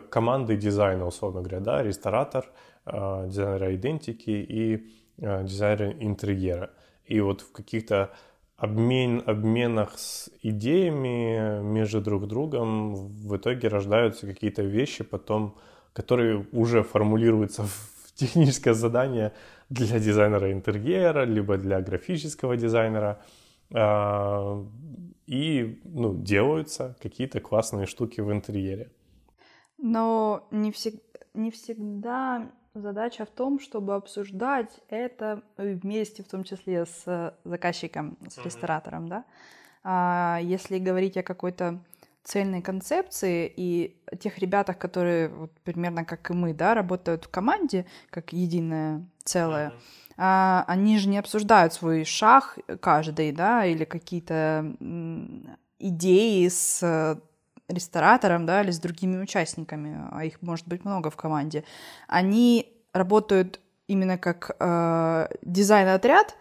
команды 0.09 0.55
дизайна, 0.55 1.05
условно 1.05 1.41
говоря, 1.41 1.59
да, 1.59 1.83
ресторатор, 1.83 2.49
э, 2.85 3.25
дизайнер 3.27 3.75
идентики 3.75 4.29
и 4.29 4.87
э, 5.17 5.43
дизайнер 5.43 5.97
интерьера. 5.99 6.71
И 7.05 7.19
вот 7.19 7.41
в 7.41 7.51
каких-то 7.51 8.13
обмен, 8.57 9.21
обменах 9.25 9.97
с 9.97 10.29
идеями 10.41 11.61
между 11.61 12.01
друг 12.01 12.27
другом 12.27 12.95
в 12.95 13.35
итоге 13.35 13.67
рождаются 13.67 14.27
какие-то 14.27 14.63
вещи 14.63 15.03
потом, 15.03 15.57
которые 15.93 16.47
уже 16.51 16.83
формулируются 16.83 17.63
в 17.63 18.13
техническое 18.15 18.73
задание 18.73 19.33
для 19.69 19.99
дизайнера 19.99 20.51
интерьера, 20.51 21.25
либо 21.25 21.57
для 21.57 21.81
графического 21.81 22.55
дизайнера. 22.55 23.21
А, 23.73 24.63
и 25.25 25.81
ну, 25.83 26.13
делаются 26.13 26.95
какие-то 27.01 27.39
классные 27.39 27.87
штуки 27.87 28.21
в 28.21 28.31
интерьере. 28.31 28.91
Но 29.77 30.47
не, 30.51 30.71
всег... 30.71 30.95
не 31.33 31.51
всегда 31.51 32.51
задача 32.81 33.25
в 33.25 33.29
том, 33.29 33.59
чтобы 33.59 33.95
обсуждать 33.95 34.71
это 34.89 35.41
вместе, 35.57 36.23
в 36.23 36.27
том 36.27 36.43
числе 36.43 36.85
с 36.85 37.33
заказчиком, 37.43 38.17
с 38.29 38.43
ресторатором, 38.43 39.07
да. 39.07 39.25
А 39.83 40.39
если 40.41 40.79
говорить 40.79 41.17
о 41.17 41.23
какой-то 41.23 41.79
цельной 42.23 42.61
концепции 42.61 43.51
и 43.55 43.95
тех 44.19 44.39
ребятах, 44.39 44.77
которые 44.77 45.29
вот, 45.29 45.51
примерно 45.63 46.03
как 46.03 46.31
и 46.31 46.33
мы, 46.33 46.53
да, 46.53 46.73
работают 46.73 47.25
в 47.25 47.29
команде 47.29 47.85
как 48.09 48.33
единое 48.33 49.05
целое, 49.23 49.73
а, 50.17 50.65
они 50.67 50.97
же 50.97 51.07
не 51.07 51.17
обсуждают 51.17 51.73
свой 51.73 52.03
шаг 52.03 52.57
каждый, 52.81 53.31
да, 53.31 53.65
или 53.65 53.85
какие-то 53.85 54.75
идеи 55.79 56.47
с 56.47 57.21
ресторатором, 57.67 58.45
да, 58.45 58.61
или 58.61 58.71
с 58.71 58.79
другими 58.79 59.21
участниками, 59.21 60.07
а 60.11 60.25
их 60.25 60.41
может 60.41 60.67
быть 60.67 60.85
много 60.85 61.09
в 61.09 61.15
команде, 61.15 61.63
они 62.07 62.71
работают 62.93 63.59
именно 63.87 64.17
как 64.17 64.55
э, 64.59 65.27
дизайн-отряд 65.41 66.35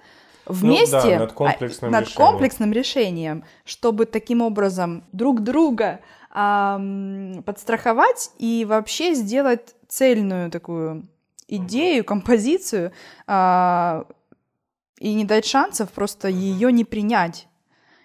вместе 0.47 0.97
ну, 0.97 1.03
да, 1.03 1.19
над, 1.19 1.33
комплексным, 1.33 1.91
над 1.91 2.05
решением. 2.05 2.27
комплексным 2.27 2.73
решением, 2.73 3.45
чтобы 3.65 4.07
таким 4.07 4.43
образом 4.43 5.05
друг 5.13 5.41
друга 5.41 6.01
э, 6.35 7.43
подстраховать 7.45 8.31
и 8.39 8.65
вообще 8.69 9.15
сделать 9.15 9.75
цельную 9.89 10.51
такую 10.51 11.09
идею, 11.49 12.05
композицию 12.05 12.93
э, 13.27 14.05
и 14.99 15.15
не 15.15 15.25
дать 15.25 15.47
шансов 15.47 15.91
просто 15.91 16.29
ее 16.29 16.73
не 16.73 16.85
принять. 16.85 17.49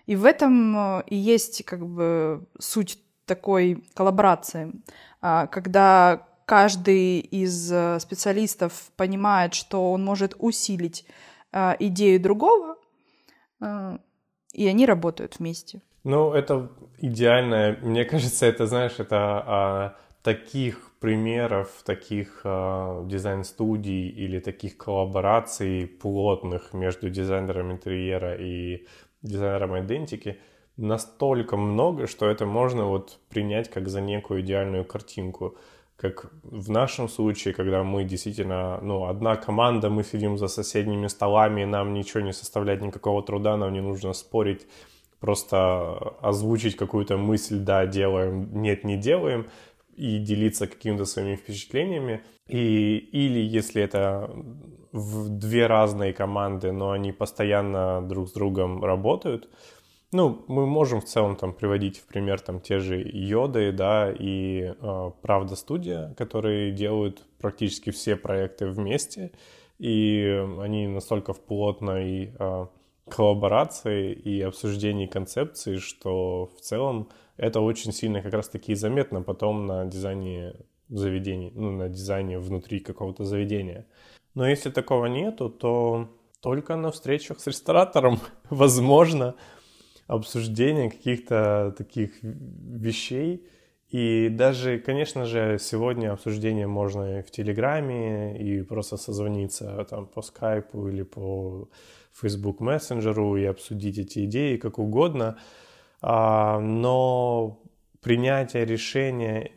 И 0.05 0.15
в 0.15 0.26
этом 0.26 0.76
э, 0.99 1.03
и 1.07 1.15
есть 1.15 1.63
как 1.65 1.86
бы 1.86 2.45
суть 2.59 2.99
такой 3.30 3.84
коллаборации, 3.93 4.73
а, 5.21 5.47
когда 5.47 6.27
каждый 6.45 7.19
из 7.19 7.71
э, 7.71 7.99
специалистов 7.99 8.89
понимает, 8.97 9.53
что 9.53 9.91
он 9.91 10.03
может 10.03 10.34
усилить 10.39 11.05
а, 11.51 11.75
идею 11.80 12.19
другого, 12.19 12.75
а, 13.61 13.99
и 14.53 14.67
они 14.67 14.88
работают 14.88 15.38
вместе. 15.38 15.82
Ну, 16.03 16.34
это 16.34 16.71
идеально. 16.97 17.77
Мне 17.84 18.03
кажется, 18.03 18.47
это, 18.47 18.65
знаешь, 18.65 18.95
это 18.97 19.17
а, 19.45 19.95
таких 20.23 20.91
примеров, 20.99 21.69
таких 21.86 22.41
а, 22.43 23.05
дизайн-студий 23.05 24.09
или 24.09 24.39
таких 24.39 24.75
коллабораций 24.75 25.86
плотных 25.86 26.73
между 26.73 27.11
дизайнером 27.11 27.71
интерьера 27.71 28.36
и 28.36 28.88
дизайнером 29.21 29.86
идентики– 29.86 30.39
настолько 30.80 31.57
много, 31.57 32.07
что 32.07 32.30
это 32.30 32.45
можно 32.45 32.86
вот 32.86 33.19
принять 33.30 33.69
как 33.69 33.89
за 33.89 34.01
некую 34.01 34.41
идеальную 34.41 34.86
картинку. 34.86 35.57
Как 35.97 36.32
в 36.43 36.69
нашем 36.69 37.09
случае, 37.09 37.53
когда 37.53 37.84
мы 37.84 38.05
действительно, 38.05 38.80
ну, 38.82 39.05
одна 39.05 39.36
команда, 39.36 39.89
мы 39.89 40.03
сидим 40.03 40.38
за 40.38 40.47
соседними 40.47 41.07
столами, 41.07 41.65
нам 41.65 41.93
ничего 41.93 42.21
не 42.21 42.34
составляет 42.34 42.82
никакого 42.82 43.21
труда, 43.21 43.57
нам 43.57 43.73
не 43.73 43.82
нужно 43.82 44.13
спорить, 44.13 44.65
просто 45.19 45.97
озвучить 46.21 46.77
какую-то 46.77 47.17
мысль, 47.17 47.59
да, 47.59 47.86
делаем, 47.86 48.49
нет, 48.61 48.86
не 48.86 48.95
делаем, 48.95 49.47
и 49.97 50.17
делиться 50.19 50.67
какими-то 50.67 51.03
своими 51.03 51.36
впечатлениями. 51.36 52.21
И, 52.47 52.97
или 53.11 53.39
если 53.39 53.82
это 53.82 54.32
в 54.93 55.27
две 55.27 55.67
разные 55.67 56.13
команды, 56.13 56.71
но 56.71 56.91
они 56.91 57.11
постоянно 57.11 58.01
друг 58.01 58.30
с 58.30 58.32
другом 58.32 58.82
работают, 58.84 59.49
ну, 60.12 60.43
мы 60.47 60.66
можем 60.66 61.01
в 61.01 61.05
целом 61.05 61.36
там 61.36 61.53
приводить 61.53 61.97
в 61.99 62.07
пример 62.07 62.39
там 62.41 62.62
те 62.62 62.80
же 62.80 62.99
йоды, 62.99 63.72
да, 63.72 64.12
и 64.12 64.74
э, 64.80 65.12
Правда 65.22 65.55
студия, 65.55 66.14
которые 66.18 66.72
делают 66.72 67.26
практически 67.39 67.91
все 67.91 68.16
проекты 68.16 68.68
вместе, 68.68 69.32
и 69.78 70.45
они 70.60 70.88
настолько 70.88 71.34
в 71.34 71.39
плотной 71.39 72.34
э, 72.38 72.66
коллаборации 73.07 74.14
и 74.14 74.41
обсуждении 74.41 75.05
концепции, 75.05 75.78
что 75.78 76.49
в 76.57 76.62
целом 76.62 77.10
это 77.38 77.62
очень 77.62 77.91
сильно 77.91 78.22
как 78.22 78.34
раз-таки 78.34 78.76
заметно 78.76 79.22
потом 79.22 79.66
на 79.66 79.86
дизайне 79.86 80.55
заведений, 80.89 81.51
ну, 81.53 81.72
на 81.72 81.88
дизайне 81.88 82.39
внутри 82.39 82.80
какого-то 82.80 83.26
заведения. 83.26 83.86
Но 84.34 84.47
если 84.47 84.70
такого 84.70 85.05
нету, 85.05 85.49
то 85.49 86.10
только 86.41 86.76
на 86.76 86.91
встречах 86.91 87.39
с 87.39 87.47
ресторатором 87.47 88.20
возможно 88.49 89.36
обсуждение 90.10 90.89
каких-то 90.89 91.74
таких 91.78 92.12
вещей. 92.24 93.47
И 93.89 94.30
даже, 94.30 94.80
конечно 94.80 95.26
же, 95.26 95.57
сегодня 95.60 96.12
обсуждение 96.12 96.68
можно 96.68 97.20
и 97.20 97.22
в 97.22 97.30
Телеграме, 97.30 98.38
и 98.39 98.64
просто 98.64 98.97
созвониться 98.97 99.86
там 99.89 100.07
по 100.07 100.22
скайпу 100.22 100.88
или 100.88 101.03
по 101.03 101.70
Facebook 102.12 102.60
мессенджеру 102.60 103.38
и 103.38 103.45
обсудить 103.45 103.99
эти 103.99 104.26
идеи 104.26 104.57
как 104.57 104.80
угодно. 104.80 105.38
А, 106.01 106.60
но 106.60 107.62
принятие 108.01 108.66
решения 108.66 109.51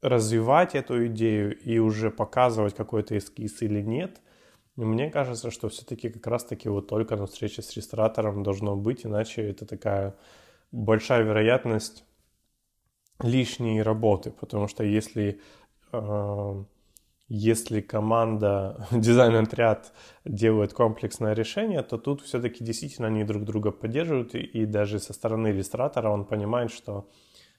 развивать 0.00 0.74
эту 0.74 1.06
идею 1.06 1.58
и 1.58 1.78
уже 1.78 2.10
показывать 2.10 2.74
какой-то 2.74 3.16
эскиз 3.18 3.60
или 3.60 3.82
нет, 3.82 4.22
мне 4.84 5.10
кажется, 5.10 5.50
что 5.50 5.68
все-таки 5.68 6.10
как 6.10 6.26
раз-таки 6.26 6.68
вот 6.68 6.88
только 6.88 7.16
на 7.16 7.26
встрече 7.26 7.62
с 7.62 7.76
ресторатором 7.76 8.42
должно 8.42 8.76
быть, 8.76 9.06
иначе 9.06 9.48
это 9.48 9.66
такая 9.66 10.14
большая 10.72 11.22
вероятность 11.22 12.04
лишней 13.22 13.82
работы, 13.82 14.30
потому 14.30 14.68
что 14.68 14.84
если 14.84 15.40
э, 15.92 16.64
если 17.28 17.80
команда, 17.80 18.86
дизайн-отряд 18.92 19.92
делает 20.24 20.72
комплексное 20.72 21.34
решение, 21.34 21.82
то 21.82 21.98
тут 21.98 22.22
все-таки 22.22 22.62
действительно 22.62 23.08
они 23.08 23.24
друг 23.24 23.44
друга 23.44 23.72
поддерживают, 23.72 24.34
и, 24.34 24.40
и 24.40 24.66
даже 24.66 24.98
со 25.00 25.12
стороны 25.12 25.48
иллюстратора 25.48 26.10
он 26.10 26.24
понимает, 26.24 26.70
что 26.70 27.08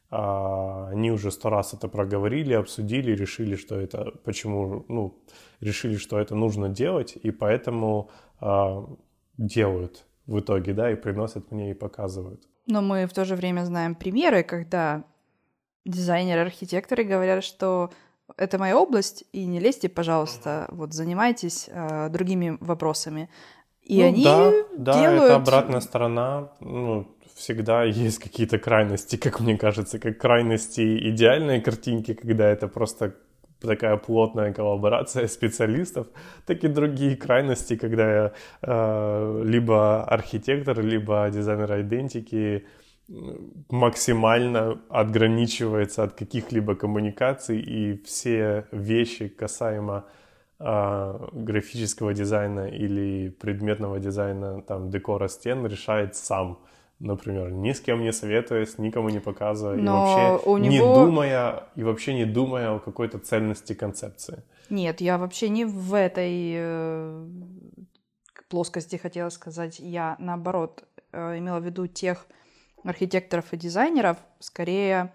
они 0.09 1.11
уже 1.11 1.31
сто 1.31 1.49
раз 1.49 1.73
это 1.73 1.87
проговорили, 1.89 2.53
обсудили, 2.53 3.11
решили, 3.11 3.55
что 3.55 3.75
это 3.75 4.13
почему, 4.23 4.85
ну, 4.87 5.19
решили, 5.59 5.97
что 5.97 6.17
это 6.17 6.35
нужно 6.35 6.69
делать, 6.69 7.17
и 7.21 7.31
поэтому 7.31 8.09
а, 8.39 8.87
делают 9.37 10.05
в 10.25 10.39
итоге, 10.39 10.73
да, 10.73 10.91
и 10.91 10.95
приносят 10.95 11.51
мне 11.51 11.71
и 11.71 11.73
показывают. 11.73 12.41
Но 12.67 12.81
мы 12.81 13.05
в 13.05 13.13
то 13.13 13.25
же 13.25 13.35
время 13.35 13.65
знаем 13.65 13.95
примеры, 13.95 14.43
когда 14.43 15.03
дизайнеры, 15.85 16.41
архитекторы 16.41 17.03
говорят, 17.03 17.43
что 17.43 17.91
это 18.35 18.57
моя 18.57 18.77
область, 18.77 19.23
и 19.31 19.45
не 19.45 19.59
лезьте, 19.59 19.87
пожалуйста, 19.87 20.67
вот 20.69 20.93
занимайтесь 20.93 21.69
э, 21.69 22.09
другими 22.09 22.57
вопросами. 22.59 23.29
И 23.83 24.01
ну, 24.01 24.07
они 24.07 24.23
да, 24.23 24.51
да, 24.77 25.01
делают... 25.01 25.23
это 25.23 25.35
обратная 25.37 25.79
сторона. 25.79 26.51
Ну, 26.59 27.07
всегда 27.37 27.83
есть 27.83 28.19
какие-то 28.19 28.57
крайности, 28.57 29.15
как 29.15 29.39
мне 29.39 29.57
кажется, 29.57 29.99
как 29.99 30.17
крайности 30.17 31.09
идеальной 31.09 31.61
картинки, 31.61 32.13
когда 32.13 32.49
это 32.49 32.67
просто 32.67 33.15
такая 33.61 33.97
плотная 33.97 34.53
коллаборация 34.53 35.27
специалистов, 35.27 36.07
так 36.45 36.63
и 36.63 36.67
другие 36.67 37.15
крайности, 37.15 37.75
когда 37.75 38.33
э, 38.61 39.43
либо 39.45 40.03
архитектор, 40.03 40.81
либо 40.81 41.29
дизайнер 41.31 41.81
идентики 41.81 42.65
максимально 43.69 44.79
отграничивается 44.89 46.03
от 46.03 46.13
каких-либо 46.13 46.75
коммуникаций 46.75 47.59
и 47.59 48.03
все 48.03 48.65
вещи 48.71 49.27
касаемо 49.27 50.05
э, 50.59 51.27
графического 51.33 52.13
дизайна 52.13 52.67
или 52.67 53.29
предметного 53.29 53.99
дизайна, 53.99 54.61
там, 54.61 54.89
декора 54.89 55.27
стен 55.29 55.65
решает 55.67 56.15
сам 56.15 56.59
например, 56.99 57.51
ни 57.51 57.71
с 57.71 57.79
кем 57.79 58.01
не 58.01 58.11
советуясь, 58.11 58.77
никому 58.77 59.09
не 59.09 59.19
показывая, 59.19 59.77
Но 59.77 59.81
и 59.81 59.85
вообще 59.85 60.49
у 60.49 60.57
него... 60.57 60.71
не 60.71 60.79
думая, 60.79 61.63
и 61.75 61.83
вообще 61.83 62.13
не 62.13 62.25
думая 62.25 62.75
о 62.75 62.79
какой-то 62.79 63.19
цельности 63.19 63.73
концепции. 63.73 64.43
Нет, 64.69 65.01
я 65.01 65.17
вообще 65.17 65.49
не 65.49 65.65
в 65.65 65.93
этой 65.93 66.53
э, 66.55 67.27
плоскости 68.49 68.95
хотела 68.95 69.29
сказать. 69.29 69.79
Я, 69.79 70.15
наоборот, 70.19 70.83
э, 71.11 71.37
имела 71.37 71.59
в 71.59 71.65
виду 71.65 71.87
тех 71.87 72.27
архитекторов 72.83 73.53
и 73.53 73.57
дизайнеров, 73.57 74.17
скорее, 74.39 75.13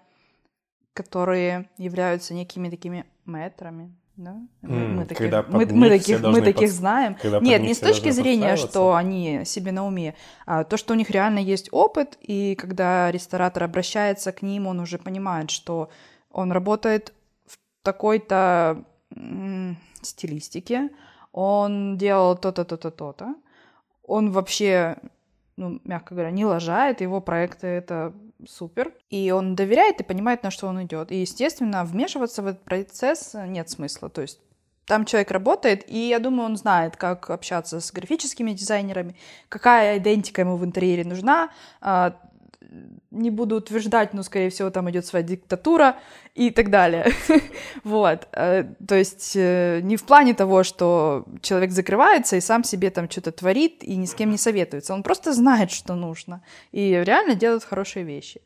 которые 0.94 1.70
являются 1.78 2.34
некими 2.34 2.70
такими 2.70 3.06
метрами, 3.24 3.94
да? 4.16 4.36
Мы, 4.62 4.88
мы, 4.88 5.04
таких, 5.06 5.32
мы, 5.48 5.66
мы, 5.66 5.88
таких, 5.88 6.20
мы 6.20 6.40
таких 6.40 6.68
под... 6.68 6.76
знаем. 6.76 7.16
Нет, 7.40 7.62
не 7.62 7.74
с 7.74 7.78
точки 7.78 8.10
зрения, 8.10 8.56
что 8.56 8.94
они 8.94 9.44
себе 9.44 9.72
на 9.72 9.86
уме, 9.86 10.14
а 10.46 10.64
то, 10.64 10.76
что 10.76 10.94
у 10.94 10.96
них 10.96 11.10
реально 11.10 11.38
есть 11.38 11.68
опыт, 11.72 12.18
и 12.20 12.54
когда 12.54 13.10
ресторатор 13.10 13.64
обращается 13.64 14.32
к 14.32 14.42
ним, 14.42 14.66
он 14.66 14.80
уже 14.80 14.98
понимает, 14.98 15.50
что 15.50 15.90
он 16.30 16.52
работает 16.52 17.12
в 17.46 17.58
такой-то 17.82 18.84
стилистике, 20.02 20.90
он 21.32 21.96
делал 21.96 22.36
то-то, 22.36 22.64
то-то, 22.64 22.90
то-то, 22.90 23.34
он 24.02 24.30
вообще, 24.30 24.96
ну, 25.56 25.80
мягко 25.84 26.14
говоря, 26.14 26.30
не 26.30 26.44
лажает, 26.44 27.00
его 27.00 27.20
проекты— 27.20 27.66
это 27.68 28.12
супер. 28.48 28.92
И 29.10 29.30
он 29.30 29.54
доверяет 29.54 30.00
и 30.00 30.04
понимает, 30.04 30.42
на 30.42 30.50
что 30.50 30.66
он 30.68 30.82
идет. 30.82 31.12
И, 31.12 31.20
естественно, 31.20 31.84
вмешиваться 31.84 32.42
в 32.42 32.46
этот 32.46 32.62
процесс 32.62 33.34
нет 33.34 33.70
смысла. 33.70 34.08
То 34.08 34.22
есть 34.22 34.40
там 34.86 35.04
человек 35.04 35.30
работает, 35.30 35.88
и 35.88 36.08
я 36.08 36.18
думаю, 36.18 36.46
он 36.46 36.56
знает, 36.56 36.96
как 36.96 37.30
общаться 37.30 37.80
с 37.80 37.92
графическими 37.92 38.52
дизайнерами, 38.52 39.16
какая 39.48 39.98
идентика 39.98 40.40
ему 40.42 40.56
в 40.56 40.64
интерьере 40.64 41.04
нужна, 41.04 41.50
а, 41.80 42.16
не 43.10 43.30
буду 43.30 43.56
утверждать, 43.56 44.14
но, 44.14 44.22
скорее 44.22 44.50
всего, 44.50 44.70
там 44.70 44.90
идет 44.90 45.06
своя 45.06 45.24
диктатура 45.24 45.96
и 46.34 46.50
так 46.50 46.70
далее. 46.70 47.06
вот. 47.84 48.28
Э, 48.32 48.64
то 48.86 48.94
есть 48.94 49.32
э, 49.36 49.80
не 49.82 49.96
в 49.96 50.04
плане 50.04 50.34
того, 50.34 50.62
что 50.62 51.24
человек 51.42 51.70
закрывается 51.70 52.36
и 52.36 52.40
сам 52.40 52.64
себе 52.64 52.90
там 52.90 53.10
что-то 53.10 53.32
творит 53.32 53.84
и 53.84 53.96
ни 53.96 54.06
с 54.06 54.14
кем 54.14 54.30
не 54.30 54.38
советуется. 54.38 54.94
Он 54.94 55.02
просто 55.02 55.32
знает, 55.32 55.70
что 55.70 55.94
нужно. 55.94 56.42
И 56.72 57.02
реально 57.04 57.34
делает 57.34 57.64
хорошие 57.64 58.04
вещи. 58.04 58.40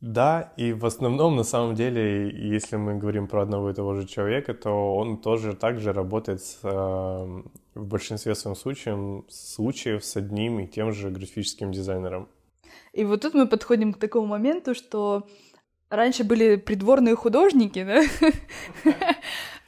Да, 0.00 0.52
и 0.58 0.74
в 0.74 0.84
основном, 0.84 1.34
на 1.34 1.44
самом 1.44 1.74
деле, 1.74 2.28
если 2.30 2.76
мы 2.76 2.98
говорим 2.98 3.26
про 3.26 3.42
одного 3.42 3.70
и 3.70 3.74
того 3.74 3.94
же 3.94 4.06
человека, 4.06 4.52
то 4.52 4.96
он 4.96 5.16
тоже 5.16 5.54
также 5.54 5.94
работает 5.94 6.42
с, 6.42 6.58
э, 6.62 6.68
в 7.74 7.86
большинстве 7.86 8.34
своем 8.34 8.54
случаев, 8.54 9.24
случаев 9.30 10.04
с 10.04 10.16
одним 10.16 10.60
и 10.60 10.66
тем 10.66 10.92
же 10.92 11.08
графическим 11.08 11.72
дизайнером. 11.72 12.28
И 12.94 13.04
вот 13.04 13.22
тут 13.22 13.34
мы 13.34 13.46
подходим 13.46 13.92
к 13.92 13.98
такому 13.98 14.26
моменту, 14.26 14.74
что 14.74 15.26
раньше 15.90 16.22
были 16.22 16.56
придворные 16.56 17.16
художники, 17.16 17.84
да? 17.84 18.92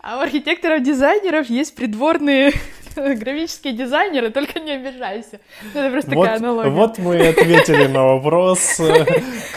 А 0.00 0.18
у 0.18 0.20
архитекторов-дизайнеров 0.20 1.50
есть 1.50 1.74
придворные 1.74 2.52
графические 2.96 3.72
дизайнеры, 3.72 4.30
только 4.30 4.60
не 4.60 4.70
обижайся. 4.70 5.40
Это 5.74 5.90
просто 5.90 6.14
вот, 6.14 6.22
такая 6.22 6.38
аналогия. 6.38 6.70
Вот 6.70 6.98
мы 6.98 7.16
и 7.16 7.26
ответили 7.26 7.88
на 7.88 8.04
вопрос, 8.04 8.80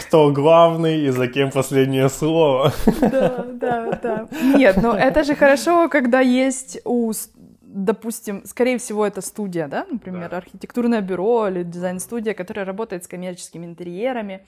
кто 0.00 0.32
главный 0.32 1.02
и 1.02 1.10
за 1.10 1.28
кем 1.28 1.52
последнее 1.52 2.08
слово. 2.08 2.72
Да, 3.00 3.46
да, 3.52 4.00
да. 4.02 4.28
Нет, 4.56 4.78
но 4.82 4.96
это 4.96 5.22
же 5.22 5.36
хорошо, 5.36 5.88
когда 5.88 6.18
есть 6.18 6.80
у 6.84 7.12
допустим, 7.72 8.44
скорее 8.44 8.78
всего, 8.78 9.06
это 9.06 9.20
студия, 9.20 9.68
да, 9.68 9.86
например, 9.90 10.30
да. 10.30 10.38
архитектурное 10.38 11.00
бюро 11.00 11.48
или 11.48 11.62
дизайн-студия, 11.62 12.34
которая 12.34 12.64
работает 12.64 13.04
с 13.04 13.08
коммерческими 13.08 13.64
интерьерами, 13.64 14.44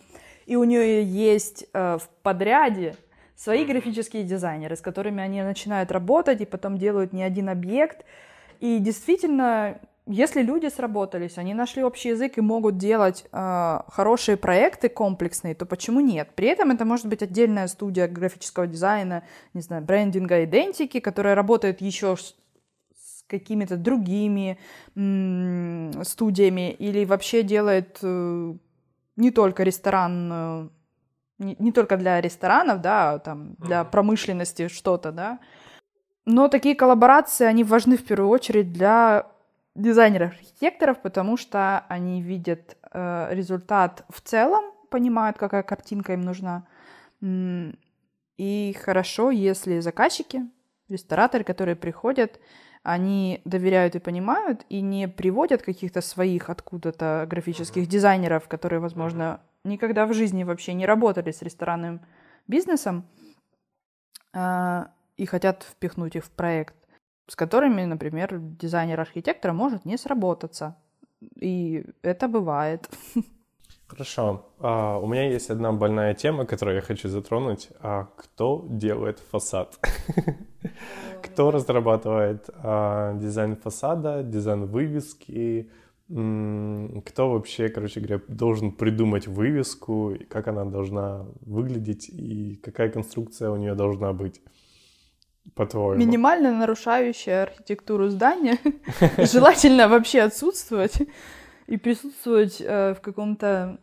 и 0.47 0.57
у 0.57 0.65
нее 0.65 1.05
есть 1.05 1.67
э, 1.73 1.99
в 1.99 2.09
подряде 2.23 2.97
свои 3.37 3.65
графические 3.65 4.25
дизайнеры, 4.25 4.77
с 4.77 4.81
которыми 4.81 5.23
они 5.23 5.43
начинают 5.43 5.93
работать 5.93 6.41
и 6.41 6.47
потом 6.47 6.79
делают 6.79 7.13
не 7.13 7.23
один 7.23 7.49
объект. 7.49 8.05
И 8.61 8.79
действительно, 8.79 9.79
если 10.07 10.43
люди 10.43 10.67
сработались, 10.67 11.39
они 11.39 11.55
нашли 11.55 11.85
общий 11.85 12.11
язык 12.11 12.39
и 12.39 12.41
могут 12.41 12.77
делать 12.77 13.25
э, 13.31 13.79
хорошие 13.89 14.37
проекты 14.37 14.89
комплексные, 14.89 15.55
то 15.55 15.65
почему 15.65 16.01
нет? 16.01 16.31
При 16.35 16.49
этом 16.49 16.73
это 16.73 16.85
может 16.85 17.07
быть 17.07 17.23
отдельная 17.23 17.69
студия 17.69 18.09
графического 18.09 18.67
дизайна, 18.67 19.23
не 19.55 19.63
знаю, 19.63 19.85
брендинга, 19.85 20.45
идентики, 20.45 20.99
которая 20.99 21.37
работает 21.37 21.81
еще 21.81 22.17
какими-то 23.27 23.77
другими 23.77 24.59
м- 24.97 26.05
студиями 26.05 26.73
или 26.73 27.05
вообще 27.05 27.43
делает 27.43 27.99
э, 28.03 28.55
не 29.17 29.31
только 29.31 29.63
ресторан, 29.63 30.31
э, 30.33 30.69
не, 31.39 31.57
не 31.59 31.73
только 31.73 31.97
для 31.97 32.21
ресторанов, 32.21 32.81
да, 32.81 33.13
а 33.13 33.19
там 33.19 33.55
для 33.59 33.85
промышленности 33.85 34.69
что-то, 34.69 35.13
да. 35.13 35.39
Но 36.25 36.49
такие 36.49 36.75
коллаборации, 36.75 37.47
они 37.47 37.65
важны 37.65 37.97
в 37.97 38.05
первую 38.05 38.29
очередь 38.31 38.73
для 38.73 39.27
дизайнеров-архитекторов, 39.75 41.01
потому 41.01 41.37
что 41.37 41.85
они 41.89 42.23
видят 42.23 42.77
э, 42.93 43.29
результат 43.31 44.05
в 44.09 44.21
целом, 44.21 44.65
понимают, 44.91 45.39
какая 45.39 45.63
картинка 45.63 46.13
им 46.13 46.21
нужна. 46.21 46.67
И 48.39 48.77
хорошо, 48.85 49.31
если 49.31 49.81
заказчики, 49.81 50.43
рестораторы, 50.89 51.45
которые 51.45 51.77
приходят, 51.77 52.41
они 52.83 53.41
доверяют 53.45 53.95
и 53.95 54.01
понимают, 54.01 54.65
и 54.69 54.81
не 54.81 55.09
приводят 55.09 55.63
каких-то 55.63 56.01
своих 56.01 56.51
откуда-то 56.51 57.27
графических 57.29 57.87
дизайнеров, 57.87 58.49
которые, 58.49 58.81
возможно, 58.81 59.41
никогда 59.65 60.07
в 60.07 60.15
жизни 60.15 60.45
вообще 60.45 60.75
не 60.75 60.87
работали 60.87 61.31
с 61.31 61.43
ресторанным 61.43 62.01
бизнесом, 62.49 63.07
э, 64.35 64.85
и 65.17 65.27
хотят 65.27 65.63
впихнуть 65.63 66.17
их 66.17 66.25
в 66.25 66.31
проект, 66.31 66.75
с 67.29 67.37
которыми, 67.37 67.85
например, 67.85 68.39
дизайнер-архитектор 68.39 69.53
может 69.53 69.85
не 69.85 69.97
сработаться. 69.97 70.77
И 71.37 71.87
это 72.03 72.27
бывает. 72.27 72.89
Хорошо. 73.93 74.47
А, 74.59 74.99
у 74.99 75.07
меня 75.07 75.29
есть 75.29 75.51
одна 75.51 75.71
больная 75.73 76.15
тема, 76.15 76.47
которую 76.47 76.77
я 76.77 76.81
хочу 76.81 77.11
затронуть. 77.11 77.69
А 77.81 78.09
кто 78.17 78.65
делает 78.71 79.19
фасад? 79.31 79.79
кто 81.23 81.51
разрабатывает 81.51 82.49
а, 82.55 83.13
дизайн 83.19 83.55
фасада, 83.55 84.23
дизайн 84.23 84.65
вывески? 84.65 85.71
Кто 86.09 87.31
вообще, 87.31 87.69
короче 87.69 88.01
говоря, 88.01 88.23
должен 88.29 88.73
придумать 88.73 89.27
вывеску, 89.27 90.17
как 90.31 90.49
она 90.49 90.65
должна 90.65 91.27
выглядеть 91.43 92.09
и 92.09 92.57
какая 92.63 92.89
конструкция 92.89 93.51
у 93.51 93.57
нее 93.57 93.75
должна 93.75 94.15
быть? 94.15 94.41
По-твоему? 95.55 95.97
Минимально 95.97 96.53
нарушающая 96.53 97.43
архитектуру 97.43 98.09
здания. 98.09 98.59
Желательно 99.19 99.89
вообще 99.89 100.23
отсутствовать. 100.23 100.97
И 101.67 101.77
присутствовать 101.77 102.61
э, 102.61 102.95
в 102.95 103.01
каком-то 103.01 103.79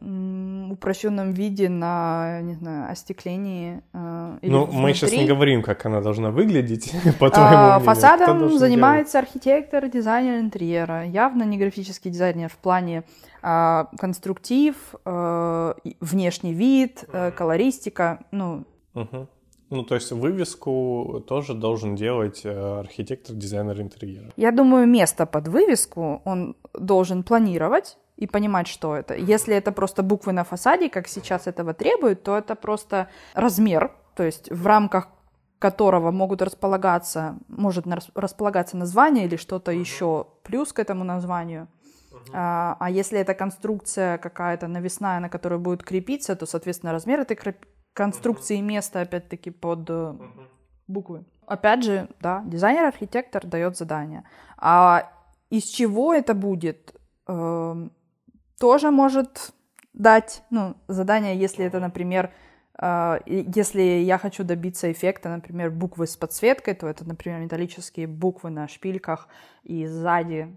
упрощенном 0.69 1.31
виде 1.31 1.69
на, 1.69 2.41
не 2.41 2.55
знаю, 2.55 2.91
остеклении. 2.91 3.81
Э, 3.93 4.37
или 4.41 4.51
ну, 4.51 4.65
внутри. 4.65 4.81
мы 4.81 4.93
сейчас 4.93 5.11
не 5.11 5.25
говорим, 5.25 5.63
как 5.63 5.85
она 5.85 6.01
должна 6.01 6.31
выглядеть, 6.31 6.91
по 7.19 7.29
твоему 7.29 7.55
а, 7.55 7.79
мнению. 7.79 7.85
Фасадом 7.85 8.57
занимается 8.57 9.13
делать? 9.13 9.27
архитектор, 9.27 9.87
дизайнер 9.87 10.39
интерьера. 10.39 11.05
Явно 11.05 11.43
не 11.43 11.57
графический 11.57 12.11
дизайнер 12.11 12.49
в 12.49 12.57
плане 12.57 13.03
э, 13.41 13.85
конструктив, 13.97 14.75
э, 15.05 15.73
внешний 15.99 16.53
вид, 16.53 17.05
э, 17.11 17.31
колористика, 17.31 18.19
ну... 18.31 18.65
Угу. 18.93 19.27
Ну, 19.69 19.83
то 19.83 19.95
есть 19.95 20.11
вывеску 20.11 21.23
тоже 21.27 21.53
должен 21.53 21.95
делать 21.95 22.41
э, 22.43 22.79
архитектор, 22.79 23.35
дизайнер 23.35 23.79
интерьера. 23.81 24.31
Я 24.35 24.51
думаю, 24.51 24.87
место 24.87 25.25
под 25.25 25.47
вывеску 25.47 26.21
он 26.25 26.55
должен 26.73 27.23
планировать 27.23 27.97
и 28.17 28.27
понимать, 28.27 28.67
что 28.67 28.95
это. 28.95 29.15
Если 29.15 29.55
это 29.55 29.71
просто 29.71 30.03
буквы 30.03 30.33
на 30.33 30.43
фасаде, 30.43 30.89
как 30.89 31.07
сейчас 31.07 31.47
этого 31.47 31.73
требуют, 31.73 32.23
то 32.23 32.37
это 32.37 32.55
просто 32.55 33.09
размер, 33.33 33.91
то 34.15 34.23
есть 34.23 34.51
в 34.51 34.65
рамках 34.65 35.07
которого 35.59 36.11
могут 36.11 36.41
располагаться, 36.41 37.37
может 37.47 37.85
располагаться 38.15 38.77
название 38.77 39.25
или 39.25 39.35
что-то 39.35 39.71
еще 39.71 40.25
плюс 40.43 40.73
к 40.73 40.79
этому 40.79 41.03
названию. 41.03 41.67
А, 42.33 42.77
а 42.79 42.89
если 42.89 43.19
это 43.19 43.33
конструкция 43.33 44.17
какая-то 44.17 44.67
навесная, 44.67 45.19
на 45.19 45.29
которую 45.29 45.59
будет 45.59 45.83
крепиться, 45.83 46.35
то, 46.35 46.45
соответственно, 46.45 46.93
размер 46.93 47.19
этой 47.19 47.35
конструкции 47.99 48.61
места, 48.61 49.01
опять-таки, 49.01 49.51
под 49.51 49.89
uh 49.89 50.47
буквы. 50.87 51.23
Опять 51.45 51.83
же, 51.83 52.07
да, 52.21 52.41
дизайнер-архитектор 52.45 53.45
дает 53.45 53.77
задание. 53.77 54.23
А 54.57 55.11
из 55.49 55.65
чего 55.65 56.13
это 56.13 56.33
будет, 56.33 56.95
э, 57.27 57.89
тоже 58.57 58.91
может 58.91 59.53
дать 59.93 60.43
ну, 60.49 60.75
задание, 60.87 61.37
если 61.37 61.65
это, 61.65 61.79
например, 61.79 62.31
э, 62.81 63.19
если 63.27 63.81
я 63.81 64.17
хочу 64.17 64.43
добиться 64.43 64.91
эффекта, 64.91 65.29
например, 65.29 65.69
буквы 65.69 66.07
с 66.07 66.15
подсветкой, 66.15 66.73
то 66.75 66.87
это, 66.87 67.05
например, 67.05 67.41
металлические 67.41 68.07
буквы 68.07 68.49
на 68.49 68.67
шпильках 68.67 69.27
и 69.63 69.85
сзади 69.85 70.55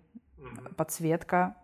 подсветка 0.76 1.56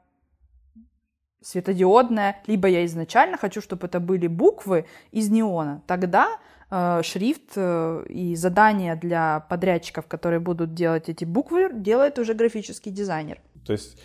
светодиодная, 1.42 2.42
либо 2.46 2.68
я 2.68 2.84
изначально 2.84 3.36
хочу, 3.36 3.60
чтобы 3.60 3.86
это 3.86 4.00
были 4.00 4.26
буквы 4.26 4.86
из 5.12 5.30
неона. 5.30 5.82
Тогда 5.86 6.38
э, 6.70 7.02
шрифт 7.02 7.52
э, 7.56 8.04
и 8.08 8.34
задания 8.36 8.96
для 8.96 9.46
подрядчиков, 9.48 10.06
которые 10.06 10.40
будут 10.40 10.74
делать 10.74 11.08
эти 11.08 11.24
буквы, 11.24 11.70
делает 11.72 12.18
уже 12.18 12.34
графический 12.34 12.92
дизайнер. 12.92 13.40
То 13.64 13.72
есть 13.72 13.98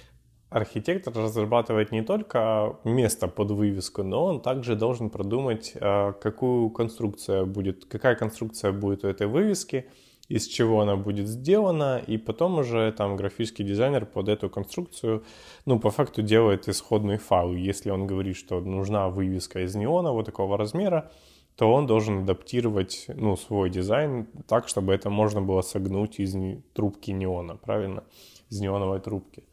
архитектор 0.49 1.13
разрабатывает 1.15 1.91
не 1.91 2.03
только 2.03 2.77
место 2.83 3.27
под 3.27 3.51
вывеску, 3.51 4.03
но 4.03 4.25
он 4.25 4.41
также 4.41 4.75
должен 4.75 5.09
продумать, 5.09 5.73
э, 5.75 6.13
какую 6.21 6.69
конструкция 6.69 7.45
будет, 7.45 7.85
какая 7.85 8.15
конструкция 8.15 8.71
будет 8.71 9.03
у 9.03 9.07
этой 9.07 9.27
вывески, 9.27 9.87
из 10.29 10.47
чего 10.47 10.81
она 10.81 10.95
будет 10.95 11.27
сделана, 11.27 12.01
и 12.05 12.17
потом 12.17 12.59
уже 12.59 12.91
там 12.93 13.15
графический 13.15 13.65
дизайнер 13.65 14.05
под 14.05 14.29
эту 14.29 14.49
конструкцию, 14.49 15.23
ну, 15.65 15.79
по 15.79 15.89
факту 15.89 16.21
делает 16.21 16.67
исходный 16.69 17.17
файл. 17.17 17.53
Если 17.53 17.91
он 17.91 18.07
говорит, 18.07 18.37
что 18.37 18.61
нужна 18.61 19.09
вывеска 19.09 19.59
из 19.63 19.75
неона 19.75 20.11
вот 20.11 20.25
такого 20.25 20.57
размера, 20.57 21.11
то 21.55 21.71
он 21.71 21.85
должен 21.85 22.19
адаптировать, 22.19 23.05
ну, 23.09 23.35
свой 23.35 23.69
дизайн 23.69 24.27
так, 24.47 24.67
чтобы 24.67 24.93
это 24.93 25.09
можно 25.09 25.41
было 25.41 25.61
согнуть 25.61 26.19
из 26.19 26.35
трубки 26.73 27.11
неона, 27.11 27.57
правильно? 27.57 28.03
Из 28.49 28.59
неоновой 28.61 29.01
трубки. 29.01 29.43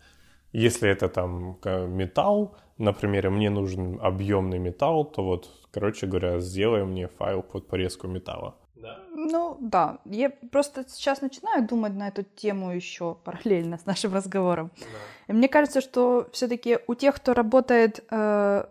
Если 0.52 0.88
это 0.88 1.08
там 1.08 1.58
металл, 1.96 2.56
например, 2.78 3.30
мне 3.30 3.50
нужен 3.50 3.98
объемный 4.00 4.58
металл, 4.58 5.04
то 5.04 5.22
вот, 5.22 5.50
короче 5.70 6.06
говоря, 6.06 6.40
сделай 6.40 6.84
мне 6.84 7.08
файл 7.08 7.42
под 7.42 7.66
порезку 7.66 8.08
металла. 8.08 8.54
Да? 8.80 8.98
Ну 9.14 9.56
да, 9.60 9.98
я 10.04 10.30
просто 10.30 10.84
сейчас 10.88 11.20
начинаю 11.20 11.66
думать 11.66 11.94
на 11.94 12.08
эту 12.08 12.22
тему 12.22 12.72
еще 12.72 13.16
параллельно 13.24 13.78
с 13.78 13.86
нашим 13.86 14.14
разговором. 14.14 14.70
Да. 14.78 14.86
И 15.28 15.32
мне 15.32 15.48
кажется, 15.48 15.80
что 15.80 16.28
все-таки 16.32 16.78
у 16.86 16.94
тех, 16.94 17.16
кто 17.16 17.34
работает 17.34 18.04
э, 18.10 18.64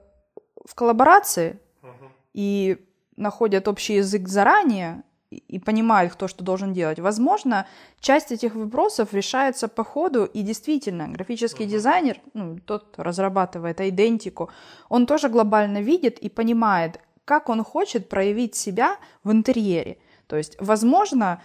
в 0.66 0.76
коллаборации 0.76 1.60
угу. 1.82 2.12
и 2.34 2.78
находят 3.16 3.68
общий 3.68 3.96
язык 3.96 4.28
заранее 4.28 5.04
и, 5.30 5.38
и 5.38 5.60
понимают, 5.60 6.14
кто 6.14 6.28
что 6.28 6.44
должен 6.44 6.74
делать, 6.74 7.00
возможно, 7.00 7.68
часть 8.00 8.32
этих 8.32 8.56
вопросов 8.56 9.14
решается 9.14 9.68
по 9.68 9.84
ходу, 9.84 10.26
и 10.26 10.42
действительно, 10.42 11.08
графический 11.08 11.66
угу. 11.66 11.72
дизайнер, 11.72 12.20
ну, 12.34 12.60
тот, 12.60 12.86
кто 12.86 13.04
разрабатывает 13.04 13.82
идентику, 13.82 14.50
он 14.90 15.06
тоже 15.06 15.30
глобально 15.30 15.82
видит 15.82 16.18
и 16.20 16.30
понимает, 16.30 17.00
как 17.30 17.50
он 17.50 17.64
хочет 17.64 18.10
проявить 18.10 18.56
себя 18.56 18.98
в 19.24 19.32
интерьере. 19.32 19.98
То 20.26 20.36
есть, 20.36 20.58
возможно, 20.60 21.44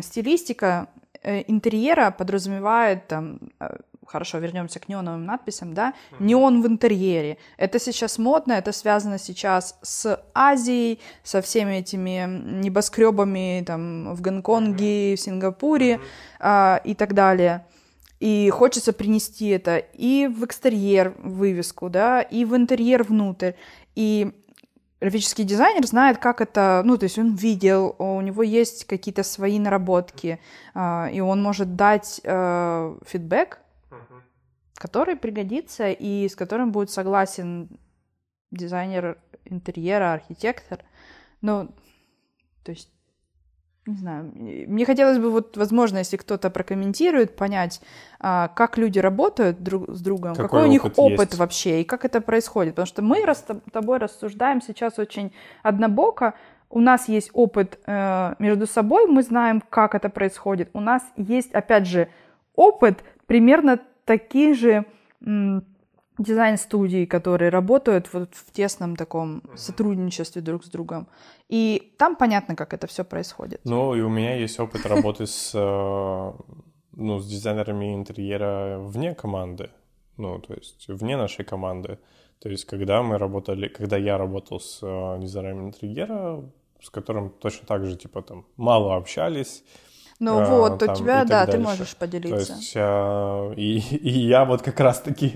стилистика 0.00 0.86
э, 1.22 1.42
интерьера 1.48 2.12
подразумевает 2.12 3.08
там 3.08 3.40
э, 3.58 3.78
хорошо, 4.06 4.38
вернемся 4.38 4.78
к 4.78 4.88
неоновым 4.88 5.24
надписям, 5.24 5.74
да, 5.74 5.92
неон 6.20 6.62
в 6.62 6.68
интерьере. 6.68 7.36
Это 7.56 7.80
сейчас 7.80 8.18
модно, 8.18 8.52
это 8.52 8.70
связано 8.70 9.18
сейчас 9.18 9.76
с 9.82 10.24
Азией, 10.34 11.00
со 11.24 11.42
всеми 11.42 11.78
этими 11.78 12.24
небоскребами 12.62 13.64
там 13.66 14.14
в 14.14 14.20
Гонконге, 14.20 15.16
в 15.16 15.20
Сингапуре 15.20 15.98
а, 16.38 16.80
и 16.84 16.94
так 16.94 17.12
далее. 17.14 17.66
И 18.20 18.50
хочется 18.50 18.92
принести 18.92 19.48
это 19.48 19.78
и 19.78 20.28
в 20.28 20.44
экстерьер 20.44 21.14
вывеску, 21.18 21.90
да, 21.90 22.22
и 22.22 22.44
в 22.44 22.54
интерьер 22.54 23.02
внутрь. 23.02 23.52
И 23.96 24.32
графический 25.00 25.44
дизайнер 25.44 25.86
знает, 25.86 26.18
как 26.18 26.40
это, 26.40 26.82
ну, 26.84 26.98
то 26.98 27.04
есть 27.04 27.18
он 27.18 27.34
видел, 27.34 27.94
у 27.98 28.20
него 28.20 28.42
есть 28.42 28.84
какие-то 28.84 29.22
свои 29.22 29.58
наработки, 29.58 30.40
э, 30.74 31.12
и 31.12 31.20
он 31.20 31.42
может 31.42 31.76
дать 31.76 32.20
э, 32.24 32.98
фидбэк, 33.06 33.58
который 34.74 35.16
пригодится 35.16 35.90
и 35.90 36.28
с 36.28 36.36
которым 36.36 36.72
будет 36.72 36.90
согласен 36.90 37.68
дизайнер 38.50 39.18
интерьера, 39.44 40.12
архитектор. 40.12 40.84
Ну, 41.40 41.68
то 42.64 42.72
есть 42.72 42.90
не 43.88 43.96
знаю, 43.96 44.30
мне 44.34 44.84
хотелось 44.84 45.18
бы 45.18 45.30
вот, 45.30 45.56
возможно, 45.56 45.98
если 45.98 46.16
кто-то 46.16 46.50
прокомментирует, 46.50 47.36
понять, 47.36 47.80
а, 48.20 48.48
как 48.48 48.76
люди 48.76 48.98
работают 48.98 49.62
друг 49.62 49.88
с 49.88 50.00
другом, 50.00 50.34
какой, 50.34 50.44
какой 50.44 50.64
у 50.64 50.66
них 50.66 50.84
опыт, 50.84 50.98
опыт 50.98 51.34
вообще 51.36 51.80
и 51.80 51.84
как 51.84 52.04
это 52.04 52.20
происходит. 52.20 52.74
Потому 52.74 52.86
что 52.86 53.02
мы 53.02 53.16
с 53.26 53.44
тобой 53.72 53.98
рассуждаем 53.98 54.60
сейчас 54.60 54.98
очень 54.98 55.32
однобоко. 55.62 56.34
У 56.70 56.80
нас 56.80 57.08
есть 57.08 57.30
опыт 57.32 57.78
э, 57.86 58.34
между 58.38 58.66
собой, 58.66 59.06
мы 59.06 59.22
знаем, 59.22 59.62
как 59.70 59.94
это 59.94 60.10
происходит. 60.10 60.68
У 60.74 60.80
нас 60.80 61.02
есть, 61.16 61.52
опять 61.52 61.86
же, 61.86 62.08
опыт 62.54 63.02
примерно 63.26 63.80
таких 64.04 64.56
же 64.56 64.84
дизайн-студий, 66.18 67.06
которые 67.06 67.50
работают 67.50 68.12
вот 68.12 68.34
в 68.34 68.52
тесном 68.52 68.96
таком 68.96 69.42
сотрудничестве 69.54 70.42
друг 70.42 70.64
с 70.64 70.68
другом. 70.68 71.08
И 71.48 71.94
там 71.98 72.16
понятно, 72.16 72.56
как 72.56 72.74
это 72.74 72.86
все 72.86 73.04
происходит. 73.04 73.60
Ну, 73.64 73.94
и 73.94 74.00
у 74.00 74.08
меня 74.08 74.34
есть 74.34 74.60
опыт 74.60 74.86
работы 74.86 75.26
с, 75.26 75.52
э, 75.54 76.32
ну, 76.92 77.18
с 77.18 77.26
дизайнерами 77.26 77.94
интерьера 77.94 78.78
вне 78.80 79.14
команды. 79.14 79.70
Ну, 80.16 80.38
то 80.40 80.54
есть 80.54 80.88
вне 80.88 81.16
нашей 81.16 81.44
команды. 81.44 81.98
То 82.40 82.48
есть 82.48 82.64
когда 82.64 83.02
мы 83.02 83.18
работали, 83.18 83.68
когда 83.68 83.96
я 83.96 84.18
работал 84.18 84.60
с 84.60 84.80
э, 84.82 85.18
дизайнером 85.20 85.66
интерьера, 85.66 86.42
с 86.82 86.90
которым 86.90 87.30
точно 87.30 87.66
так 87.66 87.84
же, 87.84 87.96
типа, 87.96 88.22
там, 88.22 88.46
мало 88.56 88.96
общались, 88.96 89.64
ну 90.20 90.40
а, 90.40 90.44
вот, 90.44 90.82
у 90.82 90.94
тебя, 90.94 91.24
да, 91.24 91.46
дальше. 91.46 91.52
ты 91.52 91.58
можешь 91.58 91.96
поделиться. 91.96 92.46
То 92.46 92.58
есть, 92.58 92.72
а, 92.76 93.52
и, 93.52 93.78
и 93.78 94.18
я 94.26 94.44
вот 94.44 94.62
как 94.62 94.80
раз-таки 94.80 95.34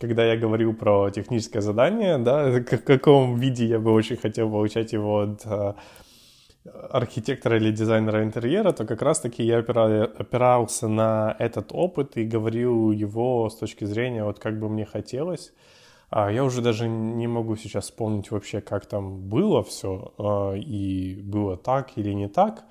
когда 0.00 0.24
я 0.24 0.36
говорил 0.36 0.74
про 0.74 1.10
техническое 1.10 1.60
задание, 1.60 2.18
да, 2.18 2.50
в 2.70 2.84
каком 2.84 3.36
виде 3.36 3.66
я 3.66 3.78
бы 3.78 3.92
очень 3.92 4.16
хотел 4.16 4.50
получать 4.50 4.92
его 4.92 5.20
от 5.20 5.44
э, 5.44 5.74
архитектора 6.90 7.56
или 7.58 7.70
дизайнера 7.70 8.22
интерьера, 8.24 8.72
то 8.72 8.86
как 8.86 9.02
раз-таки 9.02 9.42
я 9.42 9.58
опирался 9.58 10.88
на 10.88 11.36
этот 11.38 11.72
опыт 11.72 12.16
и 12.16 12.24
говорил 12.24 12.92
его 12.92 13.48
с 13.50 13.56
точки 13.56 13.84
зрения, 13.84 14.24
вот 14.24 14.38
как 14.38 14.58
бы 14.58 14.68
мне 14.68 14.84
хотелось. 14.84 15.52
А 16.08 16.32
я 16.32 16.42
уже 16.44 16.60
даже 16.60 16.88
не 16.88 17.28
могу 17.28 17.56
сейчас 17.56 17.84
вспомнить 17.84 18.32
вообще, 18.32 18.60
как 18.60 18.86
там 18.86 19.28
было 19.28 19.62
все, 19.62 20.12
э, 20.18 20.58
и 20.58 21.20
было 21.22 21.56
так 21.56 21.96
или 21.96 22.12
не 22.14 22.28
так. 22.28 22.64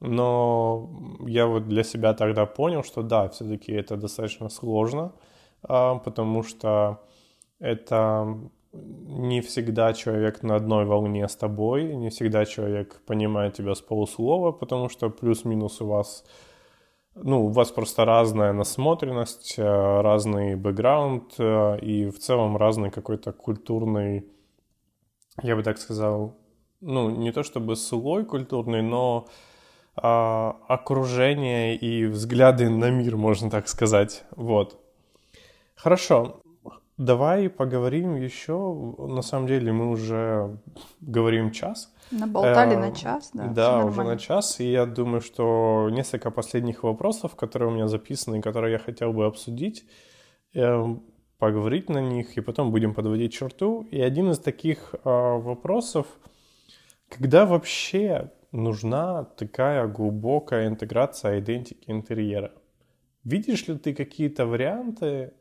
Но 0.00 0.90
я 1.26 1.46
вот 1.46 1.68
для 1.68 1.84
себя 1.84 2.12
тогда 2.12 2.44
понял, 2.44 2.82
что 2.82 3.02
да, 3.02 3.28
все-таки 3.28 3.72
это 3.72 3.96
достаточно 3.96 4.48
сложно. 4.48 5.12
А, 5.62 5.96
потому 5.96 6.42
что 6.42 7.02
это 7.58 8.38
не 8.72 9.40
всегда 9.40 9.92
человек 9.92 10.42
на 10.42 10.56
одной 10.56 10.84
волне 10.84 11.28
с 11.28 11.36
тобой, 11.36 11.94
не 11.94 12.10
всегда 12.10 12.44
человек 12.44 13.02
понимает 13.06 13.54
тебя 13.54 13.74
с 13.74 13.80
полуслова, 13.80 14.52
потому 14.52 14.88
что 14.88 15.10
плюс-минус 15.10 15.80
у 15.80 15.86
вас 15.86 16.24
ну, 17.14 17.46
у 17.46 17.48
вас 17.48 17.70
просто 17.70 18.06
разная 18.06 18.54
насмотренность, 18.54 19.58
э, 19.58 19.62
разный 19.62 20.56
бэкграунд 20.56 21.34
э, 21.38 21.78
и 21.80 22.08
в 22.08 22.18
целом 22.18 22.56
разный 22.56 22.90
какой-то 22.90 23.32
культурный, 23.32 24.26
я 25.42 25.54
бы 25.54 25.62
так 25.62 25.76
сказал, 25.76 26.38
ну, 26.80 27.10
не 27.10 27.30
то 27.32 27.42
чтобы 27.42 27.76
слой 27.76 28.24
культурный, 28.24 28.82
но 28.82 29.28
а, 29.94 30.56
окружение 30.68 31.76
и 31.76 32.06
взгляды 32.06 32.68
на 32.70 32.90
мир, 32.90 33.16
можно 33.16 33.50
так 33.50 33.68
сказать. 33.68 34.24
Вот. 34.36 34.81
Хорошо. 35.74 36.42
Давай 36.98 37.48
поговорим 37.48 38.16
еще. 38.16 38.54
На 38.98 39.22
самом 39.22 39.46
деле 39.46 39.72
мы 39.72 39.90
уже 39.90 40.58
говорим 41.00 41.50
час. 41.50 41.92
Наболтали 42.10 42.74
э, 42.74 42.78
на 42.78 42.92
час, 42.92 43.30
да. 43.32 43.46
Да, 43.46 43.84
уже 43.84 44.04
на 44.04 44.18
час. 44.18 44.60
И 44.60 44.70
я 44.70 44.86
думаю, 44.86 45.20
что 45.20 45.88
несколько 45.90 46.30
последних 46.30 46.82
вопросов, 46.82 47.34
которые 47.34 47.70
у 47.70 47.74
меня 47.74 47.88
записаны, 47.88 48.42
которые 48.42 48.72
я 48.72 48.78
хотел 48.78 49.12
бы 49.12 49.24
обсудить, 49.24 49.84
э, 50.54 50.96
поговорить 51.38 51.88
на 51.88 52.00
них, 52.00 52.36
и 52.36 52.40
потом 52.40 52.70
будем 52.70 52.94
подводить 52.94 53.32
черту. 53.32 53.88
И 53.90 54.00
один 54.00 54.30
из 54.30 54.38
таких 54.38 54.94
э, 54.94 54.98
вопросов, 55.04 56.06
когда 57.08 57.46
вообще 57.46 58.30
нужна 58.52 59.24
такая 59.24 59.88
глубокая 59.88 60.68
интеграция 60.68 61.40
идентики 61.40 61.90
интерьера? 61.90 62.52
Видишь 63.24 63.66
ли 63.68 63.78
ты 63.78 63.94
какие-то 63.94 64.46
варианты, 64.46 65.32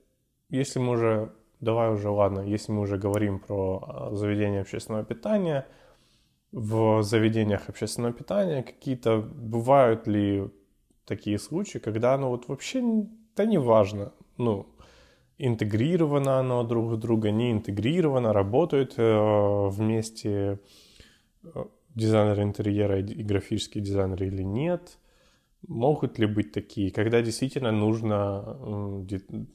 если 0.52 0.80
мы 0.80 0.94
уже, 0.94 1.32
давай 1.60 1.92
уже, 1.92 2.10
ладно, 2.10 2.42
если 2.42 2.72
мы 2.72 2.82
уже 2.82 2.98
говорим 2.98 3.40
про 3.40 3.84
а, 3.88 4.16
заведение 4.16 4.62
общественного 4.62 5.04
питания, 5.04 5.66
в 6.52 7.02
заведениях 7.02 7.70
общественного 7.70 8.14
питания 8.14 8.62
какие-то, 8.62 9.22
бывают 9.22 10.06
ли 10.08 10.50
такие 11.06 11.40
случаи, 11.40 11.80
когда 11.80 12.18
ну 12.18 12.30
вот 12.30 12.50
вообще, 12.50 12.82
да 13.36 13.46
не 13.46 13.58
важно, 13.58 14.12
ну, 14.38 14.68
интегрировано 15.38 16.40
оно 16.40 16.64
друг 16.64 16.92
в 16.92 16.98
друга, 16.98 17.32
не 17.32 17.52
интегрировано, 17.52 18.34
работают 18.34 18.96
э, 18.98 19.70
вместе 19.70 20.60
э, 21.44 21.66
дизайнер 21.96 22.42
интерьера 22.42 23.00
и 23.00 23.24
графический 23.24 23.82
дизайнер 23.82 24.24
или 24.24 24.44
нет. 24.44 24.98
Могут 25.68 26.20
ли 26.20 26.26
быть 26.26 26.52
такие, 26.52 26.92
когда 26.92 27.22
действительно 27.22 27.72
нужна 27.72 28.58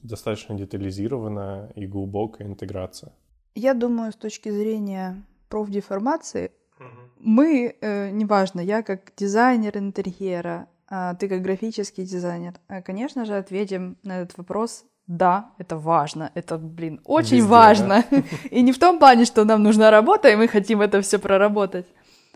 достаточно 0.03 0.55
детализированная 0.55 1.71
и 1.75 1.85
глубокая 1.85 2.47
интеграция? 2.47 3.11
Я 3.55 3.73
думаю, 3.73 4.11
с 4.11 4.15
точки 4.15 4.49
зрения 4.49 5.23
профдеформации, 5.49 6.51
угу. 6.79 6.87
мы, 7.19 7.75
э, 7.81 8.09
неважно, 8.11 8.61
я 8.61 8.83
как 8.83 9.11
дизайнер 9.17 9.77
интерьера, 9.77 10.67
а 10.89 11.15
ты 11.15 11.27
как 11.27 11.41
графический 11.41 12.05
дизайнер, 12.05 12.53
э, 12.69 12.81
конечно 12.81 13.25
же, 13.25 13.35
ответим 13.35 13.97
на 14.03 14.21
этот 14.21 14.37
вопрос 14.37 14.85
да, 15.07 15.51
это 15.57 15.77
важно, 15.77 16.31
это, 16.35 16.57
блин, 16.57 16.99
очень 17.05 17.37
Везде, 17.37 17.49
важно. 17.49 18.03
Да? 18.11 18.23
И 18.51 18.61
не 18.61 18.73
в 18.73 18.77
том 18.79 18.99
плане, 18.99 19.23
что 19.23 19.45
нам 19.45 19.63
нужна 19.63 19.89
работа, 19.89 20.27
и 20.27 20.35
мы 20.35 20.49
хотим 20.49 20.81
это 20.81 20.99
все 21.01 21.17
проработать, 21.17 21.85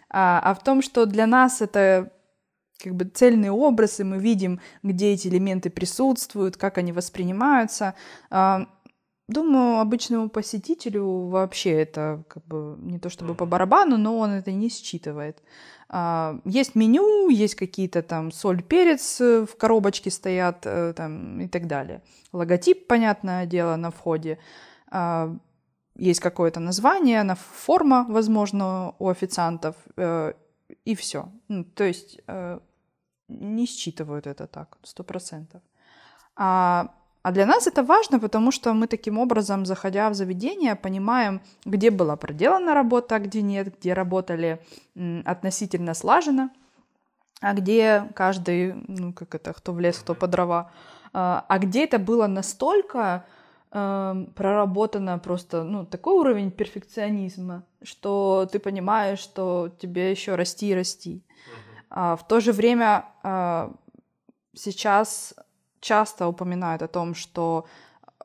а, 0.09 0.39
а 0.41 0.53
в 0.53 0.63
том, 0.63 0.81
что 0.81 1.05
для 1.05 1.27
нас 1.27 1.61
это 1.61 2.13
как 2.83 2.95
бы 2.95 3.05
цельный 3.05 3.49
образ, 3.49 3.99
и 3.99 4.03
мы 4.03 4.17
видим, 4.17 4.59
где 4.83 5.13
эти 5.13 5.27
элементы 5.27 5.69
присутствуют, 5.69 6.57
как 6.57 6.77
они 6.77 6.91
воспринимаются. 6.91 7.93
А, 8.29 8.67
думаю, 9.27 9.79
обычному 9.79 10.29
посетителю 10.29 11.27
вообще 11.27 11.71
это 11.71 12.23
как 12.27 12.45
бы 12.45 12.77
не 12.79 12.99
то 12.99 13.09
чтобы 13.09 13.35
по 13.35 13.45
барабану, 13.45 13.97
но 13.97 14.17
он 14.17 14.31
это 14.31 14.51
не 14.51 14.69
считывает. 14.69 15.41
А, 15.89 16.39
есть 16.45 16.75
меню, 16.75 17.29
есть 17.29 17.55
какие-то 17.55 18.01
там 18.01 18.31
соль, 18.31 18.63
перец 18.63 19.21
э, 19.21 19.45
в 19.45 19.57
коробочке 19.57 20.09
стоят 20.09 20.65
э, 20.65 20.93
там, 20.95 21.41
и 21.41 21.47
так 21.47 21.67
далее. 21.67 22.01
Логотип, 22.31 22.87
понятное 22.87 23.45
дело, 23.45 23.75
на 23.75 23.91
входе 23.91 24.37
есть 25.95 26.19
какое-то 26.19 26.59
название, 26.59 27.23
на 27.23 27.35
форма, 27.35 28.05
возможно, 28.09 28.95
у 28.99 29.09
официантов, 29.09 29.75
э, 29.97 30.33
и 30.85 30.95
все. 30.95 31.29
Ну, 31.47 31.63
то 31.63 31.83
есть 31.83 32.19
не 33.39 33.65
считывают 33.65 34.27
это 34.27 34.47
так, 34.47 34.77
сто 34.83 35.03
процентов. 35.03 35.61
А, 36.35 36.91
а 37.23 37.31
для 37.31 37.45
нас 37.45 37.67
это 37.67 37.83
важно, 37.83 38.19
потому 38.19 38.51
что 38.51 38.73
мы 38.73 38.87
таким 38.87 39.19
образом, 39.19 39.65
заходя 39.65 40.09
в 40.09 40.13
заведение, 40.13 40.75
понимаем, 40.75 41.41
где 41.65 41.91
была 41.91 42.15
проделана 42.15 42.73
работа, 42.73 43.15
а 43.15 43.19
где 43.19 43.41
нет, 43.41 43.77
где 43.77 43.93
работали 43.93 44.59
относительно 45.25 45.93
слаженно, 45.93 46.49
а 47.41 47.53
где 47.53 48.07
каждый, 48.15 48.73
ну 48.87 49.13
как 49.13 49.35
это, 49.35 49.53
кто 49.53 49.73
в 49.73 49.79
лес, 49.79 49.99
кто 49.99 50.15
по 50.15 50.27
дрова, 50.27 50.71
а, 51.13 51.45
а 51.47 51.59
где 51.59 51.83
это 51.83 51.99
было 51.99 52.27
настолько 52.27 53.25
э, 53.71 54.25
проработано 54.35 55.19
просто, 55.19 55.63
ну, 55.63 55.85
такой 55.85 56.13
уровень 56.15 56.51
перфекционизма, 56.51 57.63
что 57.83 58.47
ты 58.51 58.59
понимаешь, 58.59 59.19
что 59.19 59.69
тебе 59.79 60.11
еще 60.11 60.35
расти 60.35 60.69
и 60.69 60.75
расти. 60.75 61.21
А 61.93 62.15
в 62.15 62.25
то 62.25 62.39
же 62.39 62.53
время 62.53 63.05
э, 63.21 63.69
сейчас 64.53 65.35
часто 65.81 66.27
упоминают 66.27 66.81
о 66.81 66.87
том, 66.87 67.13
что 67.13 67.65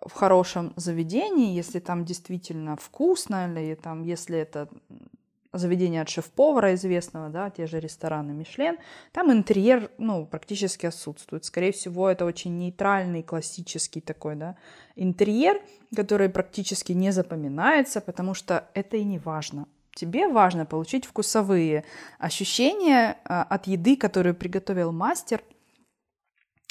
в 0.00 0.12
хорошем 0.12 0.72
заведении, 0.76 1.52
если 1.52 1.80
там 1.80 2.04
действительно 2.04 2.76
вкусно, 2.76 3.50
или 3.50 3.74
там, 3.74 4.04
если 4.04 4.38
это 4.38 4.68
заведение 5.52 6.02
от 6.02 6.08
шеф-повара 6.08 6.74
известного, 6.74 7.28
да, 7.28 7.50
те 7.50 7.66
же 7.66 7.80
рестораны 7.80 8.32
Мишлен, 8.32 8.78
там 9.12 9.32
интерьер, 9.32 9.90
ну, 9.98 10.26
практически 10.26 10.86
отсутствует. 10.86 11.44
Скорее 11.44 11.72
всего, 11.72 12.08
это 12.08 12.24
очень 12.24 12.56
нейтральный, 12.58 13.24
классический 13.24 14.00
такой, 14.00 14.36
да, 14.36 14.56
интерьер, 14.94 15.60
который 15.94 16.28
практически 16.28 16.92
не 16.92 17.10
запоминается, 17.10 18.00
потому 18.00 18.34
что 18.34 18.68
это 18.74 18.96
и 18.96 19.02
не 19.02 19.18
важно. 19.18 19.66
Тебе 19.96 20.28
важно 20.28 20.66
получить 20.66 21.06
вкусовые 21.06 21.84
ощущения 22.18 23.16
а, 23.24 23.42
от 23.42 23.66
еды, 23.66 23.96
которую 23.96 24.34
приготовил 24.34 24.92
мастер, 24.92 25.42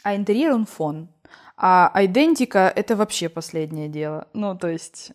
а 0.03 0.15
интерьер 0.15 0.53
он 0.53 0.67
фон. 0.67 1.09
А 1.57 1.91
идентика— 1.95 2.71
это 2.75 2.95
вообще 2.95 3.27
последнее 3.27 3.87
дело. 3.87 4.27
Ну, 4.33 4.55
то 4.55 4.67
есть 4.67 5.13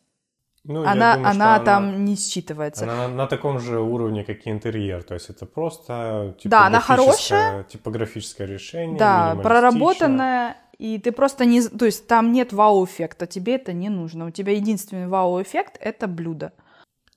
ну, 0.65 0.85
она, 0.85 1.15
думаю, 1.15 1.31
она 1.31 1.59
там 1.61 1.85
она, 1.85 1.97
не 1.99 2.17
считывается. 2.17 2.83
Она 2.83 2.97
на, 2.97 3.09
на 3.09 3.27
таком 3.29 3.61
же 3.61 3.79
уровне, 3.79 4.25
как 4.25 4.45
и 4.45 4.51
интерьер. 4.51 5.05
То 5.05 5.15
есть 5.15 5.31
это 5.31 5.47
просто 5.47 6.35
да, 6.43 6.67
она 6.67 6.81
хорошая, 6.81 7.63
типографическое 7.63 8.49
решение. 8.49 8.99
Да, 8.99 9.37
проработанное. 9.41 10.57
И 10.79 10.99
ты 10.99 11.13
просто 11.13 11.45
не... 11.45 11.63
То 11.63 11.85
есть 11.85 12.09
там 12.09 12.33
нет 12.33 12.53
вау-эффекта, 12.53 13.27
тебе 13.27 13.57
это 13.57 13.73
не 13.73 13.89
нужно. 13.89 14.27
У 14.27 14.31
тебя 14.31 14.53
единственный 14.55 15.07
вау-эффект— 15.07 15.77
это 15.81 16.09
блюдо. 16.09 16.53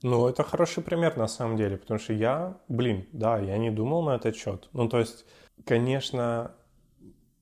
Ну, 0.04 0.28
это 0.28 0.44
хороший 0.44 0.84
пример 0.84 1.16
на 1.16 1.28
самом 1.28 1.56
деле, 1.56 1.78
потому 1.78 1.98
что 1.98 2.12
я, 2.12 2.58
блин, 2.68 3.08
да, 3.14 3.40
я 3.40 3.58
не 3.58 3.72
думал 3.72 4.04
на 4.04 4.16
этот 4.18 4.36
счет. 4.36 4.68
Ну, 4.74 4.90
то 4.90 5.00
есть, 5.00 5.26
конечно, 5.66 6.52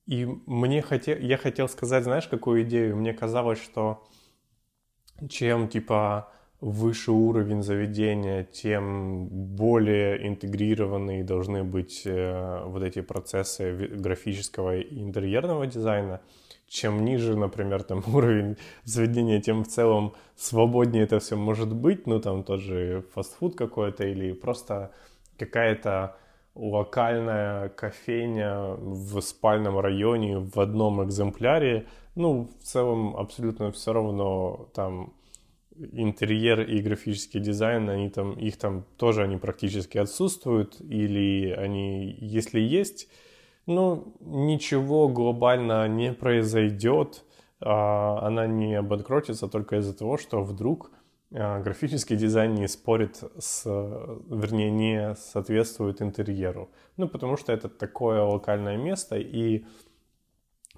и 0.06 0.26
мне 0.46 0.80
хотел, 0.80 1.18
я 1.18 1.36
хотел 1.38 1.68
сказать, 1.68 2.04
знаешь, 2.04 2.28
какую 2.28 2.62
идею? 2.62 2.96
Мне 2.96 3.12
казалось, 3.14 3.60
что 3.60 4.04
чем 5.28 5.68
типа 5.68 6.32
выше 6.60 7.10
уровень 7.10 7.64
заведения, 7.64 8.44
тем 8.44 9.26
более 9.28 10.28
интегрированные 10.28 11.24
должны 11.24 11.64
быть 11.64 12.02
э, 12.04 12.62
вот 12.64 12.84
эти 12.84 13.00
процессы 13.00 13.74
графического 13.88 14.76
и 14.76 15.02
интерьерного 15.02 15.66
дизайна. 15.66 16.20
Чем 16.72 17.04
ниже, 17.04 17.36
например, 17.36 17.82
там 17.82 18.02
уровень 18.14 18.56
заведения, 18.84 19.42
тем 19.42 19.62
в 19.62 19.68
целом 19.68 20.14
свободнее 20.36 21.04
это 21.04 21.20
все 21.20 21.36
может 21.36 21.74
быть. 21.74 22.06
Ну, 22.06 22.18
там 22.18 22.42
тоже 22.44 23.04
фастфуд 23.14 23.54
какой-то 23.56 24.06
или 24.06 24.32
просто 24.32 24.90
какая-то 25.36 26.16
локальная 26.54 27.68
кофейня 27.68 28.74
в 28.78 29.20
спальном 29.20 29.80
районе 29.80 30.38
в 30.38 30.58
одном 30.58 31.04
экземпляре, 31.04 31.86
ну, 32.14 32.48
в 32.60 32.64
целом 32.64 33.16
абсолютно 33.16 33.70
все 33.70 33.92
равно 33.92 34.68
там 34.74 35.12
интерьер 35.76 36.60
и 36.62 36.80
графический 36.80 37.40
дизайн, 37.40 37.88
они 37.90 38.08
там, 38.08 38.32
их 38.32 38.56
там 38.56 38.84
тоже 38.96 39.22
они 39.22 39.36
практически 39.36 39.98
отсутствуют, 39.98 40.80
или 40.80 41.50
они, 41.50 42.16
если 42.20 42.60
есть, 42.60 43.08
ну, 43.66 44.14
ничего 44.20 45.08
глобально 45.08 45.86
не 45.88 46.12
произойдет, 46.12 47.24
а 47.60 48.26
она 48.26 48.46
не 48.46 48.74
обанкротится 48.74 49.48
только 49.48 49.76
из-за 49.76 49.94
того, 49.94 50.18
что 50.18 50.42
вдруг 50.42 50.90
а, 51.34 51.60
графический 51.60 52.16
дизайн 52.16 52.54
не 52.54 52.68
спорит 52.68 53.22
с, 53.38 53.64
вернее, 53.64 54.70
не 54.70 55.14
соответствует 55.14 56.02
интерьеру. 56.02 56.70
Ну, 56.96 57.08
потому 57.08 57.36
что 57.36 57.52
это 57.52 57.68
такое 57.68 58.22
локальное 58.22 58.76
место, 58.76 59.16
и 59.16 59.64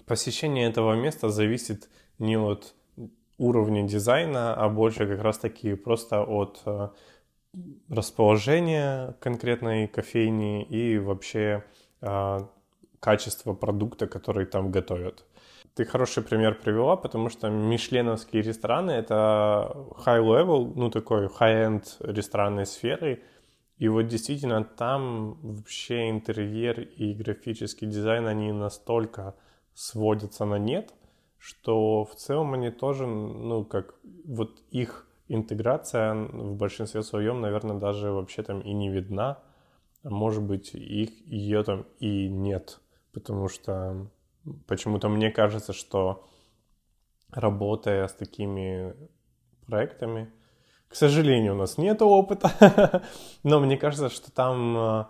посещение 0.06 0.68
этого 0.68 0.94
места 0.94 1.30
зависит 1.30 1.88
не 2.18 2.36
от 2.36 2.74
уровня 3.38 3.82
дизайна, 3.82 4.54
а 4.54 4.68
больше 4.68 5.06
как 5.06 5.22
раз-таки 5.22 5.74
просто 5.74 6.22
от 6.22 6.62
э, 6.66 6.90
расположения 7.88 9.16
конкретной 9.20 9.88
кофейни 9.88 10.62
и 10.62 10.98
вообще 10.98 11.64
качество 13.04 13.52
продукта, 13.54 14.06
который 14.06 14.46
там 14.46 14.70
готовят. 14.70 15.24
Ты 15.74 15.84
хороший 15.84 16.22
пример 16.22 16.54
привела, 16.54 16.96
потому 16.96 17.28
что 17.28 17.50
мишленовские 17.50 18.42
рестораны— 18.42 18.90
это 19.02 19.76
high-level, 20.06 20.72
ну 20.74 20.90
такой 20.90 21.26
high-end 21.26 21.84
ресторанной 22.00 22.64
сферы, 22.64 23.22
и 23.76 23.88
вот 23.88 24.06
действительно 24.06 24.64
там 24.64 25.34
вообще 25.42 26.08
интерьер 26.08 26.80
и 26.80 27.12
графический 27.12 27.88
дизайн, 27.88 28.26
они 28.26 28.52
настолько 28.52 29.34
сводятся 29.74 30.46
на 30.46 30.58
нет, 30.58 30.94
что 31.38 32.04
в 32.04 32.14
целом 32.14 32.54
они 32.54 32.70
тоже, 32.70 33.06
ну 33.06 33.64
как, 33.64 33.94
вот 34.24 34.62
их 34.70 35.06
интеграция 35.28 36.14
в 36.14 36.56
большинстве 36.56 37.02
своем, 37.02 37.40
наверное, 37.42 37.78
даже 37.78 38.10
вообще 38.10 38.42
там 38.42 38.60
и 38.60 38.72
не 38.72 38.88
видна, 38.88 39.38
может 40.04 40.42
быть 40.42 40.74
их, 40.74 41.10
ее 41.26 41.62
там 41.62 41.84
и 42.00 42.28
нет, 42.28 42.80
потому 43.14 43.48
что 43.48 44.10
Почему-то 44.66 45.08
мне 45.08 45.30
кажется, 45.30 45.72
что 45.72 46.24
работая 47.30 48.06
с 48.06 48.12
такими 48.12 48.94
проектами, 49.66 50.30
к 50.88 50.94
сожалению, 50.96 51.54
у 51.54 51.56
нас 51.56 51.78
нет 51.78 52.02
опыта, 52.02 53.02
но 53.42 53.60
мне 53.60 53.76
кажется, 53.76 54.10
что 54.10 54.30
там 54.30 54.76
э, 54.76 55.04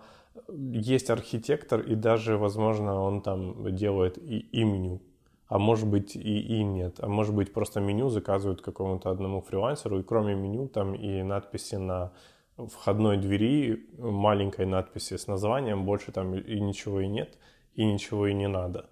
есть 0.72 1.10
архитектор, 1.10 1.80
и 1.80 1.94
даже, 1.96 2.38
возможно, 2.38 3.00
он 3.00 3.22
там 3.22 3.74
делает 3.74 4.18
и, 4.18 4.38
и 4.38 4.64
меню. 4.64 5.02
А 5.48 5.58
может 5.58 5.88
быть 5.88 6.16
и, 6.16 6.40
и 6.40 6.62
нет. 6.62 7.00
А 7.00 7.08
может 7.08 7.34
быть 7.34 7.52
просто 7.52 7.80
меню 7.80 8.08
заказывают 8.08 8.62
какому-то 8.62 9.10
одному 9.10 9.42
фрилансеру, 9.42 9.98
и 9.98 10.04
кроме 10.04 10.34
меню 10.34 10.68
там 10.68 10.94
и 10.94 11.22
надписи 11.22 11.74
на 11.74 12.12
входной 12.56 13.16
двери, 13.16 13.84
маленькой 13.98 14.66
надписи 14.66 15.16
с 15.16 15.26
названием, 15.26 15.84
больше 15.84 16.12
там 16.12 16.34
и 16.34 16.60
ничего 16.60 17.00
и 17.00 17.08
нет, 17.08 17.36
и 17.74 17.84
ничего 17.84 18.26
и 18.26 18.34
не 18.34 18.48
надо. 18.48 18.88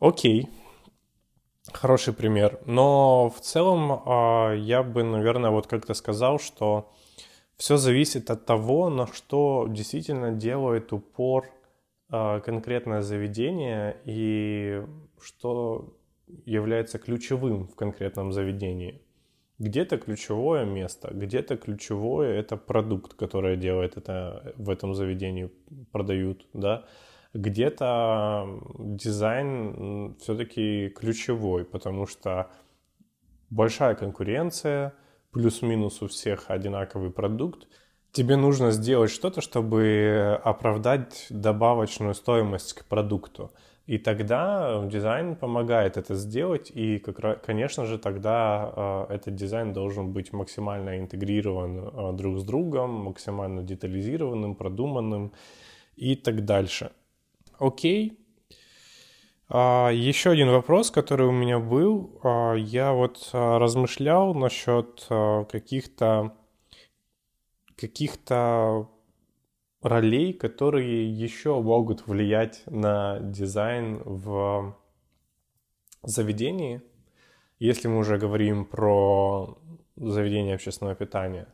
Окей, 0.00 0.48
хороший 1.72 2.12
пример. 2.12 2.60
Но 2.66 3.30
в 3.30 3.40
целом 3.40 4.02
а, 4.06 4.52
я 4.52 4.82
бы, 4.82 5.02
наверное, 5.02 5.50
вот 5.50 5.66
как-то 5.66 5.94
сказал, 5.94 6.38
что 6.38 6.92
все 7.56 7.76
зависит 7.76 8.30
от 8.30 8.44
того, 8.44 8.90
на 8.90 9.06
что 9.06 9.66
действительно 9.68 10.32
делает 10.32 10.92
упор 10.92 11.50
а, 12.10 12.40
конкретное 12.40 13.02
заведение 13.02 13.96
и 14.04 14.82
что 15.20 15.96
является 16.44 16.98
ключевым 16.98 17.68
в 17.68 17.74
конкретном 17.74 18.32
заведении. 18.32 19.00
Где-то 19.60 19.98
ключевое 19.98 20.64
место, 20.64 21.10
где-то 21.14 21.56
ключевое 21.56 22.40
это 22.40 22.56
продукт, 22.56 23.14
который 23.14 23.56
делает 23.56 23.96
это 23.96 24.52
в 24.56 24.68
этом 24.68 24.94
заведении, 24.94 25.50
продают, 25.92 26.46
да 26.52 26.84
где-то 27.34 28.60
дизайн 28.78 30.16
все-таки 30.20 30.88
ключевой, 30.88 31.64
потому 31.64 32.06
что 32.06 32.50
большая 33.50 33.94
конкуренция, 33.94 34.94
плюс-минус 35.32 36.00
у 36.02 36.06
всех 36.06 36.50
одинаковый 36.50 37.10
продукт. 37.10 37.66
Тебе 38.12 38.36
нужно 38.36 38.70
сделать 38.70 39.10
что-то, 39.10 39.40
чтобы 39.40 40.40
оправдать 40.44 41.26
добавочную 41.30 42.14
стоимость 42.14 42.74
к 42.74 42.84
продукту. 42.84 43.50
И 43.86 43.98
тогда 43.98 44.82
дизайн 44.86 45.36
помогает 45.36 45.98
это 45.98 46.14
сделать, 46.14 46.70
и, 46.70 46.98
как, 46.98 47.44
конечно 47.44 47.84
же, 47.84 47.98
тогда 47.98 48.72
э, 49.10 49.14
этот 49.14 49.34
дизайн 49.34 49.74
должен 49.74 50.12
быть 50.12 50.32
максимально 50.32 50.98
интегрирован 51.00 51.78
э, 51.78 52.12
друг 52.14 52.38
с 52.38 52.44
другом, 52.44 52.90
максимально 52.90 53.62
детализированным, 53.62 54.54
продуманным 54.54 55.32
и 55.96 56.16
так 56.16 56.46
дальше. 56.46 56.92
Окей. 57.64 58.18
А, 59.48 59.88
еще 59.90 60.30
один 60.32 60.50
вопрос, 60.50 60.90
который 60.90 61.26
у 61.26 61.32
меня 61.32 61.58
был. 61.58 62.20
А, 62.22 62.52
я 62.52 62.92
вот 62.92 63.30
а, 63.32 63.58
размышлял 63.58 64.34
насчет 64.34 65.06
а, 65.08 65.44
каких-то 65.44 66.36
каких-то 67.74 68.90
ролей, 69.80 70.34
которые 70.34 71.10
еще 71.10 71.58
могут 71.58 72.06
влиять 72.06 72.62
на 72.66 73.18
дизайн 73.20 74.02
в 74.04 74.76
заведении, 76.02 76.82
если 77.58 77.88
мы 77.88 77.98
уже 77.98 78.18
говорим 78.18 78.66
про 78.66 79.58
заведение 79.96 80.54
общественного 80.54 80.94
питания. 80.94 81.48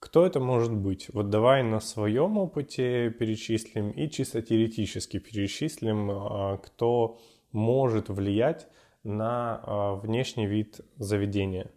Кто 0.00 0.24
это 0.24 0.40
может 0.40 0.72
быть? 0.72 1.08
Вот 1.12 1.28
давай 1.28 1.62
на 1.62 1.78
своем 1.78 2.38
опыте 2.38 3.10
перечислим 3.10 3.90
и 3.90 4.08
чисто 4.08 4.40
теоретически 4.40 5.18
перечислим, 5.18 6.10
а, 6.10 6.56
кто 6.56 7.20
может 7.52 8.08
влиять 8.08 8.66
на 9.04 9.60
а, 9.62 9.94
внешний 9.96 10.46
вид 10.46 10.80
заведения. 10.96 11.70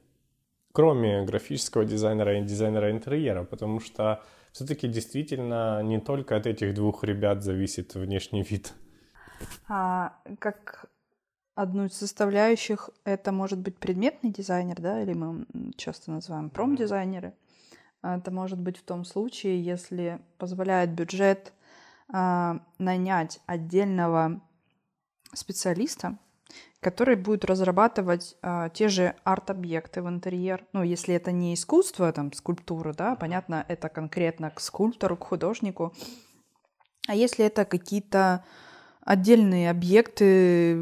Кроме 0.72 1.26
графического 1.26 1.84
дизайнера 1.84 2.40
и 2.40 2.44
дизайнера 2.44 2.92
интерьера, 2.92 3.44
потому 3.44 3.82
что 3.82 4.24
все-таки 4.54 4.88
действительно 4.88 5.84
не 5.84 6.00
только 6.00 6.38
от 6.38 6.48
этих 6.48 6.74
двух 6.74 7.04
ребят 7.04 7.44
зависит 7.44 7.94
внешний 7.94 8.42
вид. 8.42 8.74
А, 9.68 10.18
как 10.40 10.86
одну 11.56 11.86
из 11.86 11.94
составляющих 11.94 12.90
это 13.04 13.34
может 13.34 13.60
быть 13.60 13.78
предметный 13.78 14.32
дизайнер, 14.32 14.80
да, 14.80 15.02
или 15.02 15.14
мы 15.14 15.46
часто 15.76 16.12
называем 16.12 16.50
промдизайнеры. 16.50 17.34
Это 18.04 18.32
может 18.32 18.60
быть 18.60 18.78
в 18.78 18.84
том 18.84 19.06
случае, 19.06 19.64
если 19.64 20.20
позволяет 20.38 20.92
бюджет 20.92 21.54
э, 22.14 22.60
нанять 22.78 23.40
отдельного 23.46 24.42
специалиста, 25.34 26.18
который 26.82 27.16
будет 27.16 27.46
разрабатывать 27.46 28.36
э, 28.42 28.70
те 28.74 28.90
же 28.90 29.16
арт-объекты 29.24 30.02
в 30.02 30.10
интерьер. 30.10 30.66
Ну, 30.74 30.84
если 30.84 31.16
это 31.16 31.32
не 31.32 31.54
искусство, 31.54 32.12
там, 32.12 32.34
скульптура, 32.34 32.94
да, 32.94 33.16
понятно, 33.16 33.66
это 33.70 33.88
конкретно 33.88 34.52
к 34.52 34.60
скульптору, 34.60 35.16
к 35.16 35.24
художнику. 35.24 35.94
А 37.08 37.16
если 37.16 37.46
это 37.46 37.64
какие-то 37.64 38.44
отдельные 39.02 39.70
объекты, 39.70 40.76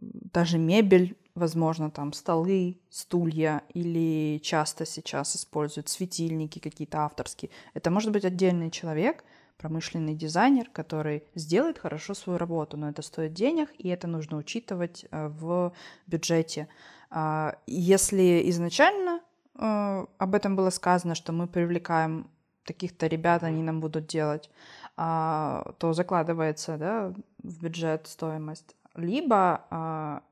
даже 0.00 0.58
мебель, 0.58 1.16
возможно, 1.38 1.90
там 1.90 2.12
столы, 2.12 2.78
стулья 2.90 3.62
или 3.74 4.38
часто 4.42 4.84
сейчас 4.86 5.36
используют 5.36 5.88
светильники 5.88 6.58
какие-то 6.58 6.98
авторские. 6.98 7.50
Это 7.74 7.90
может 7.90 8.12
быть 8.12 8.24
отдельный 8.24 8.70
человек, 8.70 9.24
промышленный 9.56 10.14
дизайнер, 10.14 10.70
который 10.70 11.24
сделает 11.34 11.78
хорошо 11.78 12.14
свою 12.14 12.38
работу, 12.38 12.76
но 12.76 12.88
это 12.88 13.02
стоит 13.02 13.34
денег, 13.34 13.70
и 13.78 13.88
это 13.88 14.06
нужно 14.06 14.36
учитывать 14.36 15.04
э, 15.10 15.28
в 15.28 15.72
бюджете. 16.06 16.68
А, 17.10 17.56
если 17.66 18.42
изначально 18.50 19.20
э, 19.54 20.06
об 20.18 20.34
этом 20.34 20.56
было 20.56 20.70
сказано, 20.70 21.14
что 21.14 21.32
мы 21.32 21.48
привлекаем 21.48 22.30
таких-то 22.64 23.06
ребят, 23.06 23.42
они 23.42 23.62
нам 23.62 23.80
будут 23.80 24.06
делать, 24.06 24.50
а, 24.96 25.72
то 25.78 25.92
закладывается 25.92 26.76
да, 26.76 27.12
в 27.42 27.62
бюджет 27.62 28.06
стоимость. 28.06 28.76
Либо 28.94 29.64
а, 29.70 30.22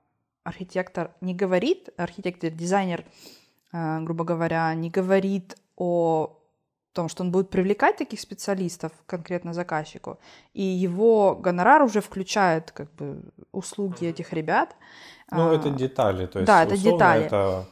архитектор 0.47 1.11
не 1.20 1.34
говорит, 1.34 1.88
архитектор, 1.97 2.51
дизайнер, 2.51 3.05
э, 3.72 4.01
грубо 4.01 4.24
говоря, 4.24 4.72
не 4.74 4.90
говорит 4.90 5.57
о 5.76 6.38
том, 6.92 7.09
что 7.09 7.24
он 7.24 7.30
будет 7.30 7.51
привлекать 7.51 7.97
таких 7.97 8.20
специалистов 8.20 8.92
конкретно 9.07 9.53
заказчику, 9.53 10.18
и 10.55 10.62
его 10.62 11.34
гонорар 11.34 11.82
уже 11.82 12.01
включает 12.01 12.70
как 12.70 12.92
бы 12.94 13.22
услуги 13.53 14.07
этих 14.07 14.32
ребят. 14.32 14.76
Ну, 15.30 15.53
это 15.53 15.70
детали, 15.70 16.26
то 16.26 16.38
есть 16.38 16.47
да, 16.47 16.62
это 16.62 16.76
детали. 16.76 17.24
Это 17.24 17.66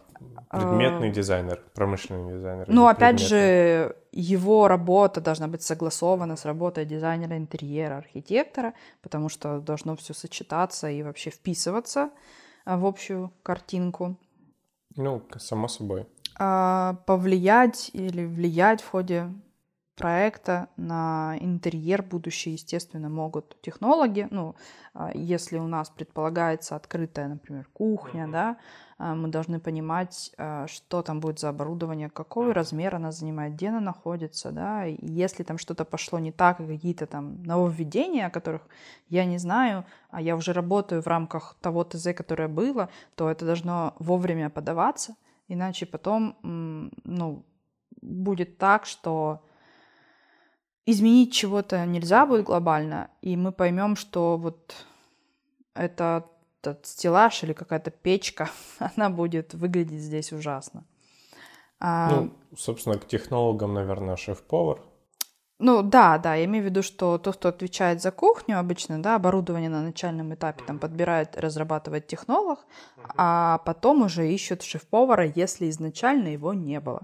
предметный 0.51 1.11
дизайнер, 1.11 1.63
промышленный 1.75 2.35
дизайнер. 2.35 2.67
Ну, 2.69 2.87
опять 2.87 3.21
же, 3.21 3.97
его 4.13 4.69
работа 4.69 5.21
должна 5.21 5.47
быть 5.47 5.63
согласована 5.63 6.37
с 6.37 6.45
работой 6.45 6.85
дизайнера 6.85 7.37
интерьера, 7.37 7.99
архитектора, 7.99 8.75
потому 9.01 9.29
что 9.29 9.61
должно 9.61 9.95
все 9.97 10.13
сочетаться 10.13 10.91
и 10.91 11.03
вообще 11.03 11.31
вписываться 11.31 12.01
а, 12.01 12.11
в 12.65 12.87
общую 12.87 13.33
картинку. 13.43 14.17
Ну, 14.97 15.23
само 15.39 15.69
собой. 15.69 16.07
А, 16.37 16.95
повлиять 17.07 17.91
или 17.93 18.25
влиять 18.25 18.83
в 18.83 18.91
ходе 18.91 19.33
проекта 19.97 20.69
на 20.77 21.37
интерьер 21.41 22.03
будущий, 22.03 22.51
естественно, 22.51 23.09
могут 23.09 23.61
технологи. 23.63 24.27
Ну, 24.31 24.57
а, 24.93 25.13
если 25.15 25.59
у 25.59 25.69
нас 25.69 25.89
предполагается 25.89 26.75
открытая, 26.75 27.29
например, 27.29 27.69
кухня, 27.73 28.27
да, 28.29 28.57
а, 28.99 29.15
мы 29.15 29.29
должны 29.29 29.61
понимать, 29.61 30.33
а, 30.37 30.67
что 30.67 31.03
там 31.03 31.21
будет 31.21 31.39
за 31.39 31.49
оборудование, 31.49 32.11
какой 32.11 32.53
размер 32.53 32.97
она 32.97 33.13
занимает, 33.13 33.55
где 33.55 33.69
она 33.69 33.81
находится, 33.81 34.51
да, 34.51 34.87
и 34.87 34.97
если 35.01 35.45
там 35.45 35.59
что-то 35.59 35.85
пошло 35.85 36.19
не 36.19 36.33
так, 36.33 36.57
какие-то 36.57 37.07
там 37.07 37.43
нововведения, 37.45 38.27
о 38.27 38.31
которых 38.31 38.63
я 39.09 39.25
не 39.25 39.39
знаю, 39.39 39.85
а 40.11 40.21
я 40.21 40.35
уже 40.35 40.53
работаю 40.53 41.03
в 41.03 41.07
рамках 41.07 41.57
того 41.61 41.85
ТЗ, 41.85 42.15
которое 42.17 42.49
было, 42.49 42.89
то 43.15 43.31
это 43.31 43.47
должно 43.47 43.95
вовремя 44.01 44.51
подаваться, 44.51 45.15
иначе 45.47 45.87
потом, 45.87 46.37
ну, 46.43 47.45
будет 48.03 48.59
так, 48.59 48.87
что 48.87 49.45
изменить 50.87 51.33
чего-то 51.33 51.85
нельзя 51.87 52.27
будет 52.27 52.45
глобально, 52.45 53.11
и 53.23 53.37
мы 53.37 53.53
поймем, 53.53 53.97
что 53.97 54.37
вот 54.37 54.75
это 55.75 56.25
этот 56.67 56.87
стеллаж 56.87 57.43
или 57.43 57.53
какая-то 57.53 57.91
печка, 57.91 58.51
она 58.97 59.11
будет 59.11 59.55
выглядеть 59.55 60.01
здесь 60.01 60.33
ужасно. 60.33 60.85
А... 61.81 62.11
Ну, 62.11 62.33
собственно, 62.57 62.99
к 62.99 63.07
технологам, 63.07 63.75
наверное, 63.75 64.17
шеф-повар. 64.17 64.81
Ну 65.61 65.83
да, 65.83 66.19
да, 66.19 66.35
я 66.35 66.47
имею 66.47 66.65
в 66.65 66.67
виду, 66.67 66.83
что 66.83 67.17
тот, 67.17 67.37
кто 67.37 67.49
отвечает 67.49 68.03
за 68.03 68.11
кухню 68.11 68.59
обычно, 68.59 69.01
да, 69.01 69.15
оборудование 69.15 69.71
на 69.71 69.83
начальном 69.83 70.35
этапе 70.35 70.65
там 70.67 70.79
подбирает, 70.79 71.37
разрабатывает 71.37 72.09
технолог, 72.09 72.59
а 73.17 73.59
потом 73.59 74.03
уже 74.03 74.31
ищут 74.31 74.63
шеф-повара, 74.63 75.33
если 75.35 75.71
изначально 75.71 76.29
его 76.29 76.53
не 76.55 76.81
было. 76.81 77.03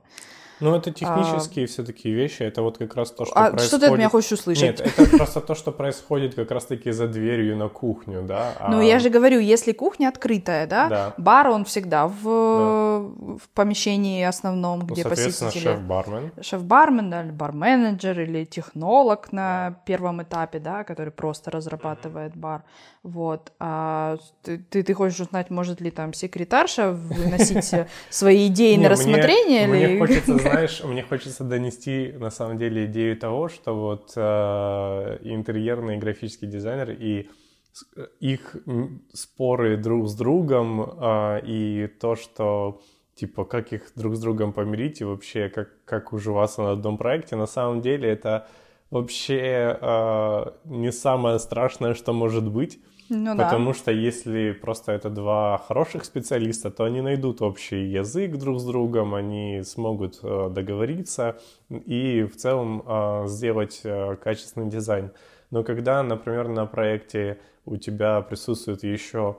Ну, 0.60 0.76
это 0.76 0.90
технические 0.90 1.64
а... 1.64 1.68
все 1.68 1.84
такие 1.84 2.14
вещи, 2.14 2.42
это 2.42 2.62
вот 2.62 2.78
как 2.78 2.94
раз 2.94 3.10
то, 3.10 3.24
что 3.24 3.34
а 3.34 3.50
происходит... 3.50 3.68
что 3.68 3.78
ты 3.78 3.86
от 3.86 3.98
меня 3.98 4.08
хочешь 4.08 4.32
услышать? 4.32 4.62
Нет, 4.62 4.80
это 4.80 5.16
просто 5.16 5.40
то, 5.40 5.54
что 5.54 5.72
происходит 5.72 6.34
как 6.34 6.50
раз-таки 6.50 6.90
за 6.90 7.08
дверью 7.08 7.56
на 7.56 7.68
кухню, 7.68 8.22
да? 8.22 8.52
А... 8.58 8.70
Ну, 8.70 8.80
я 8.80 8.98
же 8.98 9.10
говорю, 9.10 9.40
если 9.40 9.72
кухня 9.72 10.08
открытая, 10.08 10.66
да, 10.66 10.88
да. 10.88 11.14
бар, 11.16 11.48
он 11.48 11.64
всегда 11.64 12.06
в, 12.06 12.22
да. 12.22 13.36
в 13.36 13.48
помещении 13.54 14.22
основном, 14.22 14.86
где 14.86 15.02
ну, 15.04 15.10
посетители... 15.10 15.62
шеф-бармен. 15.62 16.32
Шеф-бармен, 16.40 17.10
да, 17.10 17.22
или 17.22 17.30
бар-менеджер, 17.30 18.20
или 18.20 18.44
технолог 18.44 19.32
на 19.32 19.80
первом 19.86 20.22
этапе, 20.22 20.58
да, 20.58 20.84
который 20.84 21.10
просто 21.12 21.50
разрабатывает 21.50 22.36
бар. 22.36 22.62
Вот. 23.02 23.52
А 23.58 24.18
ты, 24.42 24.58
ты, 24.58 24.82
ты 24.82 24.92
хочешь 24.92 25.20
узнать, 25.20 25.48
может 25.48 25.80
ли 25.80 25.90
там 25.90 26.12
секретарша 26.12 26.92
выносить 26.92 27.74
свои 28.10 28.48
идеи 28.48 28.76
на 28.76 28.90
рассмотрение? 28.90 29.66
Мне 29.66 29.98
хочется 29.98 30.38
знаешь, 30.38 30.82
мне 30.84 31.02
хочется 31.02 31.44
донести 31.44 32.12
на 32.18 32.30
самом 32.30 32.58
деле 32.58 32.84
идею 32.84 33.16
того, 33.16 33.48
что 33.48 33.74
вот 33.74 34.12
э, 34.16 35.18
интерьерный 35.22 35.96
графический 35.96 36.46
дизайнер 36.46 36.90
и 36.90 37.30
их 38.20 38.56
споры 39.14 39.78
друг 39.78 40.08
с 40.08 40.14
другом 40.14 40.82
э, 40.82 41.40
и 41.46 41.86
то, 41.86 42.16
что 42.16 42.82
типа 43.14 43.46
как 43.46 43.72
их 43.72 43.92
друг 43.96 44.14
с 44.16 44.20
другом 44.20 44.52
помирить 44.52 45.00
и 45.00 45.04
вообще 45.04 45.48
как, 45.48 45.70
как 45.86 46.12
уживаться 46.12 46.62
на 46.62 46.72
одном 46.72 46.98
проекте, 46.98 47.36
на 47.36 47.46
самом 47.46 47.80
деле 47.80 48.10
это 48.10 48.46
вообще 48.90 49.78
э, 49.80 50.44
не 50.64 50.92
самое 50.92 51.38
страшное, 51.38 51.94
что 51.94 52.12
может 52.12 52.46
быть. 52.50 52.78
Ну, 53.12 53.36
Потому 53.36 53.72
да. 53.72 53.74
что 53.74 53.90
если 53.90 54.52
просто 54.52 54.92
это 54.92 55.10
два 55.10 55.58
хороших 55.58 56.04
специалиста, 56.04 56.70
то 56.70 56.84
они 56.84 57.00
найдут 57.00 57.42
общий 57.42 57.82
язык 57.86 58.36
друг 58.36 58.60
с 58.60 58.64
другом, 58.64 59.16
они 59.16 59.62
смогут 59.64 60.20
э, 60.22 60.48
договориться 60.48 61.36
и 61.68 62.22
в 62.22 62.36
целом 62.36 62.84
э, 62.86 63.24
сделать 63.26 63.80
э, 63.82 64.14
качественный 64.14 64.70
дизайн. 64.70 65.10
Но 65.50 65.64
когда, 65.64 66.04
например, 66.04 66.46
на 66.46 66.66
проекте 66.66 67.40
у 67.64 67.76
тебя 67.76 68.20
присутствует 68.20 68.84
еще 68.84 69.38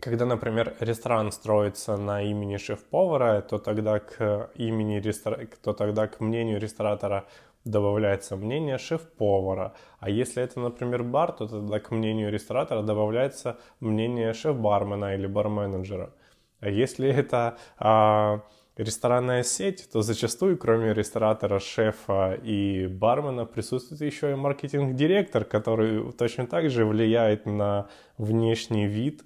когда, 0.00 0.24
например, 0.24 0.76
ресторан 0.80 1.30
строится 1.30 1.96
на 1.96 2.22
имени 2.22 2.56
шеф-повара, 2.56 3.42
то 3.42 3.58
тогда 3.58 4.00
к 4.00 4.50
имени 4.54 4.98
рестор... 4.98 5.46
то 5.62 5.72
тогда 5.74 6.06
к 6.06 6.20
мнению 6.20 6.58
ресторатора 6.58 7.26
добавляется 7.64 8.36
мнение 8.36 8.78
шеф-повара. 8.78 9.74
А 9.98 10.10
если 10.10 10.42
это, 10.42 10.60
например, 10.60 11.02
бар, 11.02 11.32
то 11.32 11.46
тогда 11.46 11.78
к 11.80 11.90
мнению 11.90 12.30
ресторатора 12.32 12.82
добавляется 12.82 13.58
мнение 13.80 14.32
шеф-бармена 14.32 15.14
или 15.14 15.26
бар-менеджера. 15.26 16.12
А 16.60 16.68
если 16.68 17.08
это 17.08 17.56
а, 17.78 18.42
ресторанная 18.76 19.42
сеть, 19.42 19.88
то 19.92 20.02
зачастую, 20.02 20.56
кроме 20.56 20.94
ресторатора, 20.94 21.58
шефа 21.58 22.34
и 22.42 22.86
бармена, 22.86 23.44
присутствует 23.44 24.00
еще 24.00 24.32
и 24.32 24.34
маркетинг-директор, 24.34 25.44
который 25.44 26.12
точно 26.12 26.46
так 26.46 26.70
же 26.70 26.84
влияет 26.84 27.46
на 27.46 27.88
внешний 28.16 28.86
вид 28.86 29.22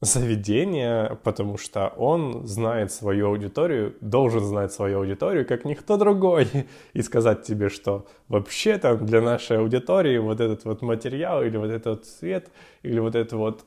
заведение, 0.00 1.18
потому 1.24 1.58
что 1.58 1.88
он 1.88 2.46
знает 2.46 2.90
свою 2.90 3.28
аудиторию, 3.28 3.94
должен 4.00 4.42
знать 4.44 4.72
свою 4.72 5.00
аудиторию, 5.00 5.46
как 5.46 5.64
никто 5.64 5.96
другой, 5.96 6.48
и 6.94 7.02
сказать 7.02 7.42
тебе, 7.42 7.68
что 7.68 8.06
вообще-то 8.28 8.96
для 8.96 9.20
нашей 9.20 9.58
аудитории 9.58 10.18
вот 10.18 10.40
этот 10.40 10.64
вот 10.64 10.82
материал 10.82 11.42
или 11.42 11.56
вот 11.58 11.70
этот 11.70 11.86
вот 11.86 12.04
цвет 12.06 12.50
или 12.82 12.98
вот 12.98 13.14
это 13.14 13.36
вот 13.36 13.64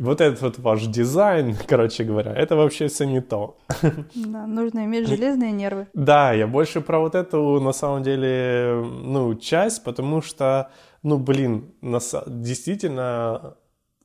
вот 0.00 0.22
этот 0.22 0.40
вот 0.40 0.58
ваш 0.58 0.86
дизайн, 0.86 1.54
короче 1.68 2.04
говоря, 2.04 2.32
это 2.32 2.56
вообще 2.56 2.88
все 2.88 3.04
не 3.04 3.20
то. 3.20 3.58
Да, 4.14 4.46
нужно 4.46 4.86
иметь 4.86 5.06
железные 5.06 5.52
нервы. 5.52 5.88
Да, 5.92 6.32
я 6.32 6.46
больше 6.46 6.80
про 6.80 7.00
вот 7.00 7.14
эту, 7.14 7.60
на 7.60 7.72
самом 7.72 8.02
деле, 8.02 8.82
ну, 8.82 9.34
часть, 9.34 9.84
потому 9.84 10.22
что, 10.22 10.70
ну, 11.02 11.18
блин, 11.18 11.74
действительно 11.82 13.56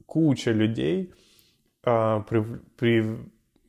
куча 0.06 0.52
людей, 0.52 1.14
а, 1.86 2.22
при, 2.22 2.44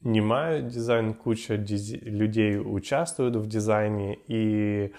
принимают 0.01 0.69
дизайн, 0.69 1.15
куча 1.15 1.57
диз... 1.57 1.93
людей 2.03 2.59
участвуют 2.59 3.37
в 3.37 3.47
дизайне, 3.47 4.19
и 4.27 4.93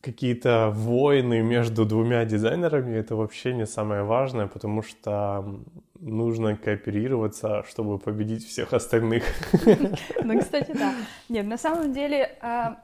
какие-то 0.00 0.70
войны 0.74 1.42
между 1.42 1.84
двумя 1.84 2.24
дизайнерами 2.24 2.96
это 2.96 3.16
вообще 3.16 3.52
не 3.52 3.66
самое 3.66 4.02
важное, 4.02 4.46
потому 4.46 4.82
что 4.82 5.60
нужно 5.98 6.56
кооперироваться, 6.56 7.64
чтобы 7.68 7.98
победить 7.98 8.46
всех 8.46 8.72
остальных. 8.72 9.24
Ну, 10.24 10.38
кстати, 10.40 10.72
да. 10.72 10.94
Нет, 11.28 11.46
на 11.46 11.58
самом 11.58 11.92
деле, 11.92 12.38
а, 12.40 12.76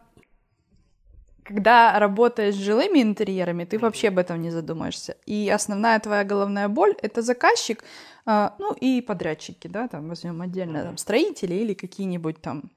когда 1.44 1.98
работаешь 1.98 2.54
с 2.54 2.58
жилыми 2.58 3.02
интерьерами, 3.02 3.64
ты 3.64 3.78
вообще 3.78 4.08
об 4.08 4.18
этом 4.18 4.42
не 4.42 4.50
задумаешься. 4.50 5.16
И 5.26 5.48
основная 5.48 6.00
твоя 6.00 6.24
головная 6.24 6.68
боль— 6.68 6.94
это 7.02 7.22
заказчик, 7.22 7.84
ну 8.26 8.74
и 8.74 9.00
подрядчики, 9.00 9.68
да, 9.68 9.88
там 9.88 10.08
возьмем 10.08 10.42
отдельно 10.42 10.82
там, 10.82 10.96
строители 10.96 11.54
или 11.54 11.74
какие-нибудь 11.74 12.40
там 12.42 12.70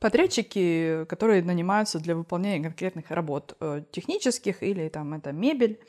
подрядчики, 0.00 1.06
которые 1.08 1.42
нанимаются 1.42 1.98
для 1.98 2.14
выполнения 2.16 2.62
конкретных 2.62 3.10
работ 3.10 3.56
э, 3.60 3.82
технических 3.92 4.62
или 4.62 4.88
там 4.88 5.14
это 5.14 5.32
мебель. 5.32 5.80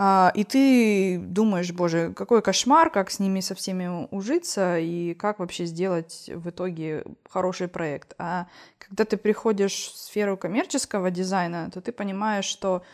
А, 0.00 0.30
и 0.34 0.44
ты 0.44 1.18
думаешь, 1.18 1.72
боже, 1.72 2.12
какой 2.14 2.40
кошмар, 2.40 2.88
как 2.90 3.10
с 3.10 3.18
ними 3.18 3.40
со 3.40 3.56
всеми 3.56 4.06
ужиться 4.14 4.78
и 4.78 5.14
как 5.14 5.40
вообще 5.40 5.64
сделать 5.64 6.30
в 6.32 6.50
итоге 6.50 7.04
хороший 7.28 7.66
проект. 7.66 8.14
А 8.18 8.46
когда 8.78 9.04
ты 9.04 9.16
приходишь 9.16 9.90
в 9.92 9.96
сферу 9.96 10.36
коммерческого 10.36 11.10
дизайна, 11.10 11.70
то 11.72 11.80
ты 11.80 11.90
понимаешь, 11.90 12.44
что 12.44 12.84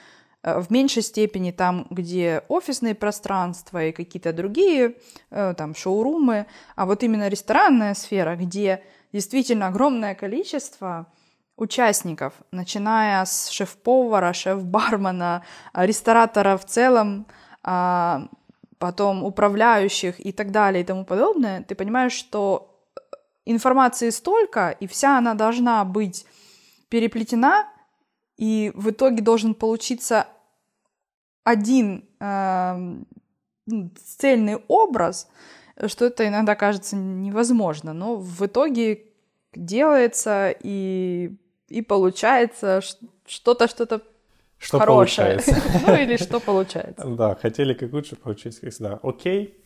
в 0.44 0.70
меньшей 0.70 1.02
степени 1.02 1.50
там, 1.50 1.86
где 1.90 2.42
офисные 2.48 2.94
пространства 2.94 3.84
и 3.84 3.92
какие-то 3.92 4.32
другие 4.32 4.96
э, 5.30 5.54
там 5.56 5.74
шоурумы, 5.74 6.46
а 6.76 6.84
вот 6.84 7.02
именно 7.02 7.28
ресторанная 7.28 7.94
сфера, 7.94 8.36
где 8.36 8.82
действительно 9.12 9.68
огромное 9.68 10.14
количество 10.14 11.06
участников, 11.56 12.34
начиная 12.50 13.24
с 13.24 13.48
шеф-повара, 13.48 14.32
шеф-бармена, 14.32 15.44
ресторатора 15.72 16.56
в 16.56 16.64
целом, 16.64 17.26
а, 17.62 18.28
потом 18.78 19.24
управляющих 19.24 20.20
и 20.20 20.32
так 20.32 20.50
далее 20.50 20.82
и 20.82 20.86
тому 20.86 21.04
подобное, 21.04 21.62
ты 21.62 21.74
понимаешь, 21.74 22.12
что 22.12 22.82
информации 23.46 24.10
столько, 24.10 24.76
и 24.80 24.86
вся 24.86 25.16
она 25.16 25.34
должна 25.34 25.84
быть 25.84 26.26
переплетена, 26.88 27.68
и 28.36 28.72
в 28.74 28.90
итоге 28.90 29.22
должен 29.22 29.54
получиться 29.54 30.26
один 31.44 32.04
э, 32.20 32.96
цельный 34.18 34.56
образ, 34.68 35.28
что 35.86 36.06
это 36.06 36.26
иногда 36.26 36.54
кажется 36.54 36.96
невозможно, 36.96 37.92
но 37.92 38.16
в 38.16 38.46
итоге 38.46 39.04
делается 39.54 40.54
и, 40.62 41.36
и 41.68 41.82
получается 41.82 42.80
что-то, 43.26 43.68
что-то 43.68 44.02
что 44.58 44.78
хорошее. 44.78 45.38
получается. 45.38 45.62
ну 45.86 45.94
или 45.94 46.16
что 46.16 46.40
получается. 46.40 47.04
Да, 47.04 47.34
хотели 47.34 47.74
как 47.74 47.92
лучше, 47.92 48.16
получилось 48.16 48.58
как 48.58 48.72
всегда. 48.72 48.98
Окей. 49.02 49.58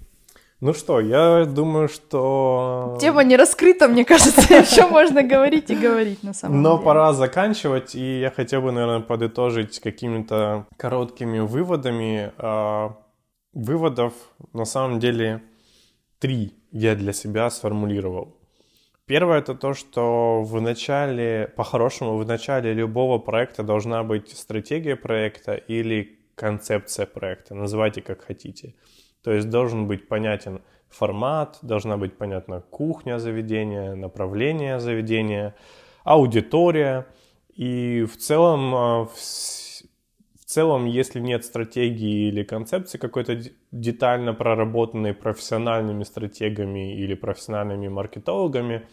Ну 0.60 0.74
что, 0.74 0.98
я 1.00 1.44
думаю, 1.44 1.88
что... 1.88 2.98
Тема 3.00 3.22
не 3.22 3.36
раскрыта, 3.36 3.86
мне 3.86 4.04
кажется, 4.04 4.40
еще 4.54 4.88
можно 4.88 5.22
говорить 5.22 5.70
и 5.70 5.76
говорить 5.76 6.24
на 6.24 6.34
самом 6.34 6.62
Но 6.62 6.70
деле. 6.70 6.78
Но 6.78 6.84
пора 6.84 7.12
заканчивать, 7.12 7.94
и 7.94 8.20
я 8.20 8.30
хотел 8.30 8.62
бы, 8.62 8.72
наверное, 8.72 9.00
подытожить 9.00 9.78
какими-то 9.78 10.66
короткими 10.76 11.38
выводами. 11.38 12.32
А, 12.38 12.96
выводов, 13.52 14.12
на 14.52 14.64
самом 14.64 14.98
деле, 14.98 15.42
три 16.18 16.54
я 16.72 16.96
для 16.96 17.12
себя 17.12 17.50
сформулировал. 17.50 18.36
Первое 19.06 19.38
это 19.38 19.54
то, 19.54 19.74
что 19.74 20.42
в 20.42 20.60
начале, 20.60 21.52
по-хорошему, 21.56 22.18
в 22.18 22.26
начале 22.26 22.74
любого 22.74 23.18
проекта 23.18 23.62
должна 23.62 24.02
быть 24.02 24.36
стратегия 24.36 24.96
проекта 24.96 25.54
или 25.54 26.18
концепция 26.34 27.06
проекта, 27.06 27.54
называйте 27.54 28.02
как 28.02 28.22
хотите. 28.22 28.74
То 29.22 29.32
есть 29.32 29.50
должен 29.50 29.86
быть 29.86 30.08
понятен 30.08 30.62
формат, 30.88 31.58
должна 31.62 31.96
быть 31.96 32.16
понятна 32.16 32.62
кухня 32.70 33.18
заведения, 33.18 33.94
направление 33.94 34.80
заведения, 34.80 35.54
аудитория. 36.04 37.06
И 37.54 38.04
в 38.04 38.16
целом 38.16 38.74
а, 38.74 39.08
целом, 40.48 40.86
если 40.86 41.20
нет 41.20 41.44
стратегии 41.44 42.28
или 42.28 42.42
концепции 42.42 42.96
какой-то 42.96 43.38
детально 43.70 44.32
проработанной 44.32 45.12
профессиональными 45.12 46.04
стратегами 46.04 46.94
или 46.94 47.14
профессиональными 47.14 47.88
маркетологами, 47.88 48.88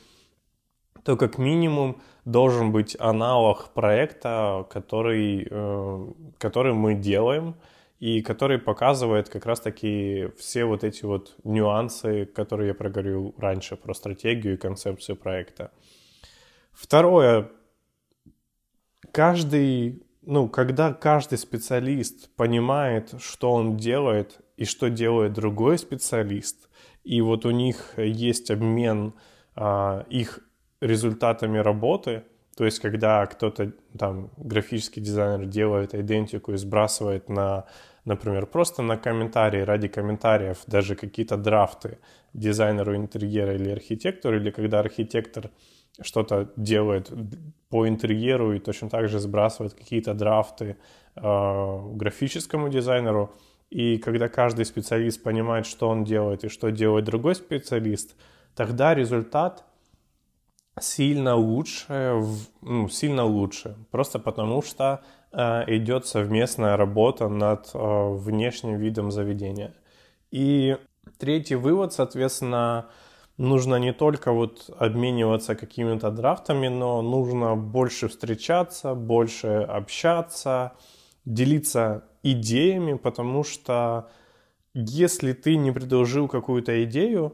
то 1.05 1.15
как 1.15 1.37
минимум 1.37 2.01
должен 2.25 2.73
быть 2.73 2.97
аналог 2.99 3.69
проекта, 3.73 4.67
который, 4.69 5.47
э, 5.49 6.07
который 6.37 6.73
мы 6.73 6.93
делаем 6.93 7.55
и 8.05 8.21
который 8.21 8.59
показывает 8.59 9.29
как 9.29 9.47
раз-таки 9.47 10.27
все 10.37 10.65
вот 10.65 10.83
эти 10.83 11.05
вот 11.05 11.35
нюансы, 11.43 12.25
которые 12.27 12.67
я 12.67 12.73
проговорил 12.75 13.33
раньше 13.39 13.75
про 13.77 13.95
стратегию 13.95 14.53
и 14.53 14.57
концепцию 14.57 15.15
проекта. 15.15 15.71
Второе. 16.71 17.49
Каждый, 19.11 20.03
ну, 20.21 20.47
когда 20.47 20.93
каждый 20.93 21.39
специалист 21.39 22.29
понимает, 22.35 23.15
что 23.19 23.51
он 23.51 23.75
делает 23.75 24.37
и 24.55 24.65
что 24.65 24.91
делает 24.91 25.33
другой 25.33 25.79
специалист, 25.79 26.69
и 27.03 27.21
вот 27.21 27.43
у 27.43 27.49
них 27.49 27.95
есть 27.97 28.51
обмен 28.51 29.15
а, 29.55 30.05
их 30.11 30.41
результатами 30.79 31.57
работы, 31.57 32.21
то 32.55 32.65
есть 32.65 32.79
когда 32.79 33.25
кто-то, 33.25 33.73
там, 33.97 34.29
графический 34.37 35.01
дизайнер 35.01 35.47
делает 35.47 35.95
идентику 35.95 36.53
и 36.53 36.57
сбрасывает 36.57 37.29
на, 37.29 37.65
например, 38.05 38.45
просто 38.45 38.83
на 38.83 38.97
комментарии, 38.97 39.61
ради 39.61 39.87
комментариев, 39.87 40.57
даже 40.67 40.95
какие-то 40.95 41.37
драфты 41.37 41.97
дизайнеру 42.33 42.95
интерьера 42.95 43.55
или 43.55 43.69
архитектору, 43.71 44.37
или 44.37 44.51
когда 44.51 44.79
архитектор 44.79 45.49
что-то 46.01 46.51
делает 46.55 47.11
по 47.69 47.87
интерьеру 47.87 48.53
и 48.53 48.59
точно 48.59 48.89
так 48.89 49.07
же 49.09 49.19
сбрасывает 49.19 49.73
какие-то 49.73 50.13
драфты 50.13 50.77
э, 51.15 51.21
графическому 51.95 52.69
дизайнеру. 52.69 53.33
И 53.69 53.97
когда 53.97 54.27
каждый 54.27 54.65
специалист 54.65 55.23
понимает, 55.23 55.65
что 55.65 55.89
он 55.89 56.03
делает 56.03 56.43
и 56.43 56.49
что 56.49 56.69
делает 56.69 57.05
другой 57.05 57.35
специалист, 57.35 58.15
тогда 58.55 58.93
результат 58.93 59.65
сильно 60.79 61.35
лучше, 61.35 62.21
ну, 62.61 62.89
сильно 62.89 63.23
лучше, 63.23 63.75
просто 63.91 64.19
потому 64.19 64.61
что 64.61 65.03
э, 65.31 65.63
идет 65.75 66.05
совместная 66.05 66.77
работа 66.77 67.29
над 67.29 67.71
э, 67.73 68.13
внешним 68.13 68.77
видом 68.77 69.11
заведения. 69.11 69.73
И 70.31 70.77
третий 71.17 71.55
вывод, 71.55 71.93
соответственно, 71.93 72.89
нужно 73.37 73.75
не 73.77 73.93
только 73.93 74.31
вот 74.31 74.69
обмениваться 74.77 75.55
какими-то 75.55 76.11
драфтами, 76.11 76.67
но 76.67 77.01
нужно 77.01 77.55
больше 77.55 78.07
встречаться, 78.07 78.95
больше 78.95 79.47
общаться, 79.47 80.73
делиться 81.25 82.03
идеями, 82.23 82.93
потому 82.93 83.43
что 83.43 84.09
если 84.73 85.31
ты 85.31 85.55
не 85.55 85.71
предложил 85.71 86.27
какую-то 86.27 86.83
идею, 86.83 87.33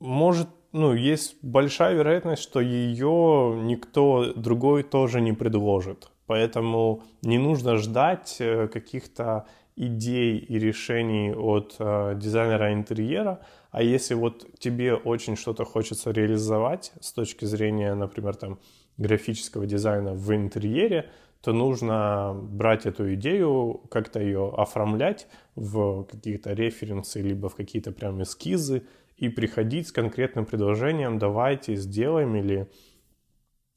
может, 0.00 0.48
ну, 0.74 0.92
есть 0.92 1.36
большая 1.40 1.94
вероятность, 1.94 2.42
что 2.42 2.60
ее 2.60 3.56
никто 3.62 4.32
другой 4.34 4.82
тоже 4.82 5.20
не 5.20 5.32
предложит. 5.32 6.10
Поэтому 6.26 7.04
не 7.22 7.38
нужно 7.38 7.76
ждать 7.76 8.36
э, 8.40 8.66
каких-то 8.66 9.46
идей 9.76 10.36
и 10.38 10.58
решений 10.58 11.32
от 11.32 11.76
э, 11.78 12.14
дизайнера 12.16 12.72
интерьера, 12.72 13.38
а 13.70 13.82
если 13.82 14.14
вот 14.14 14.46
тебе 14.58 14.94
очень 14.94 15.36
что-то 15.36 15.64
хочется 15.64 16.10
реализовать 16.10 16.92
с 17.00 17.12
точки 17.12 17.44
зрения, 17.44 17.94
например, 17.94 18.34
там 18.34 18.58
графического 18.96 19.66
дизайна 19.66 20.14
в 20.14 20.34
интерьере, 20.34 21.08
то 21.40 21.52
нужно 21.52 22.34
брать 22.34 22.86
эту 22.86 23.14
идею, 23.14 23.82
как-то 23.90 24.18
ее 24.18 24.52
оформлять 24.56 25.28
в 25.54 26.04
какие-то 26.04 26.52
референсы, 26.52 27.20
либо 27.20 27.48
в 27.48 27.54
какие-то 27.54 27.92
прям 27.92 28.22
эскизы 28.22 28.82
и 29.16 29.28
приходить 29.28 29.88
с 29.88 29.92
конкретным 29.92 30.44
предложением, 30.46 31.18
давайте 31.18 31.76
сделаем 31.76 32.34
или, 32.36 32.70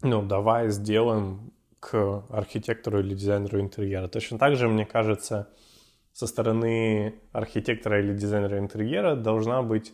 ну, 0.02 0.24
давай 0.24 0.70
сделаем 0.70 1.52
к 1.80 2.26
архитектору 2.30 3.00
или 3.00 3.14
дизайнеру 3.14 3.60
интерьера. 3.62 4.08
Точно 4.08 4.40
так 4.40 4.56
же, 4.56 4.68
мне 4.68 4.86
кажется, 4.86 5.50
со 6.14 6.26
стороны 6.26 7.16
архитектора 7.32 8.00
или 8.00 8.14
дизайнера 8.14 8.58
интерьера 8.58 9.16
должна 9.16 9.62
быть 9.62 9.94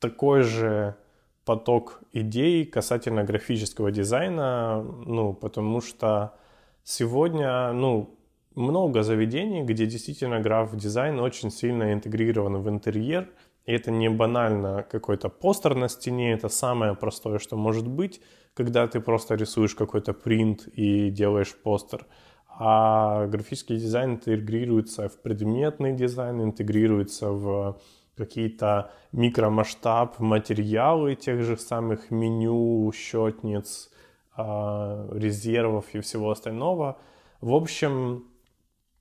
такой 0.00 0.42
же 0.42 0.96
поток 1.44 2.02
идей 2.12 2.66
касательно 2.66 3.24
графического 3.24 3.90
дизайна, 3.90 4.82
ну, 4.82 5.32
потому 5.32 5.80
что 5.80 6.34
сегодня, 6.82 7.72
ну, 7.72 8.18
много 8.54 9.02
заведений, 9.02 9.62
где 9.62 9.86
действительно 9.86 10.40
граф-дизайн 10.40 11.20
очень 11.20 11.50
сильно 11.50 11.92
интегрирован 11.92 12.60
в 12.60 12.68
интерьер, 12.68 13.30
и 13.68 13.72
это 13.72 13.90
не 13.90 14.08
банально 14.10 14.82
какой-то 14.90 15.28
постер 15.28 15.74
на 15.74 15.88
стене, 15.88 16.32
это 16.32 16.48
самое 16.48 16.94
простое, 16.94 17.38
что 17.38 17.56
может 17.56 17.86
быть, 17.86 18.20
когда 18.54 18.86
ты 18.86 19.00
просто 19.00 19.34
рисуешь 19.34 19.74
какой-то 19.74 20.12
принт 20.12 20.66
и 20.66 21.10
делаешь 21.10 21.54
постер– 21.62 22.06
а 22.60 23.26
графический 23.28 23.76
дизайн 23.76 24.14
интегрируется 24.14 25.08
в 25.08 25.22
предметный 25.22 25.92
дизайн, 25.92 26.42
интегрируется 26.42 27.30
в 27.30 27.80
какие-то 28.16 28.90
микромасштаб 29.12 30.18
материалы 30.18 31.14
тех 31.14 31.42
же 31.42 31.56
самых 31.56 32.10
меню, 32.10 32.90
счетниц, 32.92 33.90
а, 34.36 35.08
резервов 35.12 35.84
и 35.92 36.00
всего 36.00 36.32
остального. 36.32 36.98
В 37.40 37.54
общем, 37.54 38.24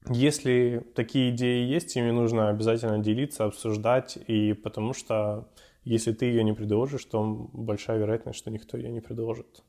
если 0.10 0.84
такие 0.96 1.32
идеи 1.32 1.66
есть, 1.66 1.96
ими 1.96 2.12
нужно 2.12 2.50
обязательно 2.50 3.00
делиться, 3.00 3.46
обсуждать, 3.46 4.18
и 4.28 4.54
потому 4.54 4.94
что 4.94 5.50
если 5.84 6.12
ты 6.12 6.26
ее 6.26 6.44
не 6.44 6.54
предложишь, 6.54 7.06
то 7.06 7.24
большая 7.54 7.98
вероятность, 7.98 8.40
что 8.40 8.52
никто 8.52 8.78
ее 8.78 8.90
не 8.90 9.00
предложит. 9.00 9.64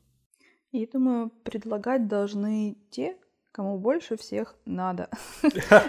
И 0.71 0.85
думаю, 0.85 1.31
предлагать 1.43 2.07
должны 2.07 2.77
те, 2.91 3.17
кому 3.51 3.79
больше 3.79 4.17
всех 4.17 4.55
надо. 4.65 5.09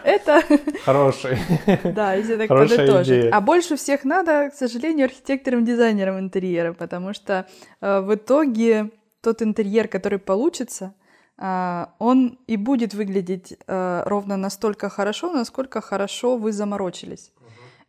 Это... 0.05 0.43
Хороший. 0.85 1.37
Да, 1.85 2.15
если 2.15 2.37
так 2.37 2.49
подытожить. 2.49 3.33
А 3.33 3.41
больше 3.41 3.77
всех 3.77 4.05
надо, 4.05 4.51
к 4.51 4.55
сожалению, 4.55 5.07
архитекторам-дизайнерам 5.07 6.19
интерьера, 6.19 6.73
потому 6.73 7.13
что 7.13 7.47
э, 7.81 8.01
в 8.01 8.15
итоге 8.15 8.91
тот 9.21 9.43
интерьер, 9.43 9.89
который 9.89 10.19
получится, 10.19 10.95
он 11.41 12.39
и 12.47 12.57
будет 12.57 12.93
выглядеть 12.93 13.57
э, 13.67 14.03
ровно 14.05 14.37
настолько 14.37 14.91
хорошо, 14.91 15.33
насколько 15.33 15.81
хорошо 15.81 16.37
вы 16.37 16.53
заморочились. 16.53 17.33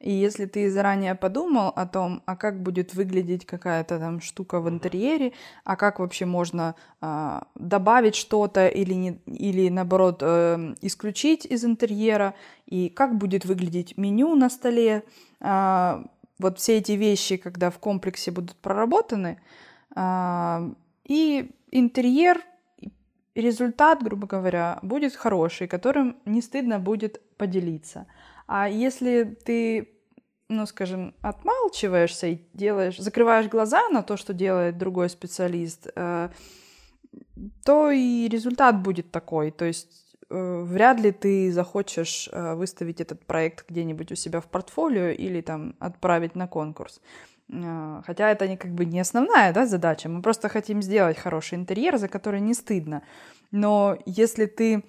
И 0.02 0.12
если 0.12 0.46
ты 0.46 0.72
заранее 0.72 1.14
подумал 1.14 1.72
о 1.76 1.86
том, 1.86 2.24
а 2.26 2.36
как 2.36 2.64
будет 2.64 2.96
выглядеть 2.96 3.46
какая-то 3.46 4.00
там 4.00 4.20
штука 4.20 4.60
в 4.60 4.68
интерьере, 4.68 5.34
а 5.64 5.76
как 5.76 6.00
вообще 6.00 6.26
можно 6.26 6.76
а, 7.02 7.44
добавить 7.54 8.16
что-то 8.16 8.68
или, 8.68 8.94
не, 8.96 9.22
или 9.28 9.70
наоборот 9.70 10.24
э, 10.24 10.74
исключить 10.82 11.46
из 11.46 11.64
интерьера, 11.64 12.34
и 12.66 12.90
как 12.90 13.16
будет 13.16 13.46
выглядеть 13.46 13.96
меню 13.96 14.34
на 14.36 14.50
столе, 14.50 15.04
а, 15.40 16.04
вот 16.40 16.58
все 16.58 16.78
эти 16.78 16.94
вещи, 16.94 17.38
когда 17.38 17.70
в 17.70 17.78
комплексе 17.78 18.32
будут 18.32 18.56
проработаны, 18.56 19.40
а, 19.94 20.68
и 21.06 21.52
интерьер, 21.70 22.42
результат, 23.36 24.04
грубо 24.04 24.28
говоря, 24.28 24.80
будет 24.82 25.16
хороший, 25.16 25.68
которым 25.68 26.18
не 26.26 26.42
стыдно 26.42 26.80
будет 26.80 27.22
поделиться. 27.38 28.08
А 28.48 28.68
если 28.68 29.24
ты, 29.46 29.90
ну, 30.50 30.66
скажем, 30.66 31.16
отмалчиваешься 31.22 32.28
и 32.28 32.40
делаешь, 32.54 32.98
закрываешь 32.98 33.48
глаза 33.48 33.88
на 33.90 34.04
то, 34.04 34.18
что 34.18 34.34
делает 34.34 34.78
другой 34.78 35.10
специалист, 35.10 35.88
э, 35.96 36.30
то 37.64 37.92
и 37.92 38.28
результат 38.28 38.82
будет 38.82 39.12
такой. 39.12 39.52
То 39.52 39.66
есть 39.66 40.18
э, 40.30 40.64
вряд 40.64 41.00
ли 41.00 41.12
ты 41.12 41.52
захочешь 41.52 42.30
э, 42.32 42.56
выставить 42.56 43.00
этот 43.00 43.26
проект 43.26 43.70
где-нибудь 43.70 44.12
у 44.12 44.16
себя 44.16 44.42
в 44.42 44.48
портфолио 44.48 45.10
или 45.10 45.42
там 45.42 45.76
отправить 45.80 46.36
на 46.36 46.48
конкурс. 46.48 47.02
Хотя 48.06 48.32
это 48.32 48.48
не, 48.48 48.56
как 48.56 48.72
бы 48.72 48.86
не 48.86 49.00
основная 49.02 49.52
да, 49.54 49.66
задача. 49.66 50.08
Мы 50.08 50.22
просто 50.22 50.48
хотим 50.48 50.82
сделать 50.82 51.18
хороший 51.18 51.56
интерьер, 51.56 51.98
за 51.98 52.08
который 52.08 52.40
не 52.40 52.54
стыдно. 52.54 53.04
Но 53.52 53.98
если 54.06 54.46
ты 54.46 54.84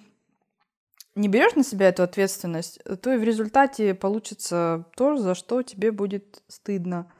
не 1.15 1.27
берешь 1.27 1.55
на 1.55 1.63
себя 1.63 1.89
эту 1.89 2.03
ответственность, 2.03 2.79
то 3.01 3.13
и 3.13 3.17
в 3.17 3.23
результате 3.23 3.93
получится 3.93 4.85
то, 4.95 5.17
за 5.17 5.35
что 5.35 5.61
тебе 5.61 5.91
будет 5.91 6.41
стыдно. 6.47 7.11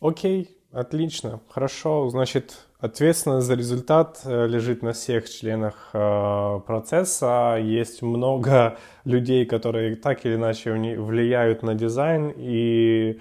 Окей, 0.00 0.56
отлично, 0.72 1.40
хорошо. 1.48 2.08
Значит, 2.08 2.66
ответственность 2.78 3.46
за 3.46 3.54
результат 3.54 4.20
э, 4.24 4.46
лежит 4.46 4.82
на 4.82 4.92
всех 4.92 5.28
членах 5.28 5.90
э, 5.92 6.60
процесса. 6.66 7.58
Есть 7.60 8.02
много 8.02 8.78
людей, 9.04 9.44
которые 9.44 9.96
так 9.96 10.24
или 10.24 10.36
иначе 10.36 10.72
влияют 10.72 11.62
на 11.62 11.74
дизайн, 11.74 12.32
и 12.36 13.20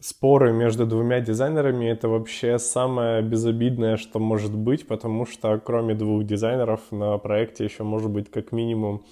споры 0.00 0.52
между 0.52 0.86
двумя 0.86 1.20
дизайнерами 1.20 1.86
это 1.86 2.08
вообще 2.08 2.58
самое 2.58 3.22
безобидное, 3.22 3.96
что 3.96 4.18
может 4.18 4.54
быть, 4.56 4.86
потому 4.86 5.26
что 5.26 5.58
кроме 5.58 5.94
двух 5.94 6.24
дизайнеров 6.24 6.80
на 6.90 7.18
проекте 7.18 7.64
еще 7.64 7.82
может 7.82 8.10
быть 8.10 8.30
как 8.30 8.52
минимум 8.52 9.04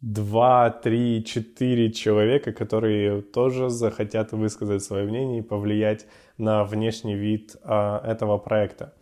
два, 0.00 0.70
три, 0.70 1.24
четыре 1.24 1.92
человека, 1.92 2.52
которые 2.52 3.22
тоже 3.22 3.70
захотят 3.70 4.32
высказать 4.32 4.82
свое 4.82 5.06
мнение 5.06 5.38
и 5.38 5.42
повлиять 5.42 6.06
на 6.38 6.64
внешний 6.64 7.14
вид 7.14 7.56
а, 7.62 8.02
этого 8.04 8.36
проекта. 8.38 8.92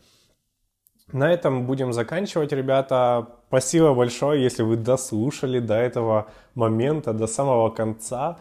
На 1.13 1.33
этом 1.33 1.67
будем 1.67 1.93
заканчивать, 1.93 2.53
ребята. 2.53 3.27
Спасибо 3.49 3.95
большое, 3.95 4.43
если 4.43 4.63
вы 4.63 4.77
дослушали 4.77 5.59
до 5.59 5.75
этого 5.75 6.29
момента, 6.55 7.13
до 7.13 7.27
самого 7.27 7.71
конца. 7.71 8.39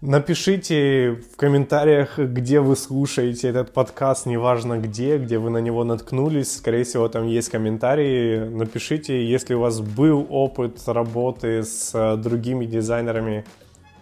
Напишите 0.00 1.18
в 1.32 1.36
комментариях, 1.36 2.20
где 2.20 2.60
вы 2.60 2.76
слушаете 2.76 3.48
этот 3.48 3.72
подкаст, 3.72 4.26
неважно 4.26 4.78
где, 4.78 5.18
где 5.18 5.38
вы 5.38 5.50
на 5.50 5.58
него 5.58 5.82
наткнулись. 5.82 6.56
Скорее 6.56 6.84
всего, 6.84 7.08
там 7.08 7.26
есть 7.26 7.48
комментарии. 7.48 8.48
Напишите, 8.48 9.26
если 9.28 9.54
у 9.54 9.60
вас 9.60 9.80
был 9.80 10.24
опыт 10.30 10.78
работы 10.86 11.64
с 11.64 11.90
э, 11.94 12.16
другими 12.16 12.64
дизайнерами, 12.64 13.44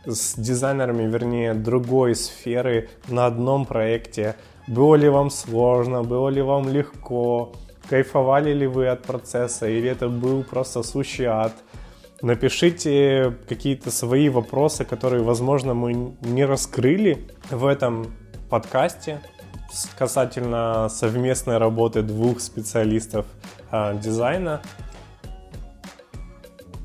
с 0.04 0.34
дизайнерами, 0.34 1.10
вернее, 1.10 1.54
другой 1.54 2.14
сферы 2.14 2.90
на 3.08 3.24
одном 3.24 3.64
проекте. 3.64 4.36
Было 4.66 4.96
ли 4.96 5.08
вам 5.08 5.30
сложно, 5.30 6.02
было 6.02 6.28
ли 6.28 6.42
вам 6.42 6.68
легко, 6.68 7.54
кайфовали 7.88 8.52
ли 8.52 8.66
вы 8.66 8.88
от 8.88 9.02
процесса, 9.02 9.66
или 9.66 9.88
это 9.88 10.10
был 10.10 10.44
просто 10.44 10.82
сущий 10.82 11.24
ад. 11.24 11.54
Напишите 12.22 13.36
какие-то 13.48 13.90
свои 13.90 14.28
вопросы, 14.28 14.84
которые, 14.84 15.22
возможно, 15.22 15.74
мы 15.74 16.16
не 16.20 16.44
раскрыли 16.44 17.28
в 17.50 17.66
этом 17.66 18.14
подкасте 18.48 19.20
касательно 19.98 20.88
совместной 20.88 21.58
работы 21.58 22.02
двух 22.02 22.40
специалистов 22.40 23.26
э, 23.70 23.98
дизайна. 23.98 24.62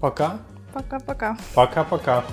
Пока. 0.01 0.39
Пока-пока. 0.73 1.37
Пока-пока. 1.55 2.23